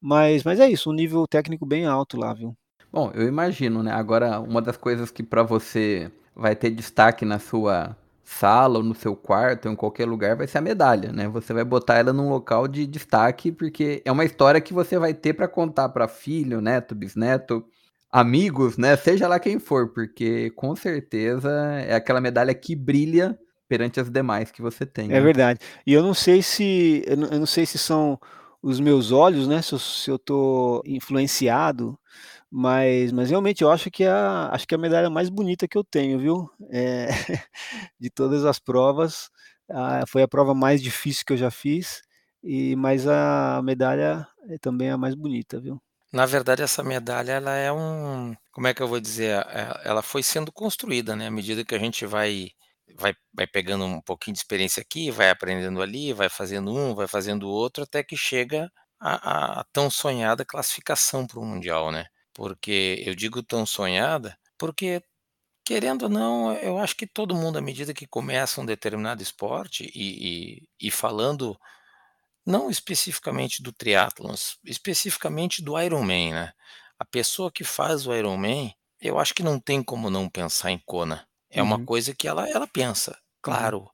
Mas, 0.00 0.44
mas 0.44 0.60
é 0.60 0.68
isso, 0.68 0.90
um 0.90 0.94
nível 0.94 1.26
técnico 1.26 1.64
bem 1.64 1.86
alto 1.86 2.16
lá, 2.18 2.34
viu? 2.34 2.54
Bom, 2.92 3.10
eu 3.14 3.26
imagino, 3.26 3.82
né? 3.82 3.90
Agora, 3.90 4.38
uma 4.38 4.62
das 4.62 4.76
coisas 4.76 5.10
que 5.10 5.22
para 5.22 5.42
você 5.42 6.12
vai 6.36 6.54
ter 6.54 6.70
destaque 6.70 7.24
na 7.24 7.38
sua 7.38 7.96
sala 8.24 8.78
ou 8.78 8.84
no 8.84 8.94
seu 8.94 9.14
quarto 9.14 9.66
ou 9.66 9.72
em 9.72 9.76
qualquer 9.76 10.06
lugar 10.06 10.34
vai 10.34 10.46
ser 10.46 10.58
a 10.58 10.62
medalha, 10.62 11.12
né? 11.12 11.28
Você 11.28 11.52
vai 11.52 11.64
botar 11.64 11.96
ela 11.96 12.12
num 12.12 12.30
local 12.30 12.66
de 12.66 12.86
destaque 12.86 13.52
porque 13.52 14.02
é 14.04 14.10
uma 14.10 14.24
história 14.24 14.60
que 14.60 14.72
você 14.72 14.98
vai 14.98 15.12
ter 15.12 15.34
para 15.34 15.46
contar 15.46 15.90
para 15.90 16.08
filho, 16.08 16.60
neto, 16.60 16.94
bisneto, 16.94 17.64
amigos, 18.10 18.78
né? 18.78 18.96
Seja 18.96 19.28
lá 19.28 19.38
quem 19.38 19.58
for, 19.58 19.88
porque 19.92 20.50
com 20.50 20.74
certeza 20.74 21.50
é 21.86 21.94
aquela 21.94 22.20
medalha 22.20 22.54
que 22.54 22.74
brilha 22.74 23.38
perante 23.68 24.00
as 24.00 24.08
demais 24.08 24.50
que 24.50 24.62
você 24.62 24.86
tem. 24.86 25.06
É 25.06 25.08
né? 25.08 25.20
verdade. 25.20 25.60
E 25.86 25.92
eu 25.92 26.02
não 26.02 26.14
sei 26.14 26.42
se 26.42 27.02
eu 27.06 27.16
não, 27.16 27.28
eu 27.28 27.38
não 27.40 27.46
sei 27.46 27.66
se 27.66 27.76
são 27.76 28.18
os 28.62 28.80
meus 28.80 29.12
olhos, 29.12 29.46
né, 29.46 29.60
se 29.60 29.74
eu, 29.74 29.78
se 29.78 30.10
eu 30.10 30.18
tô 30.18 30.82
influenciado, 30.86 31.98
mas, 32.54 33.12
mas 33.12 33.30
realmente 33.30 33.62
eu 33.62 33.70
acho 33.70 33.90
que 33.90 34.04
é 34.04 34.10
a, 34.10 34.50
acho 34.54 34.66
que 34.66 34.74
é 34.74 34.78
a 34.78 34.80
medalha 34.80 35.10
mais 35.10 35.28
bonita 35.30 35.66
que 35.68 35.76
eu 35.78 35.84
tenho, 35.84 36.18
viu? 36.18 36.48
É, 36.70 37.08
de 38.00 38.10
todas 38.10 38.44
as 38.44 38.58
provas, 38.60 39.30
Ah, 39.70 40.04
foi 40.08 40.22
a 40.22 40.28
prova 40.28 40.54
mais 40.54 40.82
difícil 40.82 41.24
que 41.26 41.32
eu 41.34 41.36
já 41.38 41.50
fiz, 41.50 42.02
e 42.42 42.76
mas 42.76 43.06
a 43.08 43.62
medalha 43.64 44.26
é 44.50 44.58
também 44.58 44.90
a 44.90 44.98
mais 44.98 45.14
bonita, 45.14 45.60
viu. 45.60 45.80
Na 46.12 46.26
verdade, 46.26 46.62
essa 46.62 46.82
medalha 46.84 47.32
ela 47.32 47.56
é 47.56 47.72
um 47.72 48.34
como 48.52 48.66
é 48.68 48.74
que 48.74 48.80
eu 48.82 48.86
vou 48.88 49.00
dizer? 49.00 49.44
Eh, 49.48 49.80
ela 49.84 50.00
foi 50.02 50.22
sendo 50.22 50.52
construída, 50.52 51.16
né, 51.16 51.26
à 51.26 51.30
medida 51.30 51.64
que 51.64 51.74
a 51.74 51.78
gente 51.78 52.06
vai 52.06 52.50
vai 52.96 53.14
vai 53.32 53.46
pegando 53.46 53.84
um 53.84 54.00
pouquinho 54.00 54.34
de 54.34 54.38
experiência 54.40 54.80
aqui, 54.80 55.10
vai 55.10 55.30
aprendendo 55.30 55.82
ali, 55.82 56.12
vai 56.12 56.28
fazendo 56.28 56.72
um, 56.72 56.94
vai 56.94 57.08
fazendo 57.08 57.48
outro, 57.48 57.82
até 57.84 58.02
que 58.04 58.16
chega 58.16 58.70
a 59.00 59.60
a 59.60 59.64
tão 59.72 59.90
sonhada 59.90 60.44
classificação 60.44 61.26
para 61.26 61.40
o 61.40 61.44
mundial, 61.44 61.90
né. 61.90 62.06
Porque 62.34 63.02
eu 63.06 63.14
digo 63.14 63.42
tão 63.42 63.64
sonhada, 63.66 64.38
porque 64.58 65.02
querendo 65.64 66.04
ou 66.04 66.08
não, 66.10 66.52
eu 66.54 66.78
acho 66.78 66.96
que 66.96 67.06
todo 67.06 67.34
mundo 67.36 67.58
à 67.58 67.62
medida 67.62 67.94
que 67.94 68.06
começa 68.06 68.60
um 68.60 68.66
determinado 68.66 69.22
esporte 69.22 69.90
e 69.94 70.58
e 70.60 70.88
e 70.88 70.90
falando 70.92 71.58
não 72.46 72.70
especificamente 72.70 73.62
do 73.62 73.72
triatlon, 73.72 74.34
especificamente 74.64 75.62
do 75.62 75.78
Ironman, 75.80 76.32
né. 76.34 76.52
A 76.98 77.04
pessoa 77.04 77.50
que 77.52 77.64
faz 77.64 78.06
o 78.06 78.14
Ironman, 78.14 78.74
eu 79.00 79.18
acho 79.18 79.34
que 79.34 79.42
não 79.42 79.58
tem 79.60 79.82
como 79.82 80.10
não 80.10 80.28
pensar 80.28 80.70
em 80.70 80.78
Kona. 80.86 81.26
É 81.50 81.62
uma 81.62 81.78
Uhum. 81.78 81.80
coisa 81.80 82.14
que 82.14 82.28
ela 82.28 82.48
ela 82.48 82.66
pensa. 82.66 83.18
Uhum. 83.46 83.74
Claro, 83.74 83.90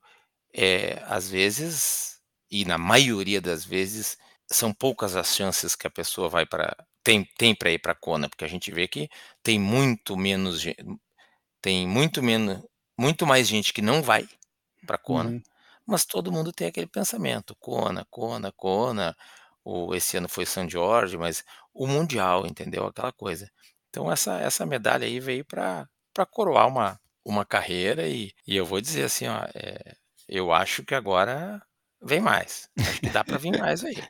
eh, 0.54 1.02
às 1.06 1.28
vezes, 1.30 2.20
e 2.50 2.64
na 2.64 2.78
maioria 2.78 3.40
das 3.40 3.64
vezes, 3.64 4.18
são 4.50 4.72
poucas 4.74 5.16
as 5.16 5.34
chances 5.36 5.76
que 5.76 5.86
a 5.86 5.90
pessoa 5.90 6.28
vai 6.28 6.46
pra 6.46 6.76
tem 7.04 7.24
tem 7.38 7.54
pra 7.54 7.70
ir 7.70 7.78
pra 7.80 7.94
Kona, 7.94 8.28
porque 8.28 8.44
a 8.44 8.48
gente 8.48 8.70
vê 8.72 8.88
que 8.88 9.08
tem 9.42 9.58
muito 9.60 10.16
menos 10.16 10.64
tem 11.62 11.86
muito 11.88 12.22
meno 12.22 12.64
muito 12.98 13.26
mais 13.26 13.48
gente 13.48 13.72
que 13.74 13.82
não 13.82 14.02
vai 14.02 14.28
pra 14.86 14.98
Kona, 14.98 15.32
Uhum. 15.32 15.42
mas 15.86 16.04
todo 16.06 16.32
mundo 16.32 16.52
tem 16.52 16.68
aquele 16.68 16.86
pensamento: 16.88 17.56
"Kona, 17.60 18.06
Kona, 18.10 18.52
Kona", 18.52 19.16
ou 19.64 19.94
esse 19.94 20.16
ano 20.18 20.28
foi 20.28 20.46
São 20.46 20.68
Jorge, 20.70 21.16
mas 21.18 21.44
o 21.74 21.86
mundial, 21.86 22.46
entendeu, 22.46 22.86
aquela 22.86 23.12
coisa. 23.12 23.50
Então 23.90 24.10
essa 24.12 24.38
essa 24.40 24.66
medalha 24.66 25.06
aí 25.06 25.20
veio 25.20 25.44
pra 25.46 25.88
pra 26.14 26.26
coroar 26.26 26.68
uma 26.68 27.00
uma 27.24 27.44
carreira 27.46 28.08
e 28.08 28.32
e 28.46 28.56
eu 28.56 28.66
vou 28.66 28.80
dizer 28.80 29.04
assim, 29.04 29.26
ó, 29.28 29.44
eh, 29.54 29.94
eu 30.28 30.52
acho 30.52 30.84
que 30.84 30.94
agora 30.94 31.62
vem 32.02 32.20
mais, 32.20 32.70
acho 32.84 33.02
que 33.02 33.10
dá 33.10 33.24
pra 33.24 33.38
vir 33.38 33.52
mais 33.54 33.84
aí. 33.84 34.06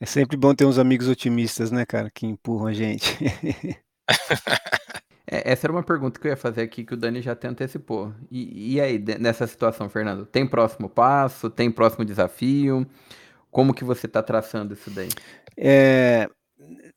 É 0.00 0.06
sempre 0.06 0.36
bom 0.36 0.54
ter 0.54 0.64
uns 0.64 0.78
amigos 0.78 1.08
otimistas, 1.08 1.70
né, 1.70 1.84
cara, 1.86 2.10
que 2.10 2.26
empurram 2.26 2.66
a 2.66 2.72
gente. 2.72 3.16
É, 5.32 5.52
essa 5.52 5.66
era 5.66 5.72
uma 5.72 5.82
pergunta 5.82 6.18
que 6.18 6.26
eu 6.26 6.30
ia 6.30 6.36
fazer 6.36 6.62
aqui 6.62 6.84
que 6.84 6.94
o 6.94 6.96
Dani 6.96 7.22
já 7.22 7.32
até 7.32 7.46
antecipou. 7.46 8.12
E 8.30 8.74
e 8.74 8.80
aí, 8.80 8.98
nessa 9.20 9.46
situação, 9.46 9.88
Fernando, 9.88 10.26
tem 10.26 10.46
próximo 10.46 10.88
passo, 10.88 11.48
tem 11.48 11.70
próximo 11.70 12.04
desafio? 12.04 12.84
Como 13.50 13.74
que 13.74 13.84
você 13.84 14.08
tá 14.08 14.22
traçando 14.22 14.74
isso 14.74 14.90
daí? 14.90 15.08
Eh, 15.56 16.28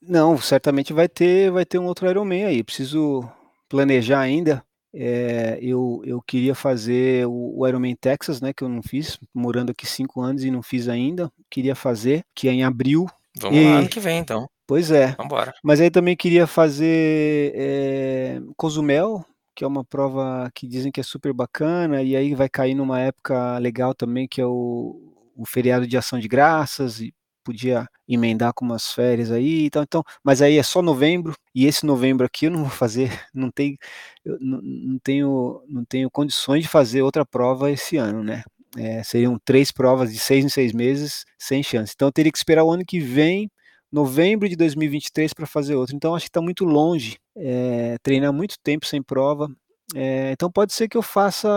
não, 0.01 0.37
certamente 0.37 0.93
vai 0.93 1.09
ter 1.09 1.51
vai 1.51 1.65
ter 1.65 1.79
um 1.79 1.85
outro 1.85 2.07
Ironman 2.09 2.45
aí, 2.45 2.63
preciso 2.63 3.29
planejar 3.69 4.19
ainda. 4.21 4.63
Eh, 4.93 5.58
eu 5.62 6.01
eu 6.06 6.21
queria 6.21 6.56
fazer 6.56 7.25
o 7.27 7.43
o 7.60 7.67
Ironman 7.67 7.95
Texas, 7.95 8.41
né, 8.41 8.53
que 8.53 8.63
eu 8.63 8.69
não 8.69 8.82
fiz, 8.84 9.17
morando 9.34 9.71
aqui 9.71 9.86
5 9.88 10.21
anos 10.21 10.43
e 10.43 10.51
não 10.51 10.62
fiz 10.63 10.88
ainda, 10.89 11.32
queria 11.49 11.75
fazer, 11.75 12.23
que 12.36 12.47
é 12.49 12.51
em 12.53 12.63
abril. 12.63 13.08
Vamos 13.36 13.63
lá 13.63 13.77
ano 13.79 13.88
E 13.88 13.89
que 13.89 13.99
vem 13.99 14.19
então. 14.19 14.47
pois 14.67 14.91
é. 14.91 15.17
Vamos 15.17 15.25
embora. 15.25 15.53
Mas 15.63 15.82
aí 15.82 15.89
também 15.91 16.15
queria 16.15 16.47
fazer, 16.47 17.53
eh, 17.56 18.41
Cozumel, 18.58 19.25
que 19.56 19.63
é 19.63 19.67
uma 19.67 19.84
prova 19.86 20.49
que 20.56 20.67
dizem 20.67 20.91
que 20.91 20.99
é 20.99 21.03
super 21.03 21.34
bacana, 21.34 22.01
e 22.03 22.15
aí 22.15 22.36
vai 22.36 22.49
cair 22.49 22.75
numa 22.75 22.99
época 22.99 23.58
legal 23.60 23.93
também, 23.95 24.27
que 24.27 24.41
é 24.41 24.45
o 24.47 25.10
o 25.36 25.45
feriado 25.47 25.88
de 25.88 25.97
ação 25.97 26.19
de 26.19 26.27
graças 26.27 27.01
e 27.01 27.13
podia 27.43 27.88
emendar 28.08 28.53
com 28.53 28.65
umas 28.65 28.91
férias 28.91 29.32
aí 29.32 29.65
e 29.65 29.69
tal, 29.69 29.84
então 29.84 30.03
mas 30.23 30.41
aí 30.41 30.58
é 30.58 30.63
só 30.63 30.82
novembro, 30.82 31.34
e 31.56 31.65
esse 31.65 31.86
novembro 31.86 32.25
aqui 32.25 32.45
eu 32.47 32.51
não 32.51 32.62
vou 32.62 32.69
fazer, 32.69 33.10
não 33.34 33.51
tem 33.51 33.77
eu 34.25 34.38
não 34.41 34.62
não 34.62 34.99
tenho 34.99 35.63
não 35.67 35.86
tenho 35.86 36.10
condições 36.12 36.63
de 36.63 36.69
fazer 36.69 37.01
outra 37.01 37.25
prova 37.25 37.71
esse 37.71 37.97
ano, 37.97 38.23
né. 38.23 38.43
Eh, 38.77 39.03
seriam 39.03 39.38
3 39.45 39.71
provas 39.71 40.12
de 40.12 40.17
6 40.19 40.43
em 40.43 40.49
6 40.49 40.73
meses, 40.73 41.25
sem 41.38 41.62
chance. 41.62 41.93
Então 41.95 42.08
eu 42.08 42.12
teria 42.12 42.32
que 42.32 42.38
esperar 42.39 42.63
o 42.63 42.71
ano 42.71 42.84
que 42.86 42.99
vem, 42.99 43.47
novembro 43.91 44.49
de 44.49 44.56
2023 44.56 45.32
pra 45.34 45.45
fazer 45.45 45.75
outra. 45.75 45.95
Então 45.95 46.15
acho 46.15 46.25
que 46.25 46.32
tá 46.32 46.41
muito 46.41 46.65
longe, 46.65 47.17
eh, 47.38 47.97
treinar 48.01 48.34
muito 48.34 48.56
tempo 48.63 48.86
sem 48.88 49.01
prova. 49.03 49.47
Eh, 49.95 50.32
então 50.32 50.51
pode 50.51 50.73
ser 50.73 50.88
que 50.89 50.97
eu 50.97 51.03
faça 51.03 51.49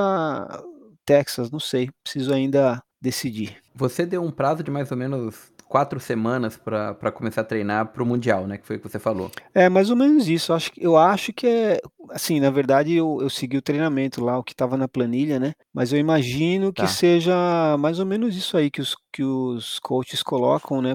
Texas, 1.06 1.50
não 1.50 1.60
sei, 1.60 1.88
preciso 2.04 2.34
ainda 2.34 2.82
decidir. 3.00 3.56
Você 3.74 4.04
deu 4.04 4.22
um 4.22 4.30
prazo 4.30 4.62
de 4.62 4.70
mais 4.70 4.90
ou 4.90 4.96
menos 4.96 5.50
4 5.68 6.00
semanas 6.00 6.56
pra 6.56 7.12
começar 7.12 7.42
a 7.42 7.44
treinar 7.44 7.86
para 7.92 8.02
o 8.02 8.06
mundial, 8.06 8.46
né, 8.46 8.58
que 8.58 8.66
foi 8.66 8.76
o 8.76 8.80
que 8.80 8.88
você 8.88 8.98
falou. 8.98 9.34
É, 9.54 9.68
mais 9.68 9.90
ou 9.90 9.96
menos 9.96 10.28
isso, 10.28 10.52
acho 10.52 10.70
que 10.72 10.82
eu 10.84 10.96
acho 10.96 11.32
que 11.32 11.46
é 11.46 11.80
assim, 12.10 12.40
na 12.40 12.50
verdade 12.50 12.94
eu 12.94 13.18
eu 13.20 13.28
segui 13.30 13.56
o 13.56 13.62
treinamento 13.62 14.22
lá, 14.24 14.38
o 14.38 14.44
que 14.44 14.52
estava 14.52 14.76
na 14.76 14.86
planilha, 14.88 15.38
né, 15.40 15.52
mas 15.72 15.92
eu 15.92 15.98
imagino 15.98 16.72
que 16.72 16.86
Tá. 16.86 16.86
seja 16.86 17.76
mais 17.78 17.98
ou 17.98 18.06
menos 18.06 18.36
isso 18.36 18.56
aí 18.56 18.70
que 18.70 18.80
os 18.80 18.96
que 19.12 19.22
os 19.24 19.78
coaches 19.80 20.22
colocam, 20.22 20.80
né, 20.82 20.94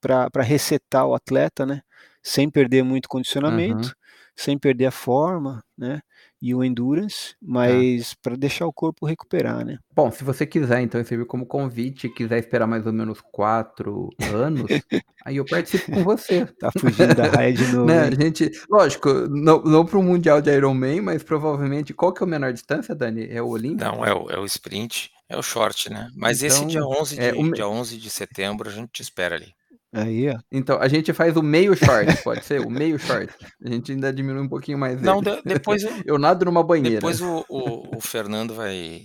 para 0.00 0.42
resetar 0.42 1.06
o 1.06 1.14
atleta, 1.14 1.66
né, 1.66 1.80
sem 2.22 2.48
perder 2.50 2.82
muito 2.84 3.08
Uhum. 3.46 3.90
condicionamento, 3.90 3.94
sem 4.36 4.58
perder 4.58 4.86
a 4.86 4.90
forma, 4.90 5.60
né, 5.76 6.00
e 6.44 6.54
o 6.54 6.62
endurance, 6.64 7.34
Tá. 7.62 7.84
mas 7.86 8.14
pra 8.22 8.36
deixar 8.36 8.66
o 8.66 8.72
corpo 8.72 9.06
recuperar, 9.06 9.64
né. 9.64 9.78
Bom, 9.92 10.10
se 10.10 10.24
você 10.24 10.44
quiser 10.46 10.80
então 10.82 11.02
servir 11.04 11.26
como 11.26 11.46
convite, 11.46 12.08
quiser 12.08 12.38
esperar 12.38 12.66
mais 12.66 12.84
ou 12.86 12.92
menos 12.92 13.20
4 13.32 14.14
anos, 14.18 14.84
aí 15.24 15.36
eu 15.36 15.46
participo 15.46 15.90
com 15.90 16.02
você. 16.02 16.46
Tá 16.58 16.72
fugindo 16.72 17.14
da 17.14 17.26
raia 17.28 17.54
de 17.54 17.66
novo, 17.68 18.08
Né, 18.08 18.10
gente 18.12 18.50
lógico, 18.70 19.08
não 19.28 19.62
não 19.62 19.84
para 19.86 19.98
o 19.98 20.02
mundial 20.02 20.40
de 20.40 20.50
Ironman, 20.50 21.00
mas 21.02 21.22
provavelmente 21.22 21.94
qual 21.94 22.12
que 22.12 22.22
é 22.22 22.26
o 22.26 22.28
menor 22.28 22.52
distância, 22.52 22.94
Dani? 22.94 23.26
É 23.30 23.42
o 23.42 23.48
Não, 23.72 24.04
olímpico? 24.04 24.04
é 24.04 24.12
o 24.14 24.30
é 24.30 24.38
o 24.38 24.44
sprint, 24.46 25.10
é 25.28 25.36
o 25.36 25.42
short, 25.42 25.90
né. 25.90 26.08
Mas 26.14 26.42
esse 26.42 26.64
dia 26.64 26.80
Então, 26.80 26.86
11 26.86 27.18
é 27.18 27.32
o 27.36 27.42
de 27.42 27.50
me 27.50 27.52
dia 27.52 27.68
11 27.68 27.98
de 27.98 28.08
setembro 28.10 28.68
a 28.68 28.72
gente 28.72 28.90
te 28.92 29.02
espera 29.02 29.34
ali. 29.36 29.54
Aí, 29.94 30.28
ó. 30.28 30.38
Então, 30.50 30.78
a 30.80 30.88
gente 30.88 31.12
faz 31.12 31.36
o 31.36 31.42
meio 31.42 31.76
short, 31.76 32.22
pode 32.22 32.44
ser? 32.44 32.60
O 32.60 32.70
meio 32.70 32.98
short. 32.98 33.32
A 33.64 33.68
gente 33.70 33.92
ainda 33.92 34.12
diminui 34.12 34.42
um 34.42 34.48
pouquinho 34.48 34.76
mais 34.78 35.00
Não, 35.00 35.22
de 35.22 35.40
depois 35.44 35.82
Eu 36.04 36.18
nado 36.18 36.44
numa 36.44 36.62
banheira. 36.64 36.96
depois 36.96 37.20
o 37.20 37.44
o 37.48 37.96
o 37.96 38.00
Fernando 38.00 38.54
vai 38.54 39.02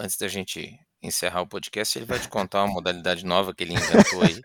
antes 0.00 0.16
da 0.16 0.28
gente 0.28 0.70
encerrar 1.02 1.42
o 1.42 1.46
podcast, 1.48 1.98
ele 1.98 2.06
vai 2.06 2.18
te 2.18 2.28
contar 2.28 2.64
uma 2.64 2.72
modalidade 2.74 3.24
nova 3.24 3.54
que 3.54 3.64
ele 3.64 3.74
inventou 3.74 4.22
aí. 4.22 4.40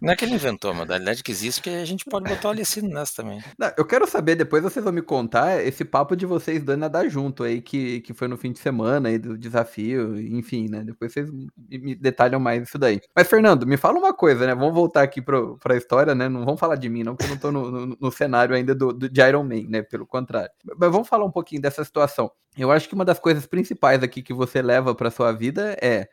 Não 0.00 0.12
é 0.12 0.16
que 0.16 0.24
ele 0.24 0.34
inventou, 0.34 0.70
a 0.70 0.74
modalidade 0.74 1.22
que 1.22 1.30
existe, 1.30 1.62
que 1.62 1.70
a 1.70 1.84
gente 1.84 2.04
pode 2.04 2.28
botar 2.28 2.48
o 2.48 2.50
Alessino 2.50 2.88
nessa 2.88 3.22
também. 3.22 3.42
Não, 3.58 3.70
eu 3.76 3.84
quero 3.84 4.06
saber, 4.06 4.34
depois 4.36 4.62
vocês 4.62 4.82
vão 4.82 4.92
me 4.92 5.02
contar 5.02 5.64
esse 5.64 5.84
papo 5.84 6.16
de 6.16 6.26
vocês 6.26 6.62
2 6.62 6.78
nadar 6.78 7.08
junto 7.08 7.42
aí, 7.44 7.60
que 7.60 8.00
que 8.00 8.14
foi 8.14 8.28
no 8.28 8.36
fim 8.36 8.52
de 8.52 8.58
semana 8.58 9.08
aí 9.08 9.18
do 9.18 9.36
desafio, 9.36 10.18
enfim, 10.20 10.68
né, 10.68 10.82
depois 10.84 11.12
vocês 11.12 11.30
me 11.30 11.94
detalham 11.94 12.40
mais 12.40 12.62
isso 12.62 12.78
daí. 12.78 13.00
Mas 13.14 13.28
Fernando, 13.28 13.66
me 13.66 13.76
fala 13.76 13.98
uma 13.98 14.14
coisa, 14.14 14.46
né, 14.46 14.54
vamos 14.54 14.74
voltar 14.74 15.02
aqui 15.02 15.20
para 15.20 15.38
o 15.40 15.58
pra 15.58 15.76
história, 15.76 16.14
né, 16.14 16.28
não 16.28 16.44
vamos 16.44 16.60
falar 16.60 16.76
de 16.76 16.88
mim 16.88 17.02
não, 17.02 17.16
porque 17.16 17.30
eu 17.30 17.34
não 17.34 17.40
tô 17.40 17.52
no 17.52 17.70
no 17.70 17.96
no 18.00 18.12
cenário 18.12 18.54
ainda 18.54 18.74
do 18.74 18.92
do 18.92 19.08
de 19.08 19.20
Ironman, 19.20 19.66
né, 19.68 19.82
pelo 19.82 20.06
contrário. 20.06 20.50
Mas 20.78 20.90
vamos 20.90 21.08
falar 21.08 21.24
um 21.24 21.30
pouquinho 21.30 21.62
dessa 21.62 21.84
situação. 21.84 22.30
Eu 22.56 22.72
acho 22.72 22.88
que 22.88 22.94
uma 22.94 23.04
das 23.04 23.18
coisas 23.18 23.46
principais 23.46 24.02
aqui 24.02 24.22
que 24.22 24.32
você 24.34 24.60
leva 24.62 24.94
pra 24.94 25.10
sua 25.10 25.32
vida 25.32 25.76
é 25.80 26.08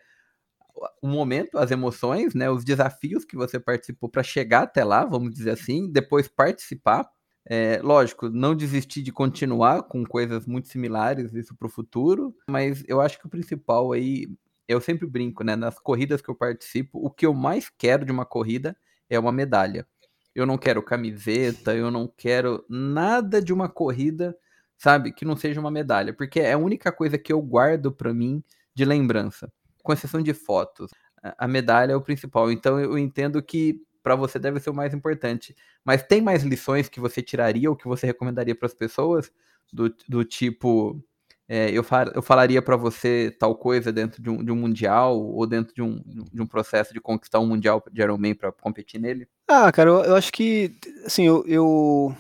o 1.02 1.08
momento, 1.08 1.58
as 1.58 1.72
emoções, 1.72 2.34
né, 2.34 2.50
os 2.50 2.64
desafios 2.64 3.26
que 3.26 3.36
você 3.36 3.60
participou 3.60 4.10
pra 4.10 4.24
chegar 4.24 4.64
até 4.64 4.84
lá, 4.84 5.06
vamos 5.06 5.34
dizer 5.34 5.52
assim, 5.52 5.92
depois 5.92 6.28
participar. 6.28 7.10
Eh, 7.48 7.80
lógico, 7.84 8.30
não 8.30 8.56
desistir 8.56 9.04
de 9.04 9.12
continuar 9.12 9.84
com 9.84 10.04
coisas 10.04 10.46
muito 10.48 10.68
similares, 10.68 11.34
isso 11.34 11.56
para 11.56 11.68
o 11.68 11.70
futuro, 11.70 12.36
mas 12.50 12.84
eu 12.88 13.00
acho 13.02 13.20
que 13.20 13.28
o 13.28 13.30
principal 13.30 13.92
aí, 13.94 14.28
eu 14.68 14.82
sempre 14.82 15.06
brinco, 15.08 15.44
né, 15.44 15.56
nas 15.56 15.80
corridas 15.80 16.22
que 16.22 16.30
eu 16.30 16.36
participo, 16.36 17.00
o 17.00 17.10
que 17.12 17.26
eu 17.26 17.34
mais 17.34 17.70
quero 17.70 18.04
de 18.06 18.12
uma 18.12 18.26
corrida 18.26 18.76
é 19.10 19.20
uma 19.20 19.32
medalha. 19.32 19.88
Eu 20.34 20.46
não 20.46 20.58
quero 20.58 20.82
camiseta, 20.84 21.76
eu 21.76 21.92
não 21.92 22.08
quero 22.08 22.66
nada 22.70 23.42
de 23.42 23.54
uma 23.54 23.70
corrida, 23.70 24.36
sabe, 24.78 25.14
que 25.14 25.24
não 25.24 25.38
seja 25.38 25.60
uma 25.60 25.72
medalha, 25.72 26.14
porque 26.14 26.40
é 26.40 26.54
a 26.54 26.58
única 26.58 26.92
coisa 26.92 27.18
que 27.18 27.32
eu 27.32 27.42
guardo 27.42 27.92
pra 27.92 28.14
mim 28.14 28.44
de 28.74 28.84
lembrança, 28.86 29.52
com 29.86 29.94
exceção 29.94 30.22
de 30.22 30.34
fotos. 30.34 30.92
A 31.40 31.48
medalha 31.48 31.94
é 31.94 31.96
o 31.96 32.02
principal, 32.02 32.52
então 32.52 32.80
eu 32.80 32.98
entendo 33.00 33.42
que 33.44 33.82
pra 34.04 34.16
você 34.16 34.38
deve 34.40 34.60
ser 34.60 34.70
o 34.72 34.74
mais 34.76 34.94
importante. 34.94 35.56
Mas 35.84 36.04
tem 36.04 36.22
mais 36.22 36.44
lições 36.44 36.90
que 36.90 37.00
você 37.00 37.22
tiraria 37.24 37.70
ou 37.70 37.76
que 37.78 37.88
você 37.88 38.06
recomendaria 38.08 38.56
para 38.56 38.68
as 38.68 38.74
pessoas? 38.76 39.32
Do 39.74 39.90
do 40.08 40.24
tipo, 40.26 41.02
eh, 41.50 41.72
eu 41.72 41.84
eu 42.16 42.22
falaria 42.22 42.62
pra 42.62 42.76
você 42.78 43.36
tal 43.40 43.56
coisa 43.56 43.92
dentro 43.94 44.22
de 44.22 44.30
um 44.30 44.44
de 44.46 44.52
um 44.52 44.56
mundial 44.56 45.20
ou 45.20 45.48
dentro 45.48 45.74
de 45.76 45.82
um 45.82 46.02
de 46.34 46.42
um 46.42 46.48
processo 46.48 46.94
de 46.94 47.02
conquistar 47.02 47.40
um 47.40 47.48
mundial 47.48 47.84
de 47.92 48.02
Ironman 48.02 48.36
pra 48.36 48.52
competir 48.52 49.00
nele? 49.02 49.28
Ah, 49.48 49.72
cara, 49.72 49.90
eu 49.90 50.04
eu 50.06 50.16
acho 50.16 50.32
que, 50.34 50.76
assim, 51.06 51.26
eu 51.26 51.44
eu 51.48 52.16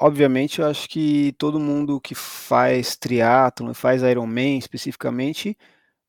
obviamente, 0.00 0.60
eu 0.60 0.66
acho 0.66 0.88
que 0.88 1.32
todo 1.38 1.58
mundo 1.60 2.00
que 2.00 2.14
faz 2.14 2.96
triatlon, 2.96 3.72
faz 3.74 4.02
Ironman 4.02 4.58
especificamente, 4.58 5.56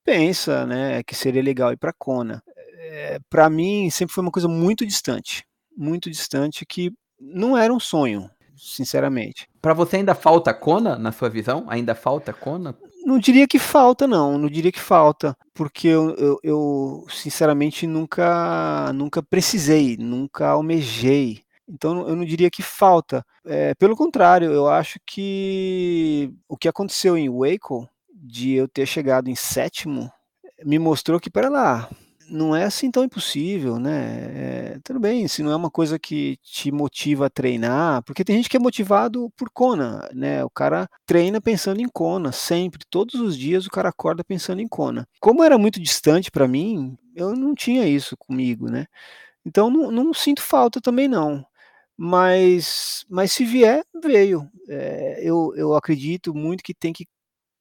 pensa, 0.08 0.66
né, 0.66 1.04
que 1.04 1.14
seria 1.14 1.44
legal 1.44 1.74
ir 1.74 1.78
para 1.78 1.92
Kona. 1.92 2.42
É, 2.80 3.20
para 3.30 3.50
mim 3.50 3.90
sempre 3.90 4.16
foi 4.16 4.22
uma 4.22 4.32
coisa 4.32 4.48
muito 4.48 4.86
distante, 4.86 5.44
muito 5.76 6.10
distante 6.10 6.66
que 6.66 6.94
não 7.20 7.58
era 7.58 7.74
um 7.74 7.80
sonho, 7.80 8.30
sinceramente. 8.56 9.50
Para 9.62 9.74
você 9.74 9.98
ainda 9.98 10.16
falta 10.16 10.54
Kona 10.54 10.98
na 10.98 11.12
sua 11.12 11.30
visão? 11.30 11.66
Ainda 11.68 11.94
falta 11.94 12.32
Kona? 12.32 12.74
Não 13.06 13.20
diria 13.20 13.46
que 13.46 13.60
falta, 13.60 14.08
não. 14.08 14.38
Não 14.38 14.48
diria 14.48 14.72
que 14.72 14.80
falta, 14.80 15.36
porque 15.54 15.90
eu, 15.90 16.16
eu, 16.16 16.40
eu 16.42 17.06
sinceramente 17.10 17.86
nunca, 17.86 18.94
nunca 18.94 19.22
precisei, 19.22 19.98
nunca 20.00 20.48
almejei. 20.48 21.42
Então 21.68 22.08
eu 22.08 22.16
não 22.16 22.24
diria 22.24 22.50
que 22.50 22.64
falta. 22.64 23.26
É, 23.46 23.76
pelo 23.76 23.98
contrário, 23.98 24.54
eu 24.54 24.70
acho 24.70 25.00
que 25.06 26.32
o 26.48 26.56
que 26.56 26.70
aconteceu 26.70 27.18
em 27.18 27.30
Waco, 27.30 27.90
de 28.28 28.54
eu 28.54 28.68
ter 28.68 28.86
chegado 28.86 29.30
em 29.30 29.36
sétimo, 29.36 30.12
me 30.66 30.78
mostrou 30.78 31.20
que, 31.20 31.30
para 31.30 31.50
lá, 31.50 31.90
não 32.30 32.56
é 32.56 32.64
assim 32.66 32.92
tão 32.92 33.04
impossível, 33.04 33.80
né? 33.80 34.76
É, 34.76 34.80
tudo 34.84 35.00
bem, 35.00 35.28
se 35.28 35.42
não 35.42 35.52
é 35.52 35.56
uma 35.56 35.72
coisa 35.72 35.98
que 35.98 36.38
te 36.44 36.72
motiva 36.72 37.28
a 37.28 37.30
treinar, 37.30 38.04
porque 38.04 38.24
tem 38.24 38.36
gente 38.38 38.50
que 38.50 38.58
é 38.58 38.60
motivado 38.60 39.32
por 39.38 39.50
Kona, 39.50 40.10
né? 40.14 40.44
O 40.44 40.50
cara 40.50 40.90
treina 41.06 41.40
pensando 41.40 41.82
em 41.82 41.88
Kona, 41.88 42.32
sempre, 42.32 42.82
todos 42.90 43.16
os 43.16 43.38
dias 43.38 43.66
o 43.66 43.72
cara 43.72 43.90
acorda 43.90 44.24
pensando 44.24 44.62
em 44.62 44.68
Kona. 44.68 45.08
Como 45.20 45.44
era 45.44 45.58
muito 45.58 45.80
distante 45.80 46.30
para 46.30 46.48
mim, 46.48 46.98
eu 47.16 47.34
não 47.36 47.56
tinha 47.56 47.88
isso 47.88 48.16
comigo, 48.18 48.70
né? 48.70 48.86
Então 49.46 49.70
não, 49.70 49.92
não 49.92 50.14
sinto 50.14 50.42
falta 50.42 50.82
também 50.82 51.08
não. 51.08 51.46
Mas, 51.98 53.06
mas 53.10 53.32
se 53.32 53.44
vier, 53.46 53.84
veio. 54.04 54.48
É, 54.70 55.20
eu, 55.24 55.54
eu 55.56 55.74
acredito 55.76 56.34
muito 56.34 56.64
que 56.64 56.74
tem 56.74 56.94
que 56.94 57.08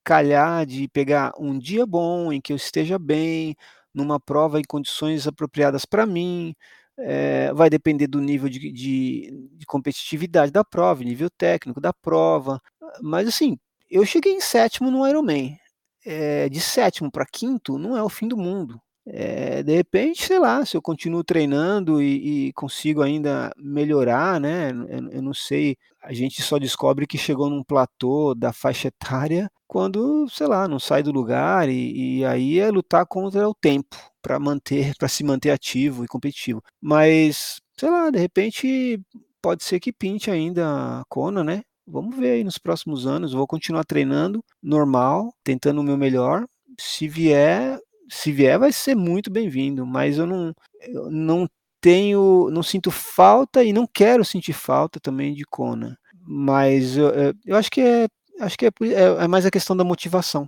calhar 0.07 0.65
de 0.65 0.87
pegar 0.89 1.33
um 1.37 1.59
dia 1.59 1.85
bom 1.85 2.33
em 2.33 2.41
que 2.41 2.53
eu 2.53 2.57
esteja 2.57 2.97
bem, 2.97 3.57
numa 3.93 4.21
prova 4.21 4.61
em 4.61 4.65
condições 4.65 5.27
apropriadas 5.27 5.85
para 5.85 6.07
mim, 6.07 6.55
é, 6.99 7.53
vai 7.53 7.69
depender 7.69 8.07
do 8.07 8.21
nível 8.21 8.49
de, 8.49 8.71
de, 8.73 9.31
de, 9.53 9.67
competitividade 9.67 10.53
da 10.53 10.65
prova, 10.65 11.03
nível 11.03 11.29
técnico 11.29 11.81
da 11.81 11.93
prova, 11.93 12.61
mas 13.03 13.27
assim, 13.29 13.59
eu 13.91 14.07
cheguei 14.07 14.33
em 14.33 14.41
sétimo 14.41 14.93
no 14.93 15.07
Ironman, 15.07 15.59
é, 16.05 16.49
de 16.49 16.61
sétimo 16.61 17.11
para 17.11 17.27
quinto 17.27 17.77
não 17.77 17.97
é 17.97 18.03
o 18.03 18.09
fim 18.09 18.29
do 18.29 18.37
mundo, 18.37 18.81
é, 19.09 19.63
de 19.63 19.75
repente, 19.75 20.25
sei 20.27 20.39
lá, 20.39 20.65
se 20.65 20.77
eu 20.77 20.83
continuo 20.83 21.23
treinando 21.23 22.03
e, 22.03 22.49
e 22.49 22.53
consigo 22.55 23.03
ainda 23.03 23.53
melhorar, 23.57 24.41
né? 24.41 24.71
Eu, 24.71 25.11
eu, 25.11 25.23
não 25.23 25.33
sei, 25.33 25.77
a 26.03 26.13
gente 26.13 26.43
só 26.43 26.59
descobre 26.59 27.07
que 27.07 27.17
chegou 27.17 27.49
num 27.49 27.63
platô 27.63 28.35
da 28.35 28.53
faixa 28.53 28.89
etária 28.89 29.49
quando, 29.67 30.29
sei 30.29 30.49
lá, 30.49 30.67
não 30.67 30.81
sai 30.81 31.03
do 31.05 31.13
lugar 31.13 31.69
e, 31.69 32.19
e 32.19 32.25
aí 32.25 32.59
é 32.59 32.69
lutar 32.71 33.07
contra 33.07 33.49
o 33.49 33.55
tempo 33.55 33.97
para 34.21 34.41
manter, 34.41 34.93
para 34.99 35.09
se 35.09 35.23
manter 35.23 35.51
ativo 35.51 36.05
e 36.05 36.09
competitivo. 36.09 36.61
Mas, 36.81 37.61
sei 37.79 37.91
lá, 37.91 38.11
de 38.11 38.19
repente 38.19 39.01
pode 39.41 39.63
ser 39.63 39.79
que 39.79 39.93
pinte 39.93 40.31
ainda 40.31 40.67
a 41.01 41.05
Kona, 41.09 41.45
né? 41.45 41.63
Vamos 41.87 42.17
ver 42.17 42.33
aí 42.33 42.45
nos 42.45 42.59
próximos 42.59 43.07
anos. 43.07 43.33
Vou 43.33 43.47
continuar 43.47 43.85
treinando 43.85 44.45
normal, 44.61 45.33
tentando 45.45 45.81
o 45.81 45.85
meu 45.85 45.97
melhor. 45.97 46.45
Se 46.81 47.07
vier, 47.07 47.79
se 48.09 48.33
vier, 48.33 48.59
vai 48.59 48.73
ser 48.73 48.95
muito 48.95 49.31
bem-vindo, 49.31 49.87
mas 49.87 50.19
eu 50.19 50.27
não, 50.27 50.53
eu 50.81 51.11
não 51.11 51.49
tenho, 51.81 52.51
não 52.51 52.63
sinto 52.63 52.91
falta 52.91 53.63
e 53.63 53.73
não 53.73 53.87
quero 53.87 54.25
sentir 54.25 54.53
falta 54.53 54.99
também 55.01 55.35
de 55.35 55.45
Kona. 55.45 55.97
Mas 56.27 56.97
eu, 56.97 57.13
eu 57.45 57.57
acho 57.57 57.71
que 57.71 57.81
é, 57.81 58.07
acho 58.41 58.57
que 58.59 58.67
é, 58.67 58.71
é, 58.83 59.25
é, 59.25 59.29
mais 59.29 59.47
a 59.47 59.51
questão 59.51 59.77
da 59.77 59.85
motivação. 59.85 60.47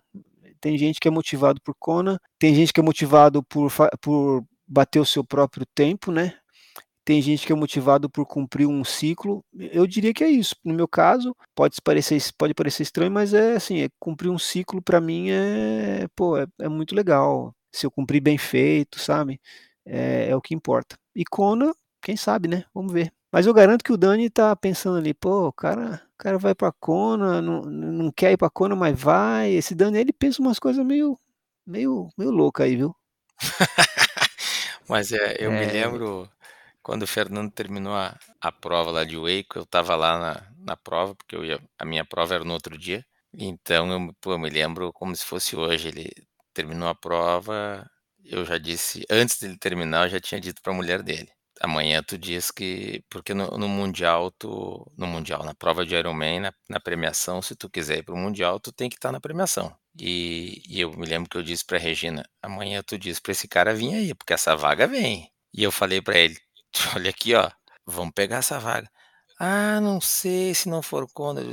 Tem 0.60 0.76
gente 0.76 0.98
que 0.98 1.06
é 1.06 1.10
motivado 1.10 1.60
por 1.62 1.74
Kona, 1.78 2.18
tem 2.38 2.54
gente 2.54 2.72
que 2.72 2.80
é 2.80 2.82
motivado 2.82 3.42
por, 3.44 3.72
por 4.00 4.44
bater 4.66 4.98
o 4.98 5.06
seu 5.06 5.22
próprio 5.24 5.64
tempo, 5.74 6.10
né? 6.10 6.34
Tem 7.08 7.22
gente 7.22 7.46
que 7.46 7.52
é 7.54 7.56
motivado 7.56 8.10
por 8.10 8.26
cumprir 8.26 8.66
um 8.66 8.84
ciclo. 8.84 9.42
Eu 9.58 9.86
diria 9.86 10.12
que 10.12 10.22
é 10.22 10.28
isso. 10.28 10.54
No 10.62 10.74
meu 10.74 10.86
caso, 10.86 11.34
pode 11.54 11.80
parecer, 11.82 12.20
pode 12.36 12.52
parecer 12.52 12.82
estranho, 12.82 13.10
mas 13.10 13.32
é 13.32 13.56
assim, 13.56 13.80
é 13.80 13.88
cumprir 13.98 14.28
um 14.28 14.38
ciclo 14.38 14.82
para 14.82 15.00
mim 15.00 15.30
é, 15.30 16.06
pô, 16.14 16.36
é, 16.36 16.46
é, 16.60 16.68
muito 16.68 16.94
legal. 16.94 17.54
Se 17.72 17.86
eu 17.86 17.90
cumprir 17.90 18.20
bem 18.20 18.36
feito, 18.36 19.00
sabe? 19.00 19.40
É, 19.86 20.28
é 20.28 20.36
o 20.36 20.40
que 20.42 20.54
importa. 20.54 20.98
E 21.16 21.24
Kona, 21.24 21.74
quem 22.02 22.14
sabe, 22.14 22.46
né? 22.46 22.66
Vamos 22.74 22.92
ver. 22.92 23.10
Mas 23.32 23.46
eu 23.46 23.54
garanto 23.54 23.82
que 23.82 23.92
o 23.92 23.96
Dani 23.96 24.28
tá 24.28 24.54
pensando 24.54 24.98
ali, 24.98 25.14
pô, 25.14 25.48
o 25.48 25.52
cara, 25.52 26.02
o 26.12 26.18
cara 26.18 26.36
vai 26.36 26.54
pra 26.54 26.70
Kona, 26.72 27.40
não, 27.40 27.62
não 27.62 28.12
quer 28.12 28.32
ir 28.32 28.36
pra 28.36 28.50
Kona, 28.50 28.76
mas 28.76 29.00
vai. 29.00 29.50
Esse 29.52 29.74
Dani, 29.74 29.96
ele 29.96 30.12
pensa 30.12 30.42
umas 30.42 30.58
coisas 30.58 30.84
meio, 30.84 31.18
meio, 31.66 32.10
meio 32.18 32.30
louca 32.30 32.64
aí, 32.64 32.76
viu? 32.76 32.94
mas 34.86 35.10
é, 35.10 35.36
eu 35.40 35.50
é... 35.50 35.58
me 35.58 35.72
lembro 35.72 36.28
quando 36.82 37.02
o 37.02 37.06
Fernando 37.06 37.52
terminou 37.52 37.94
a, 37.94 38.18
a 38.40 38.52
prova 38.52 38.90
lá 38.90 39.04
de 39.04 39.16
Waco, 39.16 39.58
eu 39.58 39.62
estava 39.62 39.94
lá 39.96 40.18
na, 40.18 40.52
na 40.58 40.76
prova, 40.76 41.14
porque 41.14 41.36
eu 41.36 41.44
ia, 41.44 41.60
a 41.78 41.84
minha 41.84 42.04
prova 42.04 42.34
era 42.34 42.44
no 42.44 42.52
outro 42.54 42.76
dia. 42.78 43.04
Então, 43.32 43.90
eu, 43.92 44.14
pô, 44.20 44.32
eu 44.32 44.38
me 44.38 44.50
lembro 44.50 44.92
como 44.92 45.14
se 45.14 45.24
fosse 45.24 45.56
hoje. 45.56 45.88
Ele 45.88 46.10
terminou 46.54 46.88
a 46.88 46.94
prova, 46.94 47.88
eu 48.24 48.44
já 48.44 48.58
disse, 48.58 49.04
antes 49.10 49.38
dele 49.38 49.56
terminar, 49.58 50.06
eu 50.06 50.10
já 50.10 50.20
tinha 50.20 50.40
dito 50.40 50.60
para 50.62 50.72
a 50.72 50.76
mulher 50.76 51.02
dele. 51.02 51.30
Amanhã 51.60 52.02
tu 52.02 52.16
diz 52.16 52.50
que, 52.50 53.02
porque 53.10 53.34
no, 53.34 53.48
no 53.58 53.68
Mundial, 53.68 54.30
tu, 54.30 54.90
no 54.96 55.06
Mundial, 55.06 55.44
na 55.44 55.54
prova 55.54 55.84
de 55.84 55.94
Ironman, 55.94 56.40
na, 56.40 56.54
na 56.68 56.78
premiação, 56.80 57.42
se 57.42 57.56
tu 57.56 57.68
quiser 57.68 57.98
ir 57.98 58.02
para 58.04 58.14
o 58.14 58.18
Mundial, 58.18 58.60
tu 58.60 58.72
tem 58.72 58.88
que 58.88 58.96
estar 58.96 59.08
tá 59.08 59.12
na 59.12 59.20
premiação. 59.20 59.74
E, 59.98 60.62
e, 60.68 60.80
eu 60.80 60.92
me 60.92 61.06
lembro 61.06 61.28
que 61.28 61.36
eu 61.36 61.42
disse 61.42 61.64
para 61.64 61.78
Regina, 61.78 62.24
amanhã 62.40 62.82
tu 62.82 62.96
diz 62.96 63.18
para 63.18 63.32
esse 63.32 63.48
cara 63.48 63.74
vir 63.74 63.94
aí, 63.94 64.14
porque 64.14 64.32
essa 64.32 64.54
vaga 64.56 64.86
vem. 64.86 65.28
E 65.52 65.62
eu 65.62 65.72
falei 65.72 66.00
para 66.00 66.18
ele, 66.18 66.38
olha 66.94 67.10
aqui, 67.10 67.34
ó, 67.34 67.50
vamos 67.86 68.12
pegar 68.14 68.38
essa 68.38 68.58
vaga. 68.58 68.90
Ah, 69.38 69.80
não 69.80 70.00
sei 70.00 70.54
se 70.54 70.68
não 70.68 70.82
for 70.82 71.06
contra. 71.12 71.44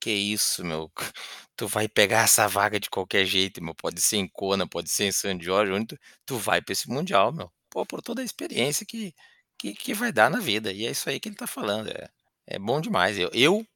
Que 0.00 0.10
isso, 0.10 0.64
meu? 0.64 0.90
Tu 1.56 1.66
vai 1.66 1.88
pegar 1.88 2.24
essa 2.24 2.46
vaga 2.46 2.78
de 2.78 2.90
qualquer 2.90 3.24
jeito, 3.24 3.64
meu. 3.64 3.74
Pode 3.74 3.98
ser 4.02 4.18
em 4.18 4.28
Kona, 4.28 4.68
pode 4.68 4.90
ser 4.90 5.04
em 5.04 5.12
San 5.12 5.40
Jorge, 5.40 5.72
onde 5.72 5.86
tu, 5.86 5.98
tu 6.26 6.36
vai 6.36 6.60
para 6.60 6.72
esse 6.74 6.86
Mundial, 6.86 7.32
meu. 7.32 7.50
Pô, 7.70 7.86
por 7.86 8.02
toda 8.02 8.20
a 8.20 8.24
experiência 8.24 8.84
que, 8.86 9.14
que, 9.58 9.72
que 9.72 9.94
vai 9.94 10.12
dar 10.12 10.30
na 10.30 10.38
vida. 10.38 10.70
E 10.70 10.86
é 10.86 10.90
isso 10.90 11.08
aí 11.08 11.18
que 11.18 11.30
ele 11.30 11.36
tá 11.36 11.46
falando. 11.46 11.88
É, 11.88 12.10
é 12.46 12.58
bom 12.58 12.78
demais. 12.78 13.18
Eu, 13.18 13.30
eu 13.32 13.66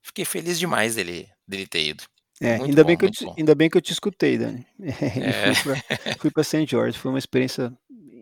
fiquei 0.00 0.24
feliz 0.24 0.60
demais 0.60 0.94
dele, 0.94 1.28
dele 1.46 1.66
ter 1.66 1.88
ido. 1.88 2.04
É, 2.40 2.54
ainda, 2.54 2.82
bom, 2.82 2.88
bem 2.88 2.96
que 2.96 3.04
eu 3.04 3.10
te, 3.10 3.26
ainda 3.36 3.54
bem 3.54 3.68
que 3.68 3.76
eu 3.76 3.82
te 3.82 3.92
escutei, 3.92 4.38
Dani. 4.38 4.64
É. 4.78 6.14
fui 6.18 6.30
para 6.30 6.44
St. 6.44 6.66
George, 6.66 6.98
foi 6.98 7.10
uma 7.10 7.18
experiência 7.18 7.72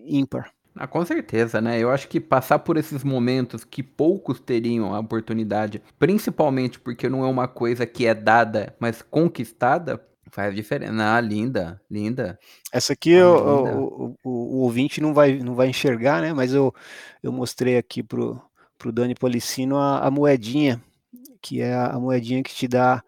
ímpar. 0.07 0.51
Ah, 0.75 0.87
com 0.87 1.05
certeza, 1.05 1.61
né? 1.61 1.79
Eu 1.79 1.91
acho 1.91 2.09
que 2.09 2.19
passar 2.19 2.59
por 2.61 2.77
esses 2.77 3.05
momentos 3.05 3.63
que 3.63 3.83
poucos 3.83 4.41
teriam 4.41 4.95
a 4.95 5.01
oportunidade, 5.01 5.83
principalmente 5.99 6.81
porque 6.81 7.09
não 7.09 7.25
é 7.25 7.29
uma 7.29 7.47
coisa 7.47 7.85
que 7.85 8.07
é 8.07 8.15
dada, 8.15 8.75
mas 8.81 9.03
conquistada, 9.03 10.03
faz 10.31 10.55
diferença. 10.55 10.95
Ah, 10.99 11.21
linda, 11.21 11.81
linda. 11.91 12.39
Essa 12.73 12.95
aqui 12.95 13.19
ah, 13.19 13.29
o, 13.29 13.37
o, 13.37 14.17
o, 14.25 14.31
o, 14.31 14.59
ouvinte 14.61 15.01
não 15.01 15.13
vai, 15.13 15.39
não 15.39 15.55
vai 15.55 15.69
enxergar, 15.69 16.23
né? 16.23 16.33
Mas 16.33 16.55
eu, 16.55 16.75
eu 17.23 17.31
mostrei 17.31 17.77
aqui 17.77 18.03
pro, 18.03 18.41
pro 18.79 18.91
Dani 18.91 19.15
Policino 19.15 19.77
a, 19.77 19.99
a 19.99 20.11
moedinha, 20.11 20.83
que 21.43 21.61
é 21.61 21.75
a 21.75 21.99
moedinha 21.99 22.43
que 22.43 22.55
te 22.55 22.67
dá 22.67 23.03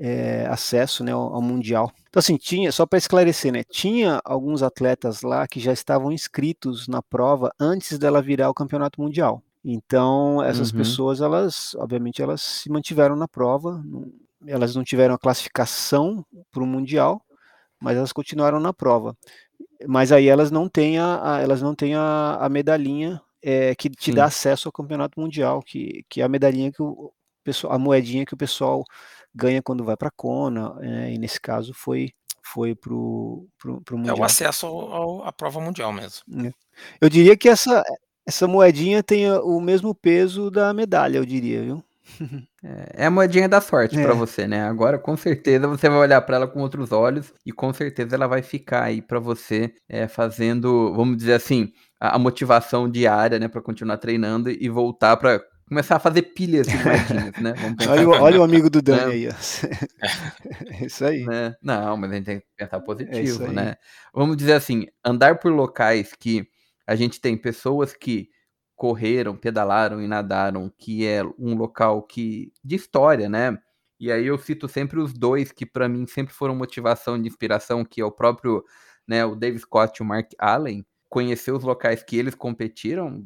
é, 0.00 0.46
acesso 0.46 1.04
né, 1.04 1.12
ao, 1.12 1.34
ao, 1.34 1.42
Mundial. 1.42 1.92
Então, 2.08 2.18
assim, 2.18 2.38
tinha, 2.38 2.72
só 2.72 2.86
para 2.86 2.98
esclarecer, 2.98 3.52
né, 3.52 3.62
tinha 3.62 4.20
alguns 4.24 4.62
atletas 4.62 5.20
lá 5.20 5.46
que 5.46 5.60
já 5.60 5.72
estavam 5.72 6.10
inscritos 6.10 6.88
na 6.88 7.02
prova 7.02 7.52
antes 7.60 7.98
dela 7.98 8.22
virar 8.22 8.48
o 8.48 8.54
Campeonato 8.54 9.00
Mundial. 9.00 9.42
Então, 9.62 10.42
essas 10.42 10.72
uhum. 10.72 10.78
pessoas, 10.78 11.20
elas, 11.20 11.74
obviamente, 11.74 12.22
elas 12.22 12.40
se 12.40 12.70
mantiveram 12.70 13.14
na 13.14 13.28
prova, 13.28 13.82
não, 13.84 14.10
elas 14.46 14.74
não 14.74 14.82
tiveram 14.82 15.14
a 15.14 15.18
classificação 15.18 16.24
para 16.50 16.62
o 16.62 16.66
Mundial, 16.66 17.22
mas 17.78 17.98
elas 17.98 18.12
continuaram 18.12 18.58
na 18.58 18.72
prova. 18.72 19.14
Mas 19.86 20.12
aí 20.12 20.28
elas 20.28 20.50
não 20.50 20.66
têm 20.66 20.98
a, 20.98 21.34
a 21.36 21.40
elas 21.40 21.60
não 21.60 21.74
têm 21.74 21.94
a, 21.94 22.38
a 22.40 22.48
medalhinha 22.48 23.20
é, 23.42 23.74
que 23.74 23.90
te 23.90 24.06
Sim. 24.06 24.14
dá 24.14 24.24
acesso 24.24 24.68
ao 24.68 24.72
Campeonato 24.72 25.20
Mundial, 25.20 25.62
que, 25.62 26.04
que 26.08 26.22
é 26.22 26.24
a 26.24 26.28
medalhinha 26.28 26.72
que 26.72 26.82
o 26.82 27.12
pessoal, 27.44 27.74
a 27.74 27.78
moedinha 27.78 28.24
que 28.24 28.34
o 28.34 28.36
pessoal 28.36 28.84
ganha 29.34 29.62
quando 29.62 29.84
vai 29.84 29.96
para 29.96 30.10
Kona, 30.10 30.76
é, 30.80 31.12
e 31.12 31.18
nesse 31.18 31.40
caso 31.40 31.72
foi 31.74 32.10
foi 32.42 32.74
pro, 32.74 33.46
pro, 33.58 33.80
pro 33.82 33.98
mundial. 33.98 34.16
É 34.16 34.20
o 34.20 34.24
acesso 34.24 34.66
ao, 34.66 34.92
ao, 34.92 35.24
à 35.24 35.32
prova 35.32 35.60
mundial 35.60 35.92
mesmo. 35.92 36.22
É. 36.46 36.52
Eu 37.00 37.08
diria 37.08 37.36
que 37.36 37.48
essa 37.48 37.82
essa 38.26 38.46
moedinha 38.46 39.02
tem 39.02 39.30
o 39.30 39.60
mesmo 39.60 39.94
peso 39.94 40.50
da 40.50 40.72
medalha, 40.72 41.18
eu 41.18 41.24
diria, 41.24 41.62
viu? 41.62 41.84
É, 42.62 43.04
é 43.04 43.06
a 43.06 43.10
moedinha 43.10 43.48
da 43.48 43.58
sorte 43.58 43.98
é. 43.98 44.02
para 44.02 44.12
você, 44.12 44.46
né? 44.46 44.68
Agora, 44.68 44.98
com 44.98 45.16
certeza, 45.16 45.66
você 45.66 45.88
vai 45.88 45.96
olhar 45.96 46.20
para 46.20 46.36
ela 46.36 46.46
com 46.46 46.60
outros 46.60 46.92
olhos 46.92 47.32
e 47.46 47.50
com 47.50 47.72
certeza 47.72 48.14
ela 48.14 48.26
vai 48.26 48.42
ficar 48.42 48.82
aí 48.82 49.00
para 49.00 49.18
você 49.18 49.72
é, 49.88 50.06
fazendo, 50.06 50.92
vamos 50.94 51.16
dizer 51.16 51.32
assim, 51.32 51.72
a, 51.98 52.16
a 52.16 52.18
motivação 52.18 52.90
diária, 52.90 53.38
né, 53.38 53.48
para 53.48 53.62
continuar 53.62 53.96
treinando 53.96 54.50
e 54.50 54.68
voltar 54.68 55.16
para 55.16 55.40
começar 55.70 55.96
a 55.96 56.00
fazer 56.00 56.22
pilhas 56.22 56.66
de 56.66 56.76
moedinhas, 56.76 57.36
né? 57.40 57.54
olha, 57.88 58.08
o, 58.08 58.10
olha 58.10 58.40
o 58.40 58.42
amigo 58.42 58.68
do 58.68 58.82
Dani 58.82 59.00
né? 59.00 59.12
aí. 59.12 59.26
é 59.26 59.30
isso 60.84 61.04
aí. 61.04 61.24
Né? 61.24 61.54
Não, 61.62 61.96
mas 61.96 62.10
a 62.10 62.14
gente 62.16 62.24
tem 62.24 62.40
que 62.40 62.46
pensar 62.56 62.78
é 62.78 62.80
positivo, 62.80 63.44
é 63.44 63.52
né? 63.52 63.76
Vamos 64.12 64.36
dizer 64.36 64.54
assim, 64.54 64.88
andar 65.04 65.38
por 65.38 65.52
locais 65.52 66.12
que 66.12 66.44
a 66.84 66.96
gente 66.96 67.20
tem 67.20 67.36
pessoas 67.36 67.94
que 67.94 68.28
correram, 68.74 69.36
pedalaram 69.36 70.02
e 70.02 70.08
nadaram, 70.08 70.72
que 70.76 71.06
é 71.06 71.22
um 71.38 71.54
local 71.54 72.02
que 72.02 72.52
de 72.64 72.74
história, 72.74 73.28
né? 73.28 73.56
E 74.00 74.10
aí 74.10 74.26
eu 74.26 74.38
cito 74.38 74.68
sempre 74.68 74.98
os 74.98 75.12
dois 75.12 75.52
que 75.52 75.64
para 75.64 75.88
mim 75.88 76.04
sempre 76.04 76.34
foram 76.34 76.56
motivação 76.56 77.20
de 77.20 77.28
inspiração, 77.28 77.84
que 77.84 78.00
é 78.00 78.04
o 78.04 78.10
próprio, 78.10 78.64
né, 79.06 79.24
o 79.24 79.36
Dave 79.36 79.58
Scott 79.60 79.98
e 79.98 80.02
o 80.02 80.06
Mark 80.06 80.32
Allen. 80.36 80.84
Conhecer 81.08 81.52
os 81.52 81.62
locais 81.62 82.02
que 82.02 82.16
eles 82.16 82.34
competiram, 82.34 83.24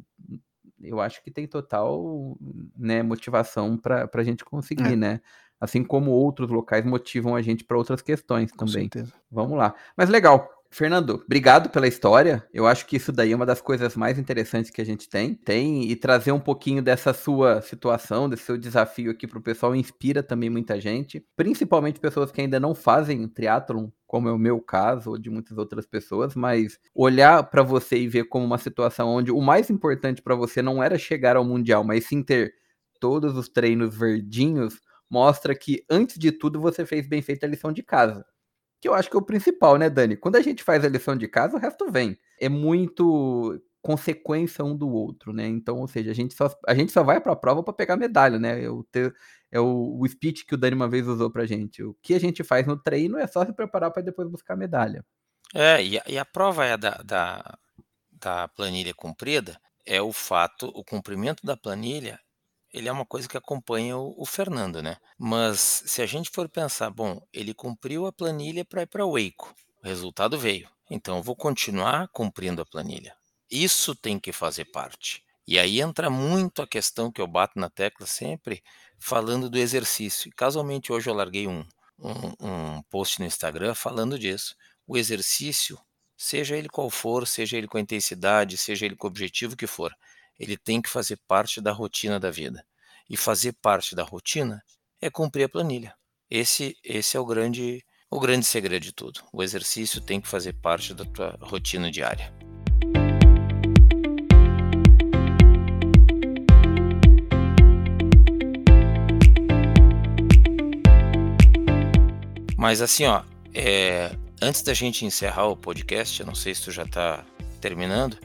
eu 0.85 1.01
acho 1.01 1.22
que 1.22 1.30
tem 1.30 1.47
total, 1.47 2.37
né, 2.76 3.03
motivação 3.03 3.76
para 3.76 4.09
a 4.12 4.24
gente 4.24 4.45
conseguir, 4.45 4.93
é. 4.93 4.97
né? 4.97 5.20
Assim 5.61 5.82
como 5.82 6.11
outros 6.11 6.51
locais 6.51 6.85
motivam 6.85 7.35
a 7.35 7.43
gente 7.43 7.64
para 7.64 7.76
outras 7.76 8.03
questões 8.03 8.53
também. 8.53 8.91
Vamos 9.30 9.57
lá. 9.57 9.74
Mas 9.97 10.09
legal. 10.09 10.49
Fernando, 10.75 11.22
obrigado 11.25 11.70
pela 11.70 11.87
história. 11.87 12.45
Eu 12.53 12.66
acho 12.66 12.85
que 12.85 12.97
isso 12.97 13.12
daí 13.12 13.31
é 13.31 13.37
uma 13.37 13.47
das 13.47 13.61
coisas 13.61 13.95
mais 13.95 14.18
interessantes 14.18 14.72
que 14.72 14.81
a 14.81 14.85
gente 14.85 15.09
tem. 15.09 15.33
Tem 15.33 15.89
e 15.89 15.95
trazer 15.95 16.33
um 16.33 16.41
pouquinho 16.41 16.83
dessa 16.83 17.12
sua 17.12 17.62
situação, 17.62 18.29
desse 18.29 18.43
seu 18.43 18.59
desafio 18.59 19.12
aqui 19.12 19.25
para 19.25 19.39
o 19.39 19.43
pessoal 19.43 19.77
inspira 19.77 20.20
também 20.20 20.51
muita 20.51 20.81
gente, 20.81 21.25
principalmente 21.37 22.01
pessoas 22.01 22.33
que 22.33 22.41
ainda 22.41 22.59
não 22.59 22.75
fazem 22.75 23.29
triatlon, 23.29 23.89
como 24.05 24.29
é 24.29 24.33
o 24.33 24.39
meu 24.39 24.61
caso 24.61 25.11
ou 25.11 25.16
de 25.16 25.31
muitas 25.31 25.57
outras 25.59 25.87
pessoas, 25.87 26.35
mas 26.35 26.77
olhar 26.93 27.45
para 27.45 27.62
você 27.62 27.97
e 27.97 28.09
ver 28.09 28.25
como 28.25 28.45
uma 28.45 28.59
situação 28.59 29.11
onde 29.11 29.31
o 29.31 29.41
mais 29.41 29.70
importante 29.70 30.20
para 30.20 30.35
você 30.35 30.61
não 30.61 30.83
era 30.83 30.99
chegar 30.99 31.37
ao 31.37 31.45
mundial, 31.45 31.85
mas 31.85 32.07
sim 32.07 32.20
ter 32.20 32.53
todos 32.99 33.37
os 33.37 33.49
treinos 33.49 33.97
verdinhos, 33.97 34.81
mostra 35.09 35.55
que 35.55 35.85
antes 35.89 36.18
de 36.18 36.33
tudo 36.33 36.61
você 36.61 36.85
fez 36.85 37.07
bem 37.07 37.22
feita 37.22 37.47
a 37.47 37.49
lição 37.49 37.70
de 37.72 37.85
casa 37.85 38.27
que 38.85 38.89
eu 38.89 38.93
acho 38.93 39.09
que 39.09 39.16
é 39.16 39.18
o 39.18 39.22
principal, 39.22 39.78
né, 39.78 39.89
Dani? 39.89 40.14
Quando 40.14 40.37
a 40.37 40.43
gente 40.43 40.62
faz 40.62 40.85
a 40.85 40.89
lição 40.91 41.16
de 41.16 41.26
casa, 41.26 41.57
o 41.57 41.59
resto 41.59 41.91
vem. 41.91 42.18
É 42.39 42.51
muito 42.51 43.59
consequência 43.80 44.62
um 44.62 44.76
do 44.76 44.91
outro, 44.91 45.32
né? 45.32 45.47
Então, 45.47 45.78
ou 45.78 45.89
seja, 45.89 46.11
a 46.11 46.14
gente 46.14 46.35
só, 46.35 46.55
a 46.66 46.74
gente 46.74 46.93
só 46.93 47.03
vai 47.03 47.18
para 47.18 47.32
a 47.32 47.37
prova 47.37 47.62
para 47.62 47.72
pegar 47.72 47.97
medalha, 47.97 48.39
né? 48.39 48.62
É 48.62 48.68
o, 48.68 48.87
é 49.51 49.59
o, 49.59 49.99
o 49.99 50.07
speech 50.07 50.45
que 50.45 50.55
o 50.55 50.59
Dani 50.59 50.76
uma 50.76 50.87
vez 50.87 51.09
usou 51.09 51.30
pra 51.30 51.47
gente. 51.47 51.82
O 51.82 51.97
que 52.03 52.12
a 52.12 52.20
gente 52.20 52.45
faz 52.45 52.66
no 52.66 52.76
treino 52.76 53.16
é 53.16 53.26
só 53.26 53.47
se 53.47 53.55
preparar 53.55 53.91
para 53.91 54.03
depois 54.03 54.28
buscar 54.28 54.55
medalha. 54.55 55.03
É, 55.55 55.82
e 55.82 55.99
a, 55.99 56.03
e 56.07 56.18
a 56.18 56.24
prova 56.26 56.66
é 56.66 56.76
da, 56.76 57.01
da, 57.03 57.59
da 58.12 58.49
planilha 58.49 58.93
cumprida 58.93 59.59
é 59.87 60.03
o 60.03 60.12
fato, 60.12 60.66
o 60.74 60.85
cumprimento 60.85 61.43
da 61.43 61.57
planilha 61.57 62.20
ele 62.75 62.89
é 62.89 62.93
uma 62.93 63.07
coisa 63.07 63.29
que 63.29 63.37
acompanha 63.37 63.97
o, 63.97 64.20
o, 64.20 64.27
Fernando, 64.27 64.83
né? 64.83 64.97
Mas 65.16 65.85
se 65.87 66.03
a 66.03 66.07
gente 66.07 66.29
for 66.29 66.49
pensar, 66.49 66.91
bom, 66.91 67.25
ele 67.33 67.55
cumpriu 67.55 68.05
a 68.05 68.12
planilha 68.12 68.64
para 68.64 68.83
ir 68.83 68.87
para 68.87 69.07
o 69.07 69.12
Waco, 69.12 69.55
o 69.81 69.87
resultado 69.87 70.37
veio. 70.37 70.68
Então 70.91 71.18
eu 71.18 71.22
vou 71.22 71.37
continuar 71.37 72.09
cumprindo 72.09 72.61
a 72.61 72.66
planilha. 72.66 73.16
Isso 73.49 73.95
tem 73.95 74.18
que 74.18 74.33
fazer 74.33 74.64
parte. 74.66 75.22
E 75.47 75.57
aí 75.57 75.81
entra 75.81 76.11
muito 76.11 76.62
a 76.62 76.66
questão 76.66 77.12
que 77.12 77.20
eu 77.20 77.29
bato 77.29 77.61
na 77.61 77.70
tecla 77.70 78.07
sempre, 78.07 78.61
falando 78.99 79.49
do 79.49 79.57
exercício. 79.57 80.33
Casualmente 80.35 80.93
hoje 80.93 81.09
eu 81.09 81.14
larguei 81.14 81.47
um, 81.47 81.64
um, 81.97 82.35
um 82.41 82.83
post 82.91 83.20
no 83.20 83.27
Instagram 83.27 83.75
falando 83.75 84.18
disso. 84.18 84.57
O 84.85 84.97
exercício, 84.99 85.79
seja 86.16 86.57
ele 86.57 86.68
qual 86.68 86.91
for, 86.91 87.25
seja 87.25 87.57
ele 87.57 87.68
com 87.68 87.79
a 87.79 87.81
intensidade, 87.81 88.59
seja 88.59 88.85
ele 88.85 88.97
com 88.97 89.07
o 89.07 89.11
objetivo 89.11 89.57
que 89.57 89.66
for, 89.66 89.95
ele 90.39 90.57
tem 90.57 90.82
que 90.82 90.89
fazer 90.89 91.18
parte 91.26 91.61
da 91.61 91.72
rotina 91.72 92.18
da 92.18 92.30
vida. 92.30 92.64
E 93.09 93.16
fazer 93.16 93.53
parte 93.61 93.95
da 93.95 94.03
rotina 94.03 94.62
é 95.01 95.11
cumprir 95.11 95.45
a 95.45 95.49
planilha. 95.49 95.95
Esse, 96.30 96.76
esse 96.82 97.16
é 97.16 97.20
o 97.20 97.26
grande, 97.26 97.85
o 98.11 98.18
grande 98.18 98.47
segredo 98.47 98.82
de 98.82 98.93
tudo. 98.93 99.20
O 99.32 99.43
exercício 99.43 100.01
tem 100.01 100.20
que 100.20 100.28
fazer 100.28 100.55
parte 100.55 100.95
da 100.95 101.05
tua 101.05 101.39
rotina 101.41 101.91
diária. 101.91 102.32
Mas 112.57 112.80
assim, 112.80 113.05
ó, 113.05 113.22
é, 113.53 114.11
antes 114.41 114.62
da 114.62 114.72
gente 114.72 115.05
encerrar 115.05 115.49
o 115.49 115.57
podcast, 115.57 116.18
eu 116.18 116.26
não 116.26 116.35
sei 116.35 116.55
se 116.55 116.62
tu 116.62 116.70
já 116.70 116.85
está 116.85 117.22
terminando, 117.61 118.18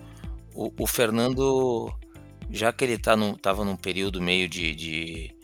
o, 0.54 0.72
o 0.80 0.88
Fernando, 0.88 1.94
já 2.50 2.74
que 2.74 2.84
ele 2.84 2.98
tá 2.98 3.16
num, 3.16 3.34
tava 3.34 3.64
num 3.64 3.76
período 3.76 4.22
meio 4.22 4.50
de, 4.50 4.74
de 4.76 5.36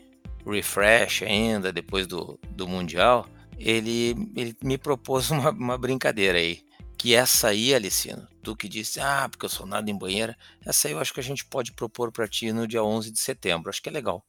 refresh 0.45 1.24
ainda, 1.24 1.72
depois 1.72 2.08
do, 2.08 2.39
do 2.49 2.68
Mundial, 2.68 3.28
ele, 3.58 4.16
ele 4.36 4.56
me 4.64 4.78
propôs 4.78 5.30
uma, 5.32 5.51
uma 5.51 5.78
brincadeira 5.78 6.38
aí. 6.38 6.64
Que 6.97 7.14
essa 7.14 7.49
aí, 7.49 7.76
Alicino, 7.76 8.28
tu 8.41 8.56
que 8.56 8.70
disse, 8.70 8.99
ah, 8.99 9.28
porque 9.30 9.45
eu 9.45 9.49
sou 9.49 9.66
nada 9.66 9.91
em 9.91 9.97
banheira, 9.97 10.36
essa 10.66 10.88
aí 10.88 10.93
eu 10.93 10.99
acho 10.99 11.14
que 11.14 11.20
a 11.20 11.24
gente 11.24 11.45
pode 11.45 11.74
propor 11.74 12.12
para 12.12 12.28
ti 12.28 12.51
no 12.51 12.68
dia 12.68 12.84
11 12.84 13.12
de 13.12 13.20
setembro. 13.20 13.70
Acho 13.70 13.82
que 13.82 13.89
é 13.89 13.91
legal. 13.91 14.26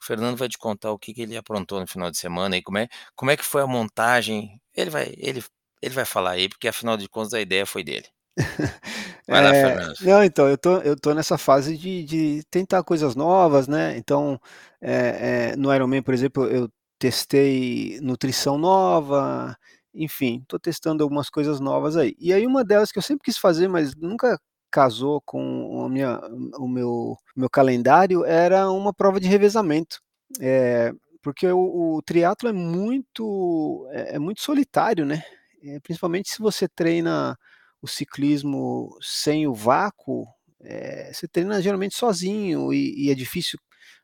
O 0.00 0.04
Fernando 0.04 0.36
vai 0.36 0.48
te 0.48 0.58
contar 0.58 0.92
o 0.92 0.98
que, 0.98 1.12
que 1.14 1.22
ele 1.22 1.36
aprontou 1.36 1.80
no 1.80 1.86
final 1.86 2.10
de 2.10 2.18
semana 2.18 2.56
e 2.56 2.62
como 2.62 2.78
é, 2.78 2.88
como 3.16 3.30
é 3.30 3.36
que 3.36 3.44
foi 3.44 3.62
a 3.62 3.66
montagem. 3.66 4.60
Ele 4.74 4.90
vai, 4.90 5.14
ele, 5.18 5.42
ele 5.82 5.94
vai 5.94 6.04
falar 6.04 6.32
aí, 6.32 6.48
porque 6.48 6.68
afinal 6.68 6.96
de 6.96 7.08
contas 7.08 7.34
a 7.34 7.40
ideia 7.40 7.66
foi 7.66 7.82
dele. 7.82 8.06
Vai 9.28 9.42
lá, 9.42 9.56
é, 9.56 9.76
não, 10.02 10.24
então, 10.24 10.48
eu 10.48 10.58
tô, 10.58 10.78
eu 10.78 10.96
tô 10.96 11.14
nessa 11.14 11.38
fase 11.38 11.76
de, 11.76 12.04
de 12.04 12.42
tentar 12.50 12.82
coisas 12.82 13.14
novas, 13.14 13.68
né? 13.68 13.96
Então, 13.96 14.40
é, 14.80 15.52
é, 15.52 15.56
no 15.56 15.72
Ironman, 15.74 16.02
por 16.02 16.14
exemplo, 16.14 16.46
eu 16.46 16.68
testei 16.98 17.98
nutrição 18.02 18.58
nova, 18.58 19.56
enfim, 19.94 20.44
tô 20.48 20.58
testando 20.58 21.02
algumas 21.02 21.30
coisas 21.30 21.60
novas 21.60 21.96
aí. 21.96 22.14
E 22.18 22.32
aí 22.32 22.46
uma 22.46 22.64
delas 22.64 22.92
que 22.92 22.98
eu 22.98 23.02
sempre 23.02 23.24
quis 23.24 23.38
fazer, 23.38 23.68
mas 23.68 23.94
nunca 23.96 24.38
casou 24.70 25.20
com 25.22 25.84
a 25.84 25.88
minha, 25.88 26.20
o 26.58 26.68
meu, 26.68 27.16
meu 27.36 27.50
calendário, 27.50 28.24
era 28.24 28.70
uma 28.70 28.92
prova 28.94 29.18
de 29.20 29.28
revezamento. 29.28 30.00
É, 30.40 30.92
porque 31.22 31.46
o, 31.48 31.96
o 31.96 32.02
triatlo 32.02 32.48
é 32.48 32.52
muito, 32.52 33.86
é, 33.90 34.16
é 34.16 34.18
muito 34.18 34.40
solitário, 34.42 35.04
né? 35.04 35.22
É, 35.62 35.80
principalmente 35.80 36.30
se 36.30 36.38
você 36.40 36.68
treina 36.68 37.36
o 37.82 37.86
ciclismo 37.86 38.96
sem 39.00 39.46
o 39.46 39.54
vácuo, 39.54 40.26
é, 40.62 41.12
você 41.12 41.26
treina 41.28 41.60
geralmente 41.62 41.96
sozinho 41.96 42.72
e, 42.72 43.06
e 43.06 43.10
é 43.10 43.14
difícil 43.14 43.58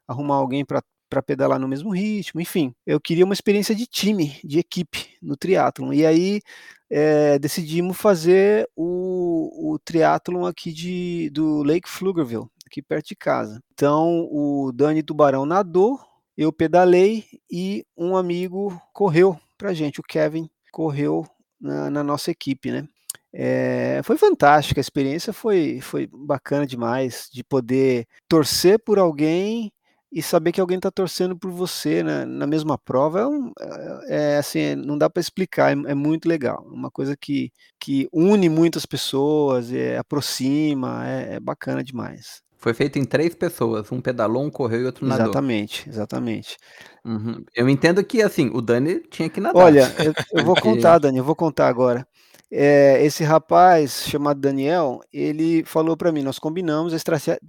arrumar 0.09 0.37
alguém 0.37 0.65
para 0.65 0.83
para 1.09 1.23
pedalar 1.23 1.59
no 1.59 1.69
mesmo 1.69 1.91
ritmo, 1.91 2.41
enfim, 2.41 2.75
eu 2.85 3.01
queria 3.01 3.25
uma 3.25 3.35
experiência 3.35 3.75
de 3.75 3.87
time, 3.87 4.41
de 4.43 4.59
equipe 4.59 5.17
no 5.23 5.37
triatlon, 5.37 5.93
e 5.93 6.05
aí 6.05 6.41
é, 6.91 7.39
decidimos 7.39 7.97
fazer 7.97 8.69
o, 8.75 9.75
o 9.75 10.47
aqui 10.47 10.73
de, 10.73 11.31
do 11.31 11.63
Lake 11.63 11.89
Pflugerville, 11.89 12.47
aqui 12.67 12.83
perto 12.83 13.09
de 13.09 13.17
casa. 13.17 13.63
Então 13.73 14.29
o 14.31 14.73
Dani 14.73 15.03
Tubarão 15.03 15.47
nadou, 15.47 15.99
eu 16.37 16.53
pedalei 16.53 17.25
e 17.51 17.85
um 17.97 18.17
amigo 18.17 18.81
correu 18.93 19.39
pra 19.57 19.73
gente, 19.73 20.01
o 20.01 20.03
Kevin 20.03 20.51
correu 20.73 21.25
na, 21.61 21.89
na 21.89 22.03
nossa 22.03 22.31
equipe, 22.31 22.71
né? 22.71 22.87
É, 23.33 24.01
foi 24.05 24.17
fantástica, 24.17 24.81
a 24.81 24.83
experiência 24.83 25.33
foi, 25.33 25.81
foi 25.81 26.09
bacana 26.13 26.67
demais 26.67 27.29
de 27.33 27.45
poder 27.45 28.07
torcer 28.29 28.79
por 28.79 28.99
alguém 28.99 29.73
e 30.17 30.23
saber 30.23 30.53
que 30.53 30.61
alguém 30.61 30.79
está 30.79 30.91
torcendo 30.91 31.37
por 31.37 31.51
você 31.51 32.03
né, 32.03 32.25
na 32.25 32.47
mesma 32.47 32.79
prova. 32.79 33.21
É, 33.21 33.27
um, 33.27 33.53
é, 33.61 34.35
é 34.35 34.39
assim 34.39 34.75
não 34.75 34.97
dá 34.97 35.11
para 35.11 35.21
explicar 35.21 35.77
é, 35.77 35.91
é, 35.91 35.95
muito 35.95 36.27
legal. 36.27 36.67
Uma 36.71 36.91
coisa 36.91 37.17
que, 37.17 37.53
que 37.79 38.09
une 38.13 38.49
muitas 38.49 38.87
pessoas 38.87 39.73
é, 39.73 39.99
aproxima 39.99 41.07
é, 41.07 41.35
é, 41.35 41.41
bacana 41.41 41.85
demais. 41.85 42.41
Foi 42.57 42.73
feito 42.73 42.99
em 42.99 43.05
três 43.05 43.35
pessoas 43.35 43.93
um 43.93 44.01
pedalou 44.01 44.43
um 44.43 44.51
correu 44.51 44.81
e 44.81 44.87
outro 44.87 45.07
nadou. 45.07 45.27
Exatamente 45.27 45.89
exatamente. 45.89 46.57
Uhum. 47.05 47.45
eu 47.55 47.69
entendo 47.69 48.03
que 48.03 48.23
assim 48.23 48.51
o 48.55 48.63
Dani 48.63 49.01
tinha 49.11 49.29
que 49.29 49.41
nadar. 49.41 49.63
Olha 49.63 49.95
eu, 49.99 50.15
eu 50.33 50.45
vou 50.45 50.57
contar 50.61 50.99
Dani 50.99 51.19
eu 51.19 51.25
vou 51.25 51.37
contar 51.37 51.69
agora 51.69 52.07
é, 52.51 53.05
esse 53.05 53.25
rapaz 53.25 54.05
chamado 54.09 54.41
Daniel, 54.41 55.01
ele 55.13 55.65
falou 55.65 55.97
para 55.97 56.13
mim, 56.13 56.23
nós 56.23 56.39
combinamos 56.39 56.93
a 56.93 56.97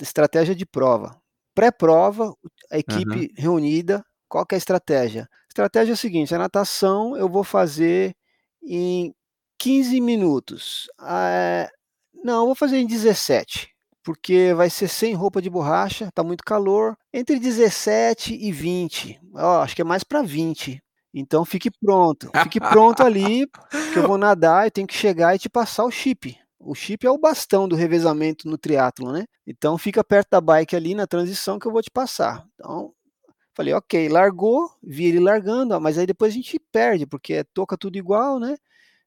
estratégia 0.01 0.55
de 0.55 0.65
prova. 0.65 1.15
Pré-prova, 1.53 2.33
a 2.71 2.77
equipe 2.77 3.19
uhum. 3.19 3.27
reunida, 3.35 4.03
qual 4.27 4.45
que 4.45 4.55
é 4.55 4.57
a 4.57 4.59
estratégia? 4.59 5.23
A 5.23 5.49
estratégia 5.49 5.93
é 5.93 5.95
a 5.95 5.97
seguinte, 5.97 6.35
a 6.35 6.37
natação 6.37 7.15
eu 7.15 7.29
vou 7.29 7.43
fazer 7.43 8.15
em 8.63 9.13
15 9.59 10.01
minutos. 10.01 10.87
Ah, 10.99 11.69
não, 12.23 12.41
eu 12.41 12.45
vou 12.47 12.55
fazer 12.55 12.77
em 12.77 12.87
17, 12.87 13.69
porque 14.03 14.53
vai 14.53 14.69
ser 14.69 14.87
sem 14.87 15.13
roupa 15.13 15.41
de 15.41 15.49
borracha, 15.49 16.09
tá 16.13 16.23
muito 16.23 16.43
calor. 16.43 16.95
Entre 17.13 17.39
17 17.39 18.35
e 18.35 18.51
20, 18.51 19.19
ó, 19.35 19.61
acho 19.61 19.75
que 19.75 19.81
é 19.81 19.85
mais 19.85 20.03
para 20.03 20.21
20, 20.21 20.81
então 21.13 21.45
fique 21.45 21.69
pronto, 21.71 22.29
fique 22.43 22.59
pronto 22.59 23.03
ali, 23.03 23.47
que 23.93 23.99
eu 23.99 24.07
vou 24.07 24.17
nadar 24.19 24.67
e 24.67 24.71
tenho 24.71 24.87
que 24.87 24.93
chegar 24.93 25.35
e 25.35 25.39
te 25.39 25.49
passar 25.49 25.83
o 25.85 25.91
chip. 25.91 26.37
O 26.59 26.75
chip 26.75 27.05
é 27.05 27.11
o 27.11 27.17
bastão 27.17 27.67
do 27.67 27.75
revezamento 27.75 28.47
no 28.47 28.57
triatlo, 28.57 29.11
né? 29.11 29.25
Então 29.45 29.77
fica 29.77 30.03
perto 30.03 30.29
da 30.31 30.41
bike 30.41 30.75
ali 30.75 30.95
na 30.95 31.07
transição 31.07 31.59
que 31.59 31.67
eu 31.67 31.71
vou 31.71 31.81
te 31.81 31.91
passar. 31.91 32.45
Então 32.55 32.93
falei, 33.55 33.73
ok, 33.73 34.07
largou, 34.09 34.69
vi 34.83 35.05
ele 35.05 35.19
largando, 35.19 35.79
mas 35.81 35.97
aí 35.97 36.05
depois 36.05 36.31
a 36.31 36.35
gente 36.35 36.59
perde 36.71 37.07
porque 37.07 37.43
toca 37.53 37.75
tudo 37.77 37.97
igual, 37.97 38.39
né? 38.39 38.55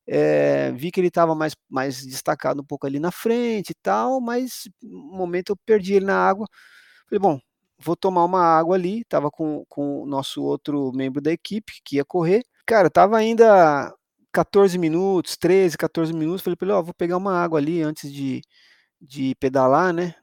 É, 0.07 0.73
vi 0.73 0.91
que 0.91 1.01
ele 1.01 1.09
estava 1.09 1.35
mais, 1.37 1.55
mais 1.69 2.05
destacado 2.05 2.61
um 2.63 2.65
pouco 2.65 2.87
ali 2.87 2.99
na 2.99 3.13
frente 3.13 3.71
e 3.71 3.75
tal, 3.75 4.21
mas 4.21 4.69
no 4.83 5.17
momento 5.17 5.51
eu 5.51 5.57
perdi 5.65 5.95
ele 5.95 6.07
na 6.07 6.17
água. 6.17 6.49
Falei, 7.09 7.21
bom, 7.21 7.41
vou 7.83 7.97
tomar 7.97 8.25
uma 8.25 8.43
água 8.43 8.77
ali. 8.77 9.05
Tava 9.05 9.31
com, 9.31 9.65
com 9.69 10.03
o 10.03 10.07
nosso 10.07 10.43
outro 10.43 10.93
membro 10.95 11.21
da 11.21 11.33
equipe 11.33 11.81
que 11.85 11.97
ia 11.97 12.05
correr. 12.05 12.43
Cara, 12.67 12.91
tava 12.91 13.17
ainda 13.17 13.93
14 14.33 14.79
minutos, 14.79 15.37
13, 15.37 15.77
14 15.77 16.13
minutos. 16.13 16.43
Falei 16.43 16.57
para 16.57 16.67
ele, 16.67 16.75
ó, 16.75 16.83
vou 16.83 16.95
pegar 16.95 17.17
uma 17.17 17.37
água 17.37 17.59
ali 17.59 17.83
antes 17.83 18.13
de, 18.13 18.43
de 19.01 19.35
pedalar, 19.37 19.93
né? 19.93 20.15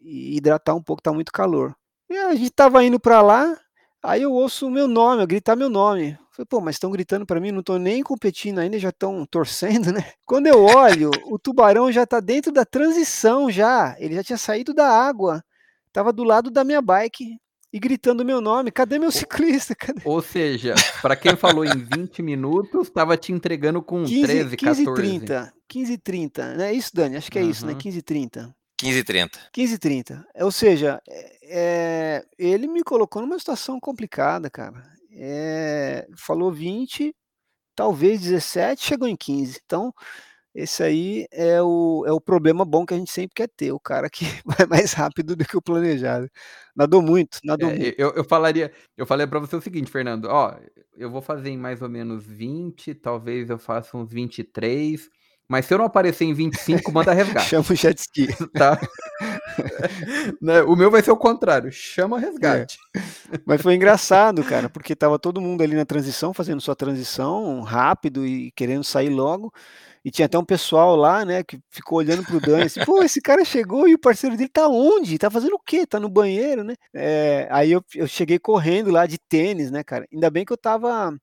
E 0.00 0.36
hidratar 0.36 0.74
um 0.74 0.82
pouco, 0.82 1.02
tá 1.02 1.12
muito 1.12 1.32
calor. 1.32 1.74
E 2.08 2.16
a 2.16 2.34
gente 2.34 2.50
tava 2.50 2.84
indo 2.84 3.00
para 3.00 3.22
lá, 3.22 3.58
aí 4.02 4.22
eu 4.22 4.32
ouço 4.32 4.66
o 4.66 4.70
meu 4.70 4.86
nome, 4.86 5.22
eu 5.22 5.26
gritar 5.26 5.56
meu 5.56 5.70
nome. 5.70 6.18
Falei, 6.30 6.46
pô, 6.46 6.60
mas 6.60 6.74
estão 6.76 6.90
gritando 6.90 7.24
para 7.24 7.40
mim, 7.40 7.52
não 7.52 7.62
tô 7.62 7.78
nem 7.78 8.02
competindo 8.02 8.58
ainda, 8.58 8.78
já 8.78 8.90
estão 8.90 9.24
torcendo, 9.24 9.92
né? 9.92 10.04
Quando 10.26 10.46
eu 10.46 10.64
olho, 10.64 11.10
o 11.26 11.38
tubarão 11.38 11.90
já 11.90 12.04
tá 12.04 12.20
dentro 12.20 12.52
da 12.52 12.64
transição 12.64 13.50
já, 13.50 13.96
ele 13.98 14.16
já 14.16 14.24
tinha 14.24 14.36
saído 14.36 14.74
da 14.74 14.88
água, 14.88 15.42
tava 15.94 16.12
do 16.12 16.22
lado 16.22 16.50
da 16.50 16.62
minha 16.62 16.82
bike 16.82 17.38
e 17.72 17.80
gritando 17.80 18.22
meu 18.22 18.42
nome, 18.42 18.70
cadê 18.70 18.98
meu 18.98 19.10
ciclista? 19.10 19.74
Cadê? 19.74 20.02
Ou 20.04 20.20
seja, 20.20 20.74
para 21.00 21.16
quem 21.16 21.34
falou 21.34 21.64
em 21.64 21.76
20 21.76 22.22
minutos, 22.22 22.90
tava 22.90 23.16
te 23.16 23.32
entregando 23.32 23.82
com 23.82 24.04
15, 24.04 24.22
13, 24.22 24.56
14. 24.56 24.84
15 24.84 24.94
30, 24.94 25.54
15 25.66 25.98
30, 25.98 26.54
né? 26.54 26.72
Isso, 26.74 26.90
Dani, 26.94 27.16
acho 27.16 27.30
que 27.30 27.38
é 27.38 27.42
uhum. 27.42 27.50
isso, 27.50 27.64
né? 27.64 27.74
15 27.74 28.02
30. 28.02 28.54
15 28.76 28.98
e 28.98 29.04
30. 29.04 29.40
15 29.52 29.74
e 29.74 29.78
30. 29.78 30.26
Ou 30.40 30.52
seja, 30.52 31.00
é, 31.42 32.24
ele 32.36 32.66
me 32.66 32.82
colocou 32.82 33.22
numa 33.22 33.38
situação 33.38 33.80
complicada, 33.80 34.50
cara 34.50 34.94
é, 35.16 36.06
falou 36.16 36.52
20, 36.52 37.14
talvez 37.74 38.20
17, 38.20 38.84
chegou 38.84 39.08
em 39.08 39.16
15. 39.16 39.60
Então, 39.64 39.94
esse 40.54 40.82
aí 40.82 41.26
é 41.32 41.60
o, 41.60 42.04
é 42.06 42.12
o 42.12 42.20
problema 42.20 42.64
bom 42.64 42.86
que 42.86 42.94
a 42.94 42.96
gente 42.96 43.10
sempre 43.10 43.34
quer 43.34 43.48
ter, 43.48 43.72
o 43.72 43.80
cara 43.80 44.08
que 44.08 44.24
vai 44.46 44.66
mais 44.68 44.92
rápido 44.92 45.34
do 45.34 45.44
que 45.44 45.56
o 45.56 45.62
planejado. 45.62 46.30
Nadou 46.76 47.02
muito, 47.02 47.38
nadou 47.44 47.70
é, 47.70 47.76
muito. 47.76 47.94
Eu, 47.98 48.12
eu 48.12 48.24
falaria, 48.24 48.72
eu 48.96 49.04
falei 49.04 49.26
para 49.26 49.40
você 49.40 49.56
o 49.56 49.60
seguinte, 49.60 49.90
Fernando, 49.90 50.26
ó, 50.26 50.54
eu 50.96 51.10
vou 51.10 51.20
fazer 51.20 51.50
em 51.50 51.58
mais 51.58 51.82
ou 51.82 51.88
menos 51.88 52.24
20, 52.24 52.94
talvez 52.94 53.50
eu 53.50 53.58
faça 53.58 53.96
uns 53.96 54.12
23, 54.12 55.10
mas 55.48 55.66
se 55.66 55.74
eu 55.74 55.78
não 55.78 55.84
aparecer 55.84 56.24
em 56.24 56.32
25, 56.32 56.90
manda 56.92 57.12
resgate. 57.12 57.48
Chama 57.48 57.64
o 57.68 57.74
jet 57.74 57.98
ski. 57.98 58.28
Tá? 58.54 58.80
né? 60.40 60.62
O 60.62 60.76
meu 60.76 60.90
vai 60.90 61.02
ser 61.02 61.10
o 61.10 61.16
contrário, 61.16 61.70
chama 61.72 62.18
resgate. 62.18 62.78
É. 62.96 63.00
Mas 63.44 63.60
foi 63.60 63.74
engraçado, 63.74 64.42
cara, 64.44 64.68
porque 64.68 64.94
tava 64.94 65.18
todo 65.18 65.40
mundo 65.40 65.62
ali 65.62 65.74
na 65.74 65.84
transição, 65.84 66.32
fazendo 66.32 66.60
sua 66.60 66.76
transição 66.76 67.60
rápido 67.60 68.24
e 68.24 68.52
querendo 68.52 68.84
sair 68.84 69.10
logo. 69.10 69.52
E 70.04 70.10
tinha 70.10 70.26
até 70.26 70.38
um 70.38 70.44
pessoal 70.44 70.94
lá, 70.96 71.24
né, 71.24 71.42
que 71.42 71.58
ficou 71.70 71.98
olhando 71.98 72.22
pro 72.24 72.40
Dani 72.40 72.64
assim, 72.64 72.84
pô, 72.84 73.02
esse 73.02 73.20
cara 73.22 73.44
chegou 73.44 73.88
e 73.88 73.94
o 73.94 73.98
parceiro 73.98 74.36
dele 74.36 74.50
tá 74.50 74.68
onde? 74.68 75.18
Tá 75.18 75.30
fazendo 75.30 75.54
o 75.54 75.60
quê? 75.64 75.86
Tá 75.86 75.98
no 75.98 76.10
banheiro, 76.10 76.62
né? 76.62 76.74
É, 76.92 77.48
aí 77.50 77.72
eu, 77.72 77.82
eu 77.94 78.06
cheguei 78.06 78.38
correndo 78.38 78.90
lá 78.90 79.06
de 79.06 79.18
tênis, 79.18 79.70
né, 79.70 79.82
cara? 79.82 80.06
Ainda 80.12 80.30
bem 80.30 80.44
que 80.44 80.52
eu 80.52 80.58
tava 80.58 81.16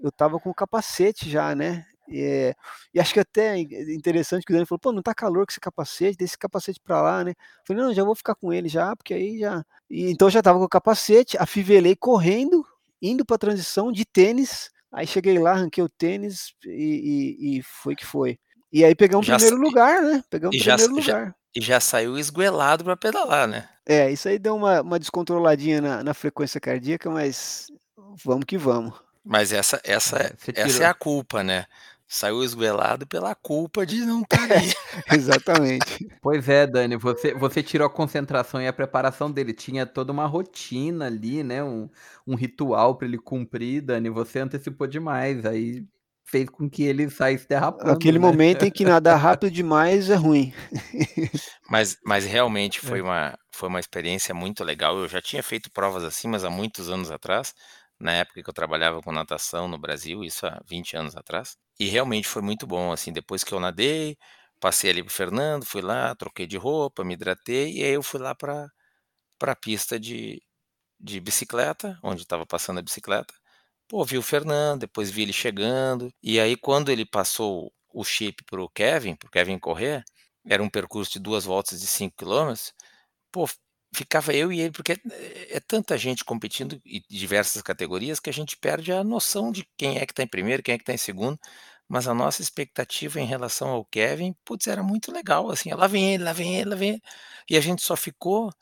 eu 0.00 0.12
tava 0.12 0.38
com 0.40 0.50
o 0.50 0.54
capacete 0.54 1.30
já, 1.30 1.54
né? 1.54 1.84
É, 2.12 2.54
e 2.92 3.00
acho 3.00 3.14
que 3.14 3.20
até 3.20 3.56
interessante 3.58 4.44
que 4.44 4.52
o 4.52 4.54
Dani 4.54 4.66
falou, 4.66 4.78
pô, 4.78 4.92
não 4.92 5.02
tá 5.02 5.14
calor 5.14 5.46
com 5.46 5.50
esse 5.50 5.60
capacete, 5.60 6.18
deixa 6.18 6.32
esse 6.32 6.38
capacete 6.38 6.78
pra 6.82 7.00
lá, 7.00 7.24
né? 7.24 7.30
Eu 7.32 7.64
falei, 7.66 7.82
não, 7.82 7.94
já 7.94 8.04
vou 8.04 8.14
ficar 8.14 8.34
com 8.34 8.52
ele 8.52 8.68
já, 8.68 8.94
porque 8.94 9.14
aí 9.14 9.38
já. 9.38 9.64
E, 9.88 10.10
então 10.10 10.28
já 10.28 10.42
tava 10.42 10.58
com 10.58 10.64
o 10.66 10.68
capacete, 10.68 11.38
afivelei 11.38 11.96
correndo, 11.96 12.64
indo 13.00 13.24
pra 13.24 13.38
transição 13.38 13.90
de 13.90 14.04
tênis. 14.04 14.70
Aí 14.94 15.06
cheguei 15.06 15.38
lá, 15.38 15.52
arranquei 15.52 15.82
o 15.82 15.88
tênis 15.88 16.54
e, 16.64 17.36
e, 17.40 17.58
e 17.58 17.62
foi 17.62 17.96
que 17.96 18.06
foi. 18.06 18.38
E 18.72 18.84
aí 18.84 18.94
pegamos 18.94 19.28
o 19.28 19.32
primeiro 19.32 19.56
lugar, 19.56 20.02
né? 20.02 20.22
Pegamos 20.30 20.56
o 20.56 20.58
primeiro 20.58 20.82
já, 20.82 20.88
lugar. 20.88 21.26
Já, 21.26 21.34
e 21.56 21.60
já 21.60 21.80
saiu 21.80 22.16
esguelado 22.16 22.84
para 22.84 22.96
pedalar, 22.96 23.48
né? 23.48 23.68
É, 23.84 24.10
isso 24.10 24.28
aí 24.28 24.38
deu 24.38 24.54
uma, 24.54 24.80
uma 24.80 24.98
descontroladinha 24.98 25.80
na, 25.80 26.02
na 26.04 26.14
frequência 26.14 26.60
cardíaca, 26.60 27.10
mas 27.10 27.66
vamos 28.24 28.44
que 28.46 28.56
vamos. 28.56 28.94
Mas 29.24 29.52
essa, 29.52 29.80
essa, 29.82 30.18
é, 30.18 30.32
essa 30.54 30.84
é 30.84 30.86
a 30.86 30.94
culpa, 30.94 31.42
né? 31.42 31.66
Saiu 32.14 32.44
esguelado 32.44 33.06
pela 33.06 33.34
culpa 33.34 33.84
de 33.84 34.04
não 34.04 34.22
estar 34.22 34.48
tá 34.48 34.54
ali. 34.54 34.72
Exatamente. 35.12 36.06
Pois 36.22 36.48
é, 36.48 36.66
Dani, 36.66 36.96
você, 36.96 37.34
você 37.34 37.62
tirou 37.62 37.86
a 37.86 37.90
concentração 37.90 38.62
e 38.62 38.68
a 38.68 38.72
preparação 38.72 39.30
dele. 39.30 39.52
Tinha 39.52 39.84
toda 39.84 40.12
uma 40.12 40.26
rotina 40.26 41.06
ali, 41.06 41.42
né? 41.42 41.62
Um, 41.64 41.88
um 42.26 42.36
ritual 42.36 42.96
para 42.96 43.08
ele 43.08 43.18
cumprir, 43.18 43.82
Dani. 43.82 44.08
Você 44.10 44.38
antecipou 44.38 44.86
demais. 44.86 45.44
Aí 45.44 45.84
fez 46.24 46.48
com 46.48 46.70
que 46.70 46.84
ele 46.84 47.10
saísse 47.10 47.48
derrapando. 47.48 47.90
Aquele 47.90 48.18
né? 48.18 48.26
momento 48.26 48.64
em 48.64 48.70
que 48.70 48.84
nadar 48.84 49.16
rápido 49.16 49.50
demais 49.50 50.08
é 50.08 50.14
ruim. 50.14 50.54
mas, 51.68 51.96
mas 52.06 52.24
realmente 52.24 52.80
foi, 52.80 53.00
é. 53.00 53.02
uma, 53.02 53.38
foi 53.52 53.68
uma 53.68 53.80
experiência 53.80 54.32
muito 54.32 54.62
legal. 54.62 54.96
Eu 54.96 55.08
já 55.08 55.20
tinha 55.20 55.42
feito 55.42 55.70
provas 55.70 56.04
assim, 56.04 56.28
mas 56.28 56.44
há 56.44 56.50
muitos 56.50 56.88
anos 56.88 57.10
atrás 57.10 57.52
na 58.00 58.12
época 58.12 58.42
que 58.42 58.50
eu 58.50 58.54
trabalhava 58.54 59.00
com 59.00 59.12
natação 59.12 59.68
no 59.68 59.78
Brasil, 59.78 60.24
isso 60.24 60.46
há 60.46 60.60
20 60.66 60.96
anos 60.96 61.16
atrás. 61.16 61.56
E 61.78 61.86
realmente 61.86 62.28
foi 62.28 62.42
muito 62.42 62.66
bom, 62.66 62.92
assim, 62.92 63.12
depois 63.12 63.44
que 63.44 63.52
eu 63.52 63.60
nadei, 63.60 64.16
passei 64.60 64.90
ali 64.90 65.02
pro 65.02 65.12
Fernando, 65.12 65.64
fui 65.66 65.82
lá, 65.82 66.14
troquei 66.14 66.46
de 66.46 66.56
roupa, 66.56 67.04
me 67.04 67.14
hidratei, 67.14 67.72
e 67.74 67.82
aí 67.84 67.92
eu 67.92 68.02
fui 68.02 68.20
lá 68.20 68.34
para 68.34 68.68
a 69.42 69.56
pista 69.56 69.98
de, 69.98 70.42
de 71.00 71.20
bicicleta, 71.20 71.98
onde 72.02 72.22
estava 72.22 72.46
passando 72.46 72.80
a 72.80 72.82
bicicleta. 72.82 73.34
Pô, 73.88 74.04
vi 74.04 74.18
o 74.18 74.22
Fernando, 74.22 74.82
depois 74.82 75.10
vi 75.10 75.22
ele 75.22 75.32
chegando, 75.32 76.10
e 76.22 76.40
aí 76.40 76.56
quando 76.56 76.90
ele 76.90 77.06
passou 77.06 77.72
o 77.94 78.04
chip 78.04 78.44
pro 78.46 78.68
Kevin, 78.70 79.16
pro 79.16 79.30
Kevin 79.30 79.58
correr, 79.58 80.04
era 80.46 80.62
um 80.62 80.70
percurso 80.70 81.12
de 81.14 81.20
duas 81.20 81.44
voltas 81.44 81.80
de 81.80 81.86
5 81.86 82.16
quilômetros, 82.18 82.72
pô, 83.32 83.48
ficava 83.94 84.32
eu 84.34 84.52
e 84.52 84.60
ele, 84.60 84.72
porque 84.72 84.92
é, 84.92 85.56
é 85.56 85.60
tanta 85.60 85.96
gente 85.96 86.24
competindo 86.24 86.80
em 86.84 87.02
diversas 87.08 87.62
categorias 87.62 88.20
que 88.20 88.30
a 88.30 88.32
gente 88.32 88.56
perde 88.56 88.92
a 88.92 89.04
noção 89.04 89.52
de 89.52 89.66
quem 89.76 89.98
é 89.98 90.06
que 90.06 90.12
está 90.12 90.22
em 90.22 90.26
primeiro, 90.26 90.62
quem 90.62 90.74
é 90.74 90.78
que 90.78 90.82
está 90.82 90.92
em 90.92 90.98
segundo. 90.98 91.38
Mas 91.88 92.08
a 92.08 92.14
nossa 92.14 92.42
expectativa 92.42 93.20
em 93.20 93.26
relação 93.26 93.68
ao 93.68 93.84
Kevin, 93.84 94.34
putz, 94.44 94.66
era 94.66 94.82
muito 94.82 95.12
legal, 95.12 95.50
assim, 95.50 95.72
lá 95.74 95.86
vem 95.86 96.14
ele, 96.14 96.24
lá 96.24 96.32
vem 96.32 96.56
ele, 96.56 96.70
lá 96.70 96.76
vem 96.76 96.90
ele. 96.90 97.02
E 97.48 97.56
a 97.56 97.60
gente 97.60 97.82
só 97.82 97.94
ficou 97.96 98.52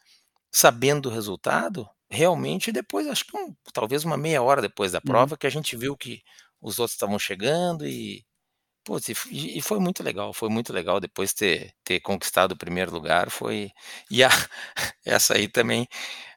sabendo 0.51 1.09
o 1.09 1.13
resultado 1.13 1.89
realmente 2.11 2.71
depois, 2.71 3.07
acho 3.07 3.25
que 3.25 3.37
um, 3.37 3.55
talvez 3.73 4.05
uma 4.05 4.19
meia 4.19 4.43
hora 4.43 4.61
depois 4.61 4.93
da 4.93 4.99
uhum. 4.99 5.03
prova, 5.07 5.35
uhum. 5.35 5.39
que 5.39 5.47
a 5.47 5.51
gente 5.51 5.77
viu 5.77 5.97
que 5.97 6.23
os 6.61 6.79
outros 6.79 6.95
estavam 6.95 7.19
chegando 7.19 7.87
e 7.87 8.25
Putz, 8.85 9.09
e, 9.31 9.59
e 9.59 9.63
foi 9.63 9.79
muito 9.79 10.03
legal, 10.03 10.33
foi 10.33 10.49
muito 10.49 10.73
legal 10.73 10.99
depois 11.01 11.33
ter, 11.33 11.73
ter 11.85 12.01
conquistado 12.01 12.53
o 12.53 12.57
primeiro 12.57 12.93
lugar, 12.93 13.31
foi... 13.31 13.71
E 14.11 14.25
a, 14.25 14.29
essa 15.05 15.35
aí 15.35 15.49
também, 15.49 15.87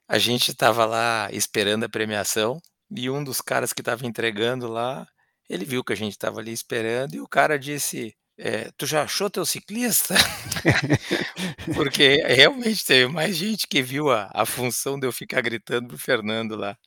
a 0.08 0.18
gente 0.20 0.52
estava 0.52 0.86
lá 0.86 1.30
esperando 1.32 1.86
a 1.86 1.90
premiação, 1.90 2.60
e 2.96 3.10
um 3.10 3.24
dos 3.24 3.42
caras 3.42 3.74
que 3.74 3.82
estava 3.82 4.06
entregando 4.08 4.68
lá, 4.68 5.08
ele 5.50 5.66
viu 5.66 5.84
que 5.84 5.94
a 5.94 5.96
gente 5.96 6.14
estava 6.14 6.40
ali 6.40 6.52
esperando, 6.54 7.16
e 7.16 7.22
o 7.22 7.28
cara 7.28 7.58
disse, 7.60 8.16
é, 8.38 8.72
tu 8.78 8.86
já 8.86 9.04
achou 9.04 9.30
teu 9.30 9.46
ciclista? 9.46 10.16
Porque 11.76 12.18
realmente 12.28 12.86
teve 12.86 13.12
mais 13.12 13.36
gente 13.36 13.68
que 13.68 13.82
viu 13.82 14.12
a, 14.12 14.30
a 14.34 14.46
função 14.46 15.00
de 15.00 15.08
eu 15.08 15.12
ficar 15.12 15.42
gritando 15.42 15.88
pro 15.90 15.98
Fernando 15.98 16.56
lá. 16.56 16.78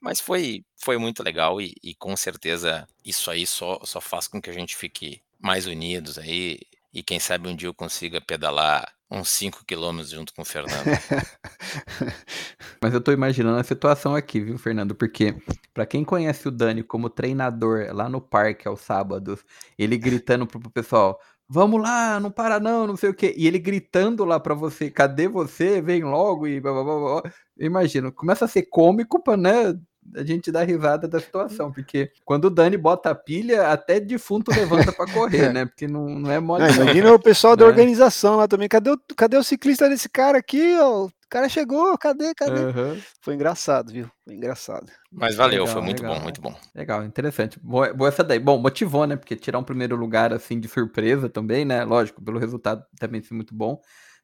Mas 0.00 0.18
foi, 0.20 0.64
foi 0.76 0.96
muito 0.96 1.22
legal 1.22 1.60
e, 1.60 1.74
e, 1.82 1.94
com 1.94 2.16
certeza 2.16 2.86
isso 3.04 3.30
aí 3.30 3.46
só, 3.46 3.80
só 3.84 4.00
faz 4.00 4.26
com 4.26 4.40
que 4.40 4.48
a 4.48 4.52
gente 4.52 4.74
fique 4.74 5.20
mais 5.38 5.66
unidos 5.66 6.18
aí 6.18 6.58
e 6.92 7.02
quem 7.02 7.20
sabe 7.20 7.48
um 7.48 7.54
dia 7.54 7.68
eu 7.68 7.74
consiga 7.74 8.20
pedalar 8.20 8.92
uns 9.10 9.28
5 9.28 9.64
quilômetros 9.64 10.10
junto 10.10 10.32
com 10.32 10.42
o 10.42 10.44
Fernando. 10.44 10.84
Mas 12.82 12.94
eu 12.94 13.00
tô 13.00 13.12
imaginando 13.12 13.58
a 13.58 13.64
situação 13.64 14.14
aqui, 14.14 14.40
viu, 14.40 14.56
Fernando? 14.56 14.94
Porque 14.94 15.36
para 15.74 15.84
quem 15.84 16.04
conhece 16.04 16.46
o 16.48 16.50
Dani 16.50 16.82
como 16.82 17.10
treinador 17.10 17.88
lá 17.92 18.08
no 18.08 18.20
parque 18.20 18.68
aos 18.68 18.80
sábados, 18.80 19.44
ele 19.76 19.98
gritando 19.98 20.46
pro 20.46 20.70
pessoal: 20.70 21.18
vamos 21.48 21.82
lá, 21.82 22.20
não 22.20 22.30
para 22.30 22.60
não, 22.60 22.86
não 22.86 22.96
sei 22.96 23.10
o 23.10 23.14
quê. 23.14 23.34
E 23.36 23.46
ele 23.46 23.58
gritando 23.58 24.24
lá 24.24 24.38
para 24.38 24.54
você, 24.54 24.90
cadê 24.90 25.26
você? 25.28 25.82
Vem 25.82 26.04
logo 26.04 26.46
e 26.46 26.60
blá, 26.60 26.72
blá, 26.72 26.84
blá, 26.84 27.20
blá. 27.22 27.32
Imagina, 27.58 28.12
começa 28.12 28.44
a 28.44 28.48
ser 28.48 28.62
cômico 28.62 29.22
para, 29.22 29.36
né, 29.36 29.74
a 30.14 30.24
gente 30.24 30.50
dá 30.50 30.62
risada 30.62 31.06
da 31.06 31.20
situação, 31.20 31.72
porque 31.72 32.10
quando 32.24 32.46
o 32.46 32.50
Dani 32.50 32.76
bota 32.76 33.10
a 33.10 33.14
pilha, 33.14 33.68
até 33.68 34.00
defunto 34.00 34.50
levanta 34.50 34.92
para 34.92 35.12
correr, 35.12 35.52
né? 35.54 35.66
Porque 35.66 35.86
não, 35.86 36.08
não 36.08 36.30
é 36.30 36.40
mole. 36.40 36.64
Não, 36.64 36.82
imagina 36.82 37.12
o 37.12 37.20
pessoal 37.20 37.56
da 37.56 37.64
né? 37.64 37.70
organização 37.70 38.36
lá 38.36 38.48
também. 38.48 38.68
Cadê 38.68 38.90
o, 38.90 38.98
cadê 39.16 39.36
o 39.36 39.44
ciclista 39.44 39.88
desse 39.88 40.08
cara 40.08 40.38
aqui? 40.38 40.76
Ó? 40.80 41.08
cara 41.30 41.48
chegou, 41.48 41.96
cadê, 41.96 42.34
cadê? 42.34 42.60
Uhum. 42.60 43.00
Foi 43.20 43.34
engraçado, 43.34 43.92
viu? 43.92 44.10
Foi 44.24 44.34
engraçado. 44.34 44.90
Mas 45.12 45.36
valeu, 45.36 45.60
legal, 45.60 45.74
foi 45.74 45.82
muito 45.82 46.02
legal, 46.02 46.16
bom, 46.16 46.22
muito 46.22 46.40
bom. 46.40 46.54
Legal, 46.74 47.04
interessante. 47.04 47.58
Boa, 47.60 47.94
boa 47.94 48.08
essa 48.08 48.24
daí. 48.24 48.40
Bom, 48.40 48.58
motivou, 48.58 49.06
né? 49.06 49.14
Porque 49.14 49.36
tirar 49.36 49.60
um 49.60 49.64
primeiro 49.64 49.94
lugar 49.94 50.32
assim 50.32 50.58
de 50.58 50.66
surpresa 50.66 51.28
também, 51.28 51.64
né? 51.64 51.84
Lógico, 51.84 52.20
pelo 52.20 52.38
resultado 52.38 52.84
também 52.98 53.22
foi 53.22 53.36
muito 53.36 53.54
bom. 53.54 53.80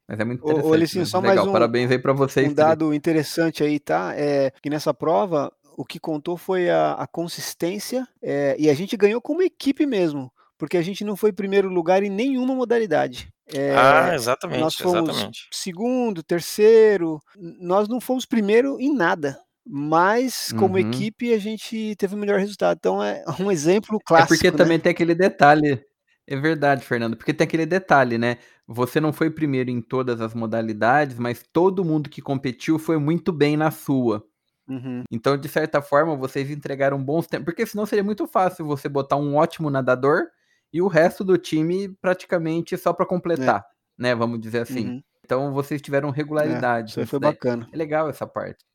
Mas 0.07 0.19
é 0.19 0.25
muito 0.25 0.43
interessante. 0.43 0.71
Ô, 0.71 0.75
Licinho, 0.75 1.05
só 1.05 1.19
Legal, 1.19 1.35
mais 1.37 1.47
um, 1.47 1.51
parabéns 1.51 1.89
aí 1.89 1.99
para 1.99 2.13
vocês. 2.13 2.49
Um 2.49 2.53
dado 2.53 2.93
interessante 2.93 3.63
aí, 3.63 3.79
tá? 3.79 4.13
É 4.15 4.51
que 4.61 4.69
nessa 4.69 4.93
prova 4.93 5.51
o 5.77 5.85
que 5.85 5.99
contou 5.99 6.35
foi 6.35 6.71
a, 6.71 6.93
a 6.93 7.05
consistência 7.05 8.05
é, 8.19 8.55
e 8.57 8.67
a 8.67 8.73
gente 8.73 8.97
ganhou 8.97 9.21
como 9.21 9.43
equipe 9.43 9.85
mesmo, 9.85 10.33
porque 10.57 10.75
a 10.75 10.81
gente 10.81 11.05
não 11.05 11.15
foi 11.15 11.31
primeiro 11.31 11.69
lugar 11.69 12.01
em 12.01 12.09
nenhuma 12.09 12.55
modalidade. 12.55 13.29
É, 13.53 13.75
ah, 13.77 14.11
exatamente. 14.13 14.59
Nós 14.59 14.75
fomos 14.75 15.09
exatamente. 15.09 15.47
segundo, 15.53 16.23
terceiro, 16.23 17.21
nós 17.37 17.87
não 17.87 18.01
fomos 18.01 18.25
primeiro 18.25 18.81
em 18.81 18.93
nada. 18.93 19.39
Mas, 19.69 20.53
como 20.53 20.75
uhum. 20.75 20.89
equipe, 20.89 21.33
a 21.33 21.37
gente 21.37 21.93
teve 21.97 22.15
o 22.15 22.17
melhor 22.17 22.39
resultado. 22.39 22.77
Então, 22.77 23.03
é 23.03 23.23
um 23.39 23.51
exemplo 23.51 23.99
clássico. 24.03 24.33
É 24.33 24.37
porque 24.37 24.51
né? 24.51 24.57
também 24.57 24.79
tem 24.79 24.91
aquele 24.91 25.13
detalhe. 25.13 25.83
É 26.25 26.35
verdade, 26.35 26.85
Fernando, 26.85 27.15
porque 27.15 27.33
tem 27.33 27.45
aquele 27.45 27.65
detalhe, 27.65 28.17
né? 28.17 28.37
Você 28.65 28.99
não 28.99 29.13
foi 29.13 29.29
primeiro 29.29 29.69
em 29.69 29.81
todas 29.81 30.19
as 30.19 30.33
modalidades, 30.33 31.19
mas 31.19 31.43
todo 31.53 31.85
mundo 31.85 32.09
que 32.09 32.21
competiu 32.21 32.79
foi 32.79 32.97
muito 32.97 33.31
bem 33.31 33.55
na 33.55 33.71
sua. 33.71 34.25
Uhum. 34.67 35.03
Então, 35.11 35.37
de 35.37 35.47
certa 35.47 35.81
forma, 35.81 36.15
vocês 36.15 36.49
entregaram 36.49 37.01
bons 37.03 37.27
tempos, 37.27 37.45
porque 37.45 37.65
senão 37.65 37.85
seria 37.85 38.03
muito 38.03 38.27
fácil 38.27 38.65
você 38.65 38.89
botar 38.89 39.15
um 39.15 39.35
ótimo 39.35 39.69
nadador 39.69 40.27
e 40.73 40.81
o 40.81 40.87
resto 40.87 41.23
do 41.23 41.37
time 41.37 41.89
praticamente 42.01 42.77
só 42.77 42.91
para 42.91 43.05
completar, 43.05 43.61
é. 43.61 44.01
né? 44.01 44.15
Vamos 44.15 44.39
dizer 44.39 44.59
assim. 44.59 44.87
Uhum. 44.87 45.03
Então, 45.23 45.53
vocês 45.53 45.81
tiveram 45.81 46.09
regularidade. 46.09 46.99
É, 46.99 47.03
isso 47.03 47.09
foi 47.09 47.19
bacana. 47.19 47.67
É 47.71 47.77
legal 47.77 48.09
essa 48.09 48.25
parte. 48.25 48.65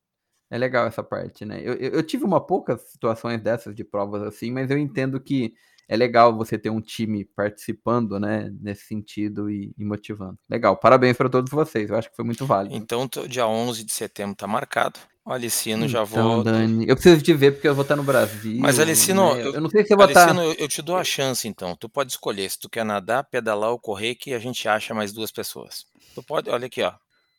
É 0.51 0.59
legal 0.59 0.86
essa 0.86 1.03
parte, 1.03 1.47
né? 1.47 1.61
Eu, 1.62 1.74
eu, 1.74 1.93
eu 1.93 2.03
tive 2.03 2.24
uma 2.24 2.38
poucas 2.38 2.82
situações 2.82 3.40
dessas 3.40 3.74
de 3.74 3.82
provas 3.82 4.22
assim, 4.22 4.51
mas 4.51 4.70
eu 4.70 4.76
entendo 4.76 5.18
que 5.18 5.55
é 5.88 5.97
legal 5.97 6.34
você 6.34 6.59
ter 6.59 6.70
um 6.70 6.80
time 6.80 7.24
participando, 7.24 8.18
né, 8.18 8.51
nesse 8.61 8.84
sentido 8.84 9.51
e, 9.51 9.74
e 9.76 9.84
motivando. 9.84 10.38
Legal, 10.49 10.76
parabéns 10.76 11.16
para 11.16 11.28
todos 11.28 11.51
vocês, 11.51 11.90
eu 11.90 11.97
acho 11.97 12.11
que 12.11 12.16
foi 12.16 12.24
muito 12.24 12.47
válido. 12.47 12.74
Então, 12.74 13.09
dia 13.28 13.47
11 13.47 13.84
de 13.84 13.93
setembro 13.93 14.36
tá 14.36 14.47
marcado. 14.47 14.99
O 15.25 15.33
Alicino 15.33 15.87
já 15.87 16.03
então, 16.03 16.35
vou. 16.35 16.45
Dani, 16.45 16.85
eu 16.89 16.97
preciso 16.97 17.23
te 17.23 17.33
ver 17.33 17.53
porque 17.53 17.68
eu 17.68 17.75
vou 17.75 17.83
estar 17.83 17.95
no 17.95 18.03
Brasil. 18.03 18.59
Mas 18.59 18.81
Alicino, 18.81 19.35
né? 19.35 19.43
eu, 19.43 19.55
eu, 19.55 19.61
não 19.61 19.70
sei 19.70 19.85
se 19.85 19.93
eu 19.93 19.97
vou 19.97 20.05
Alicino, 20.05 20.31
estar. 20.31 20.45
Eu, 20.45 20.55
eu 20.55 20.68
te 20.68 20.83
dou 20.83 20.97
a 20.97 21.05
chance 21.05 21.47
então. 21.47 21.77
Tu 21.77 21.89
pode 21.89 22.11
escolher 22.11 22.51
se 22.51 22.59
tu 22.59 22.68
quer 22.68 22.85
nadar, 22.85 23.23
pedalar 23.25 23.70
ou 23.70 23.79
correr, 23.79 24.16
que 24.16 24.35
a 24.35 24.39
gente 24.41 24.68
acha 24.68 24.93
mais 24.93 25.12
duas 25.12 25.31
pessoas. 25.31 25.87
Tu 26.14 26.23
pode, 26.25 26.51
olha 26.51 26.66
aqui, 26.66 26.83
ó. 26.83 26.93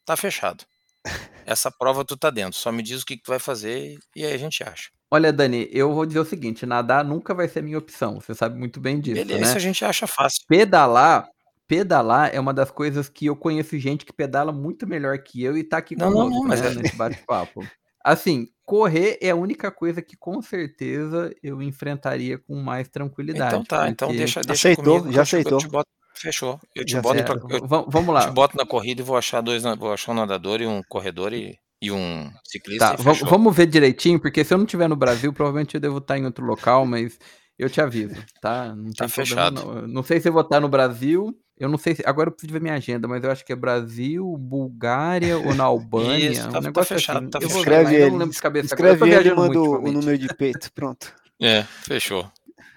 Tá 0.06 0.16
fechado. 0.16 0.64
Essa 1.46 1.70
prova 1.70 2.06
tu 2.06 2.16
tá 2.16 2.30
dentro. 2.30 2.58
Só 2.58 2.72
me 2.72 2.82
diz 2.82 3.02
o 3.02 3.06
que, 3.06 3.18
que 3.18 3.24
tu 3.24 3.32
vai 3.32 3.40
fazer 3.40 4.00
e 4.16 4.26
aí 4.26 4.34
a 4.34 4.38
gente 4.38 4.64
acha. 4.64 4.90
Olha, 5.12 5.32
Dani, 5.32 5.68
eu 5.72 5.94
vou 5.94 6.06
dizer 6.06 6.20
o 6.20 6.26
seguinte: 6.26 6.66
nadar 6.66 7.04
nunca 7.04 7.34
vai 7.34 7.50
ser 7.50 7.62
minha 7.62 7.78
opção. 7.78 8.20
Você 8.20 8.34
sabe 8.34 8.58
muito 8.58 8.80
bem 8.80 9.00
disso. 9.00 9.16
Beleza, 9.16 9.40
né? 9.42 9.48
isso 9.48 9.58
a 9.58 9.62
gente 9.62 9.86
acha 9.86 10.08
fácil. 10.08 10.40
Pedalar, 10.48 11.28
pedalar 11.74 12.30
é 12.34 12.40
uma 12.40 12.54
das 12.54 12.70
coisas 12.70 13.10
que 13.10 13.26
eu 13.26 13.36
conheço 13.36 13.78
gente 13.80 14.06
que 14.06 14.14
pedala 14.14 14.52
muito 14.52 14.86
melhor 14.86 15.18
que 15.18 15.44
eu 15.44 15.58
e 15.58 15.64
tá 15.64 15.78
aqui 15.78 15.96
não, 15.96 16.12
conosco, 16.12 16.30
não, 16.30 16.40
não, 16.42 16.48
mas 16.48 16.62
né, 16.62 16.68
é... 16.68 16.76
nesse 16.76 16.96
bate-papo. 16.96 17.66
Assim, 18.06 18.48
correr 18.64 19.18
é 19.22 19.32
a 19.32 19.36
única 19.36 19.72
coisa 19.72 20.02
que 20.02 20.16
com 20.16 20.42
certeza 20.42 21.34
eu 21.42 21.62
enfrentaria 21.62 22.38
com 22.38 22.56
mais 22.56 22.88
tranquilidade. 22.90 23.56
Então 23.56 23.64
tá, 23.64 23.90
então 23.90 24.10
deixa, 24.10 24.42
deixa 24.42 24.70
aceitou, 24.70 25.00
comigo, 25.00 25.16
já 25.16 25.24
aceitou. 25.24 25.58
Boto, 25.70 25.90
fechou. 26.16 26.60
Eu 26.76 26.86
te 26.86 27.00
boto, 27.00 27.24
pra, 27.24 27.36
eu, 27.50 27.68
vamos 27.68 28.14
lá. 28.14 28.28
te 28.28 28.32
boto 28.32 28.56
na 28.56 28.66
corrida 28.66 29.02
e 29.02 29.06
vou 29.06 29.18
achar 29.18 29.42
dois, 29.42 29.64
vou 29.64 29.94
achar 29.94 30.12
um 30.12 30.16
nadador 30.16 30.62
e 30.62 30.68
um 30.68 30.82
corredor 30.88 31.34
e 31.34 31.58
e 31.82 31.92
um 31.92 32.32
ciclista. 32.46 32.96
Tá, 32.96 33.14
vamos 33.26 33.54
ver 33.54 33.66
direitinho, 33.66 34.18
porque 34.18 34.46
se 34.46 34.54
eu 34.54 34.58
não 34.58 34.64
estiver 34.64 34.88
no 34.88 34.96
Brasil, 34.96 35.34
provavelmente 35.34 35.76
eu 35.76 35.82
devo 35.82 35.98
estar 35.98 36.18
em 36.18 36.24
outro 36.26 36.46
local, 36.46 36.86
mas 36.86 37.20
eu 37.60 37.70
te 37.70 37.82
aviso, 37.82 38.16
tá? 38.42 38.74
Não 38.74 38.92
tá 38.94 39.08
fechado. 39.08 39.62
Problema, 39.62 39.82
não. 39.82 39.94
não 39.96 40.04
sei 40.04 40.20
se 40.20 40.30
eu 40.30 40.34
vou 40.34 40.42
estar 40.42 40.60
no 40.60 40.70
Brasil. 40.70 41.38
Eu 41.64 41.70
não 41.70 41.78
sei 41.78 41.96
se. 41.96 42.04
Agora 42.06 42.28
eu 42.28 42.34
preciso 42.34 42.52
ver 42.52 42.62
minha 42.62 42.74
agenda, 42.74 43.08
mas 43.08 43.24
eu 43.24 43.32
acho 43.32 43.46
que 43.46 43.54
é 43.54 43.56
Brasil, 43.56 44.36
Bulgária 44.38 45.38
ou 45.38 45.56
na 45.56 45.64
Albânia. 45.64 46.32
Isso, 46.32 46.50
tá, 46.50 46.60
um 46.60 46.62
negócio 46.62 46.90
tá 46.90 46.96
fechado, 46.96 47.20
assim. 47.20 47.30
tá 47.30 47.40
eu 47.42 47.48
vou 47.48 47.60
escreve 47.60 47.96
ele, 47.96 48.04
eu 48.04 48.12
não 48.12 48.18
lembro 48.18 48.34
de 48.34 48.42
cabeça 48.42 48.66
escreve 48.66 49.06
agora. 49.06 49.20
ele 49.22 49.34
manda 49.34 49.60
o 49.62 49.92
número 49.92 50.18
de 50.18 50.28
peito. 50.36 50.70
Pronto. 50.74 51.14
É, 51.42 51.64
fechou. 51.64 52.30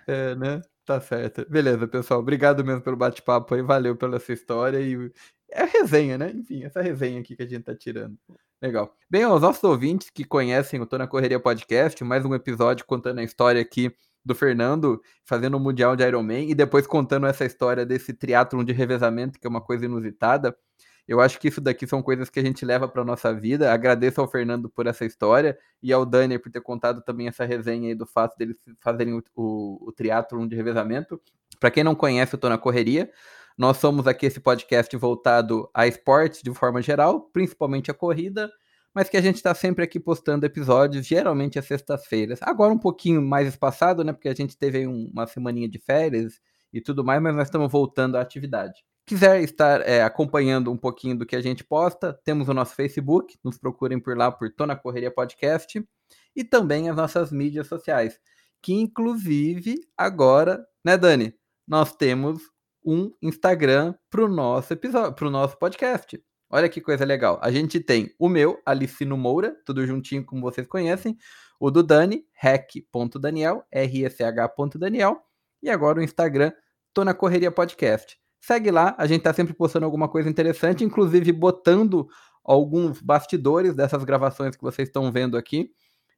É, 0.07 0.37
né? 0.37 0.63
Tá 0.85 1.01
certo. 1.01 1.45
Beleza, 1.51 1.89
pessoal. 1.89 2.21
Obrigado 2.21 2.65
mesmo 2.65 2.81
pelo 2.81 2.97
bate-papo 2.97 3.57
aí. 3.57 3.63
Valeu 3.63 3.97
pela 3.97 4.21
sua 4.21 4.35
história 4.35 4.81
e 4.81 5.11
é 5.51 5.65
resenha, 5.65 6.17
né? 6.17 6.31
Enfim, 6.33 6.63
essa 6.63 6.81
resenha 6.81 7.19
aqui 7.19 7.35
que 7.35 7.43
a 7.43 7.47
gente 7.47 7.65
tá 7.65 7.75
tirando. 7.75 8.17
Legal. 8.63 8.95
Bem, 9.11 9.25
aos 9.25 9.43
nossos 9.43 9.65
ouvintes 9.65 10.11
que 10.11 10.25
conhecem 10.25 10.81
o 10.81 10.87
Tô 10.87 10.97
na 10.97 11.09
Correria 11.09 11.41
Podcast, 11.41 12.03
mais 12.05 12.25
um 12.25 12.35
episódio 12.37 12.87
contando 12.87 13.19
a 13.19 13.25
história 13.25 13.61
aqui 13.61 13.93
do 14.27 14.35
Fernando 14.35 15.01
fazendo 15.25 15.57
o 15.57 15.61
Mundial 15.61 15.95
de 15.95 16.05
Ironman 16.05 16.51
e 16.51 16.55
depois 16.55 16.87
contando 16.87 17.27
essa 17.27 17.45
história 17.45 17.87
desse 17.87 18.13
triatlon 18.13 18.65
de 18.65 18.73
revezamento, 18.73 19.39
que 19.39 19.47
é 19.47 19.51
uma 19.51 19.61
coisa 19.61 19.85
inusitada. 19.85 20.55
Eu 21.07 21.21
acho 21.21 21.39
que 21.39 21.47
isso 21.47 21.61
daqui 21.61 21.87
são 21.87 22.03
coisas 22.03 22.29
que 22.29 22.41
a 22.41 22.43
gente 22.43 22.65
leva 22.65 22.89
para 22.89 23.05
nossa 23.05 23.33
vida. 23.33 23.73
Agradeço 23.73 24.21
ao 24.21 24.29
Fernando 24.29 24.69
por 24.69 24.89
essa 24.89 25.05
história 25.05 25.57
e 25.81 25.93
ao 25.93 26.05
Dani 26.05 26.37
por 26.37 26.51
ter 26.51 26.61
contado 26.61 27.01
também 27.01 27.29
essa 27.29 27.45
resenha 27.45 27.89
aí 27.89 27.95
do 27.95 28.05
fato 28.05 28.37
deles 28.37 28.59
fazerem 28.81 29.15
o, 29.15 29.23
o, 29.37 29.89
o 29.89 29.93
triatlon 29.93 30.49
de 30.49 30.57
revezamento. 30.57 31.21
Para 31.61 31.71
quem 31.71 31.85
não 31.85 31.95
conhece, 31.95 32.35
eu 32.35 32.41
tô 32.41 32.49
na 32.49 32.59
correria. 32.59 33.09
Nós 33.57 33.77
somos 33.77 34.09
aqui 34.09 34.27
esse 34.27 34.41
podcast 34.41 34.95
voltado 34.97 35.71
a 35.73 35.87
esportes 35.87 36.43
de 36.43 36.53
forma 36.53 36.83
geral, 36.83 37.21
principalmente 37.33 37.91
a 37.91 37.95
corrida, 37.95 38.51
mas 38.97 39.11
que 39.11 39.17
a 39.19 39.21
gente 39.21 39.37
está 39.37 39.55
sempre 39.55 39.85
aqui 39.85 40.01
postando 40.01 40.47
episódios, 40.47 41.07
geralmente 41.07 41.59
às 41.59 41.67
sextas-feiras. 41.67 42.39
Agora 42.41 42.73
um 42.73 42.79
pouquinho 42.79 43.21
mais 43.21 43.47
espaçado, 43.47 44.03
né? 44.03 44.11
Porque 44.11 44.27
a 44.27 44.35
gente 44.35 44.57
teve 44.57 44.87
uma 44.87 45.27
semaninha 45.27 45.69
de 45.69 45.79
férias 45.79 46.41
e 46.73 46.81
tudo 46.81 47.05
mais, 47.05 47.21
mas 47.21 47.37
nós 47.37 47.49
estamos 47.49 47.71
voltando 47.71 48.17
à 48.17 48.23
atividade. 48.23 48.83
Quiser 49.05 49.43
estar 49.43 49.87
é, 49.87 50.03
acompanhando 50.03 50.73
um 50.73 50.79
pouquinho 50.79 51.15
do 51.15 51.27
que 51.27 51.37
a 51.37 51.43
gente 51.43 51.63
posta, 51.63 52.19
temos 52.25 52.49
o 52.49 52.55
nosso 52.55 52.75
Facebook, 52.75 53.37
nos 53.45 53.59
procurem 53.59 54.01
por 54.01 54.17
lá 54.17 54.33
por 54.33 54.51
Tona 54.51 54.75
Correria 54.75 55.11
Podcast, 55.11 55.87
e 56.35 56.43
também 56.43 56.89
as 56.89 56.97
nossas 56.97 57.31
mídias 57.31 57.67
sociais, 57.67 58.19
que 58.63 58.73
inclusive 58.73 59.79
agora, 59.95 60.67
né, 60.83 60.97
Dani? 60.97 61.35
Nós 61.69 61.95
temos 61.95 62.41
um 62.83 63.13
Instagram 63.21 63.95
pro 64.09 64.27
nosso 64.27 64.73
episódio, 64.73 65.15
pro 65.15 65.31
nosso 65.31 65.59
podcast. 65.59 66.19
Olha 66.49 66.69
que 66.69 66.81
coisa 66.81 67.05
legal. 67.05 67.39
A 67.43 67.51
gente 67.51 67.81
tem 67.81 68.15
o 68.19 68.29
meu, 68.29 68.61
Alicino 68.65 69.17
Moura, 69.17 69.57
tudo 69.65 69.87
juntinho 69.87 70.25
como 70.25 70.43
vocês 70.43 70.67
conhecem, 70.67 71.17
o 71.59 71.71
do 71.71 71.83
Dani, 71.83 72.25
rec.daniel, 72.33 73.65
rsh.daniel, 73.73 75.23
e 75.63 75.71
agora 75.71 75.99
o 75.99 76.03
Instagram, 76.03 76.53
Tô 76.97 77.05
na 77.05 77.13
Correria 77.13 77.53
Podcast. 77.53 78.19
Segue 78.41 78.71
lá, 78.71 78.95
a 78.97 79.07
gente 79.07 79.21
tá 79.21 79.31
sempre 79.31 79.53
postando 79.53 79.85
alguma 79.85 80.09
coisa 80.09 80.31
interessante, 80.31 80.83
inclusive 80.83 81.31
botando 81.31 82.09
alguns 82.43 83.03
bastidores 83.03 83.75
dessas 83.75 84.03
gravações 84.03 84.57
que 84.57 84.63
vocês 84.63 84.89
estão 84.89 85.13
vendo 85.13 85.37
aqui. 85.37 85.71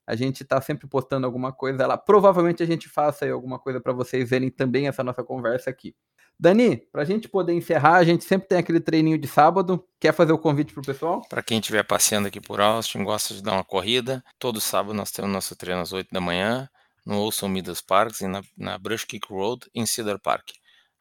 A 0.06 0.14
gente 0.14 0.44
tá 0.44 0.60
sempre 0.60 0.86
postando 0.86 1.26
alguma 1.26 1.52
coisa 1.52 1.84
lá. 1.84 1.98
Provavelmente 1.98 2.62
a 2.62 2.66
gente 2.66 2.88
faça 2.88 3.24
aí 3.24 3.30
alguma 3.32 3.58
coisa 3.58 3.80
para 3.80 3.92
vocês 3.92 4.30
verem 4.30 4.50
também 4.52 4.86
essa 4.86 5.02
nossa 5.02 5.24
conversa 5.24 5.68
aqui. 5.68 5.96
Dani, 6.40 6.76
para 6.76 7.02
a 7.02 7.04
gente 7.04 7.28
poder 7.28 7.52
encerrar, 7.52 7.96
a 7.96 8.04
gente 8.04 8.24
sempre 8.24 8.46
tem 8.46 8.58
aquele 8.58 8.78
treininho 8.78 9.18
de 9.18 9.26
sábado. 9.26 9.84
Quer 9.98 10.14
fazer 10.14 10.32
o 10.32 10.38
convite 10.38 10.72
para 10.72 10.80
o 10.80 10.86
pessoal? 10.86 11.22
Para 11.28 11.42
quem 11.42 11.58
estiver 11.58 11.82
passeando 11.82 12.28
aqui 12.28 12.40
por 12.40 12.60
Austin, 12.60 13.02
gosta 13.02 13.34
de 13.34 13.42
dar 13.42 13.54
uma 13.54 13.64
corrida, 13.64 14.24
todo 14.38 14.60
sábado 14.60 14.94
nós 14.94 15.10
temos 15.10 15.32
nosso 15.32 15.56
treino 15.56 15.80
às 15.80 15.92
8 15.92 16.08
da 16.12 16.20
manhã, 16.20 16.68
no 17.04 17.18
Olson 17.18 17.48
Meadows 17.48 17.80
Parks 17.80 18.20
e 18.20 18.28
na, 18.28 18.42
na 18.56 18.78
Brush 18.78 19.04
Creek 19.04 19.26
Road, 19.28 19.66
em 19.74 19.84
Cedar 19.84 20.20
Park. 20.20 20.50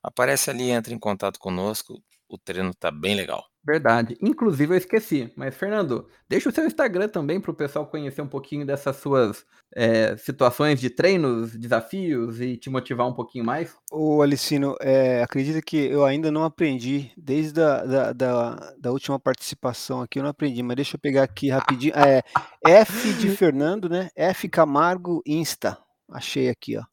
Aparece 0.02 0.50
ali, 0.50 0.72
entra 0.72 0.94
em 0.94 1.00
contato 1.00 1.38
conosco, 1.38 2.02
o 2.28 2.38
treino 2.38 2.74
tá 2.74 2.90
bem 2.90 3.16
legal. 3.16 3.46
Verdade. 3.68 4.18
Inclusive 4.22 4.74
eu 4.74 4.78
esqueci. 4.78 5.30
Mas, 5.36 5.54
Fernando, 5.54 6.08
deixa 6.30 6.48
o 6.48 6.54
seu 6.54 6.66
Instagram 6.66 7.10
também 7.10 7.38
para 7.38 7.52
o 7.52 7.54
pessoal 7.54 7.86
conhecer 7.86 8.22
um 8.22 8.28
pouquinho 8.28 8.66
dessas 8.66 8.96
suas 8.96 9.46
é, 9.76 10.16
situações 10.16 10.80
de 10.80 10.90
treinos, 10.90 11.54
desafios 11.54 12.40
e 12.40 12.56
te 12.56 12.70
motivar 12.70 13.06
um 13.06 13.14
pouquinho 13.14 13.44
mais. 13.44 13.76
Ô, 13.92 14.22
Alicino, 14.22 14.78
é, 14.80 15.22
acredita 15.22 15.62
que 15.62 15.76
eu 15.76 16.06
ainda 16.06 16.32
não 16.32 16.46
aprendi, 16.46 17.12
desde 17.18 17.62
a 17.62 17.84
da, 17.84 18.14
da, 18.14 18.74
da, 18.80 18.92
última 18.92 19.20
participação 19.20 20.02
aqui, 20.02 20.20
eu 20.20 20.24
não 20.24 20.30
aprendi, 20.30 20.64
mas 20.64 20.78
deixa 20.78 20.96
eu 20.96 21.02
pegar 21.02 21.24
aqui 21.24 21.50
rapidinho. 21.50 21.94
É, 21.94 22.24
F 22.66 23.12
de 23.16 23.30
Fernando, 23.32 23.90
né? 23.90 24.08
F 24.16 24.48
Camargo 24.48 25.22
Insta. 25.26 25.78
Achei 26.10 26.48
aqui, 26.48 26.78
ó. 26.78 26.84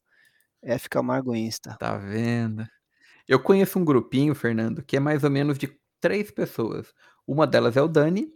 F 0.61 0.89
Camargo 0.89 1.33
Insta. 1.33 1.77
Tá 1.79 1.95
vendo? 1.95 2.67
Eu 3.25 3.39
conheço 3.39 3.79
um 3.79 3.85
grupinho, 3.85 4.35
Fernando, 4.35 4.83
que 4.83 4.97
é 4.97 4.99
mais 4.99 5.23
ou 5.23 5.31
menos 5.31 5.57
de 5.57 5.67
três 5.99 6.31
pessoas. 6.31 6.93
Uma 7.27 7.47
delas 7.47 7.75
é 7.77 7.81
o 7.81 7.87
Dani, 7.87 8.27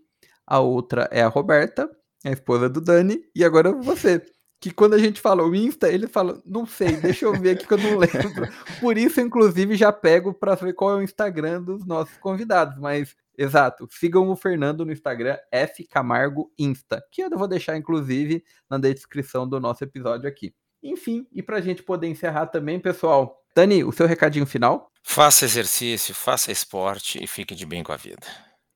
a 0.45 0.59
outra 0.59 1.07
é 1.11 1.21
a 1.21 1.27
Roberta, 1.27 1.89
a 2.25 2.31
esposa 2.31 2.69
do 2.69 2.81
Dani, 2.81 3.23
e 3.35 3.43
agora 3.43 3.71
você. 3.71 4.21
que 4.59 4.71
quando 4.71 4.93
a 4.93 4.97
gente 4.97 5.21
fala 5.21 5.43
o 5.43 5.55
Insta, 5.55 5.89
ele 5.89 6.07
fala, 6.07 6.41
não 6.45 6.65
sei, 6.65 6.97
deixa 6.97 7.25
eu 7.25 7.33
ver 7.33 7.51
aqui 7.51 7.65
que 7.65 7.73
eu 7.73 7.77
não 7.77 7.95
lembro. 7.99 8.47
Por 8.81 8.97
isso, 8.97 9.21
inclusive, 9.21 9.75
já 9.75 9.91
pego 9.93 10.33
para 10.33 10.55
ver 10.55 10.73
qual 10.73 10.91
é 10.91 10.95
o 10.95 11.01
Instagram 11.03 11.61
dos 11.61 11.85
nossos 11.85 12.17
convidados. 12.17 12.77
Mas, 12.77 13.15
exato, 13.37 13.87
sigam 13.89 14.29
o 14.29 14.35
Fernando 14.35 14.85
no 14.85 14.91
Instagram, 14.91 15.37
F 15.51 15.87
Camargo 15.87 16.51
Insta, 16.59 17.01
que 17.11 17.21
eu 17.23 17.29
vou 17.29 17.47
deixar, 17.47 17.77
inclusive, 17.77 18.43
na 18.69 18.77
descrição 18.77 19.47
do 19.47 19.59
nosso 19.59 19.83
episódio 19.83 20.27
aqui. 20.27 20.53
Enfim, 20.83 21.27
e 21.33 21.41
para 21.41 21.57
a 21.57 21.61
gente 21.61 21.83
poder 21.83 22.07
encerrar 22.07 22.47
também, 22.47 22.79
pessoal, 22.79 23.38
Dani, 23.55 23.83
o 23.83 23.91
seu 23.91 24.07
recadinho 24.07 24.45
final? 24.45 24.91
Faça 25.03 25.45
exercício, 25.45 26.13
faça 26.13 26.51
esporte 26.51 27.23
e 27.23 27.27
fique 27.27 27.55
de 27.55 27.65
bem 27.65 27.83
com 27.83 27.91
a 27.91 27.97
vida. 27.97 28.25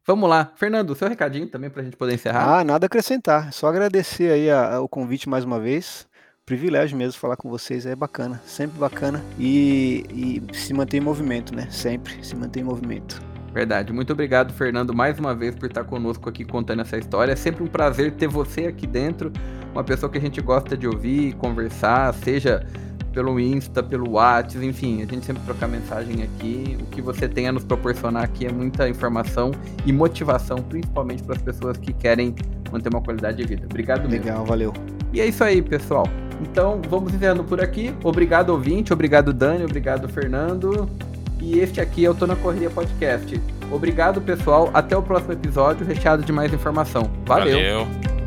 Vamos 0.06 0.30
lá. 0.30 0.52
Fernando, 0.56 0.90
o 0.90 0.96
seu 0.96 1.08
recadinho 1.08 1.48
também 1.48 1.70
para 1.70 1.82
a 1.82 1.86
gente 1.86 1.96
poder 1.96 2.16
encerrar? 2.16 2.60
Ah, 2.60 2.64
nada 2.64 2.86
a 2.86 2.88
acrescentar. 2.88 3.54
Só 3.54 3.68
agradecer 3.68 4.32
aí 4.32 4.50
a, 4.50 4.76
a, 4.76 4.82
o 4.82 4.90
convite 4.90 5.30
mais 5.30 5.46
uma 5.46 5.60
vez. 5.60 6.06
Privilégio 6.46 6.98
mesmo 6.98 7.18
falar 7.18 7.38
com 7.38 7.50
vocês, 7.50 7.86
é 7.86 7.96
bacana, 7.96 8.42
sempre 8.46 8.78
bacana. 8.78 9.24
E, 9.40 10.42
e 10.52 10.58
se 10.58 10.74
manter 10.74 10.98
em 10.98 11.02
movimento, 11.02 11.56
né? 11.56 11.70
Sempre 11.72 12.24
se 12.26 12.36
manter 12.36 12.60
em 12.60 12.64
movimento. 12.64 13.22
Verdade. 13.54 13.94
Muito 13.94 14.12
obrigado, 14.12 14.52
Fernando, 14.52 14.94
mais 14.94 15.18
uma 15.20 15.34
vez 15.34 15.56
por 15.56 15.68
estar 15.68 15.86
conosco 15.86 16.28
aqui 16.28 16.44
contando 16.44 16.82
essa 16.82 16.98
história. 16.98 17.32
É 17.32 17.36
sempre 17.36 17.64
um 17.64 17.68
prazer 17.68 18.12
ter 18.14 18.28
você 18.28 18.66
aqui 18.66 18.86
dentro, 18.86 19.32
uma 19.72 19.84
pessoa 19.84 20.12
que 20.12 20.18
a 20.18 20.22
gente 20.22 20.42
gosta 20.42 20.76
de 20.76 20.88
ouvir, 20.88 21.34
conversar, 21.36 22.14
seja 22.16 22.68
pelo 23.14 23.40
Insta, 23.40 23.82
pelo 23.82 24.12
WhatsApp, 24.12 24.66
enfim, 24.66 25.04
a 25.04 25.06
gente 25.06 25.26
sempre 25.26 25.44
troca 25.44 25.68
mensagem 25.68 26.24
aqui. 26.24 26.78
O 26.82 26.86
que 26.88 27.02
você 27.02 27.30
tem 27.30 27.48
a 27.48 27.52
nos 27.52 27.64
proporcionar 27.64 28.24
aqui 28.24 28.46
é 28.46 28.52
muita 28.52 28.90
informação 28.90 29.52
e 29.86 29.94
motivação, 29.94 30.58
principalmente 30.58 31.24
para 31.24 31.36
as 31.36 31.42
pessoas 31.42 31.78
que 31.78 31.94
querem 31.94 32.36
manter 32.72 32.90
uma 32.90 33.02
qualidade 33.02 33.38
de 33.38 33.48
vida. 33.48 33.66
Obrigado 33.66 34.10
mesmo. 34.10 34.26
Legal, 34.26 34.46
valeu. 34.46 34.74
E 35.14 35.22
é 35.22 35.28
isso 35.28 35.44
aí, 35.44 35.62
pessoal. 35.62 36.08
Então, 36.42 36.82
vamos 36.90 37.14
encerrando 37.14 37.44
por 37.44 37.62
aqui. 37.62 37.94
Obrigado, 38.04 38.50
ouvinte. 38.50 38.92
Obrigado, 38.92 39.32
Dani. 39.32 39.64
Obrigado, 39.64 40.10
Fernando. 40.10 40.90
E 41.40 41.60
este 41.60 41.80
aqui 41.80 42.06
é 42.06 42.10
o 42.10 42.16
Tô 42.16 42.26
na 42.26 42.36
Correria 42.36 42.70
Podcast. 42.70 43.40
Obrigado, 43.72 44.22
pessoal. 44.22 44.70
Até 44.74 44.98
o 44.98 45.02
próximo 45.02 45.34
episódio, 45.34 45.86
recheado 45.86 46.24
de 46.24 46.32
mais 46.32 46.54
informação. 46.54 47.10
Valeu. 47.26 47.54
Valeu. 47.54 48.23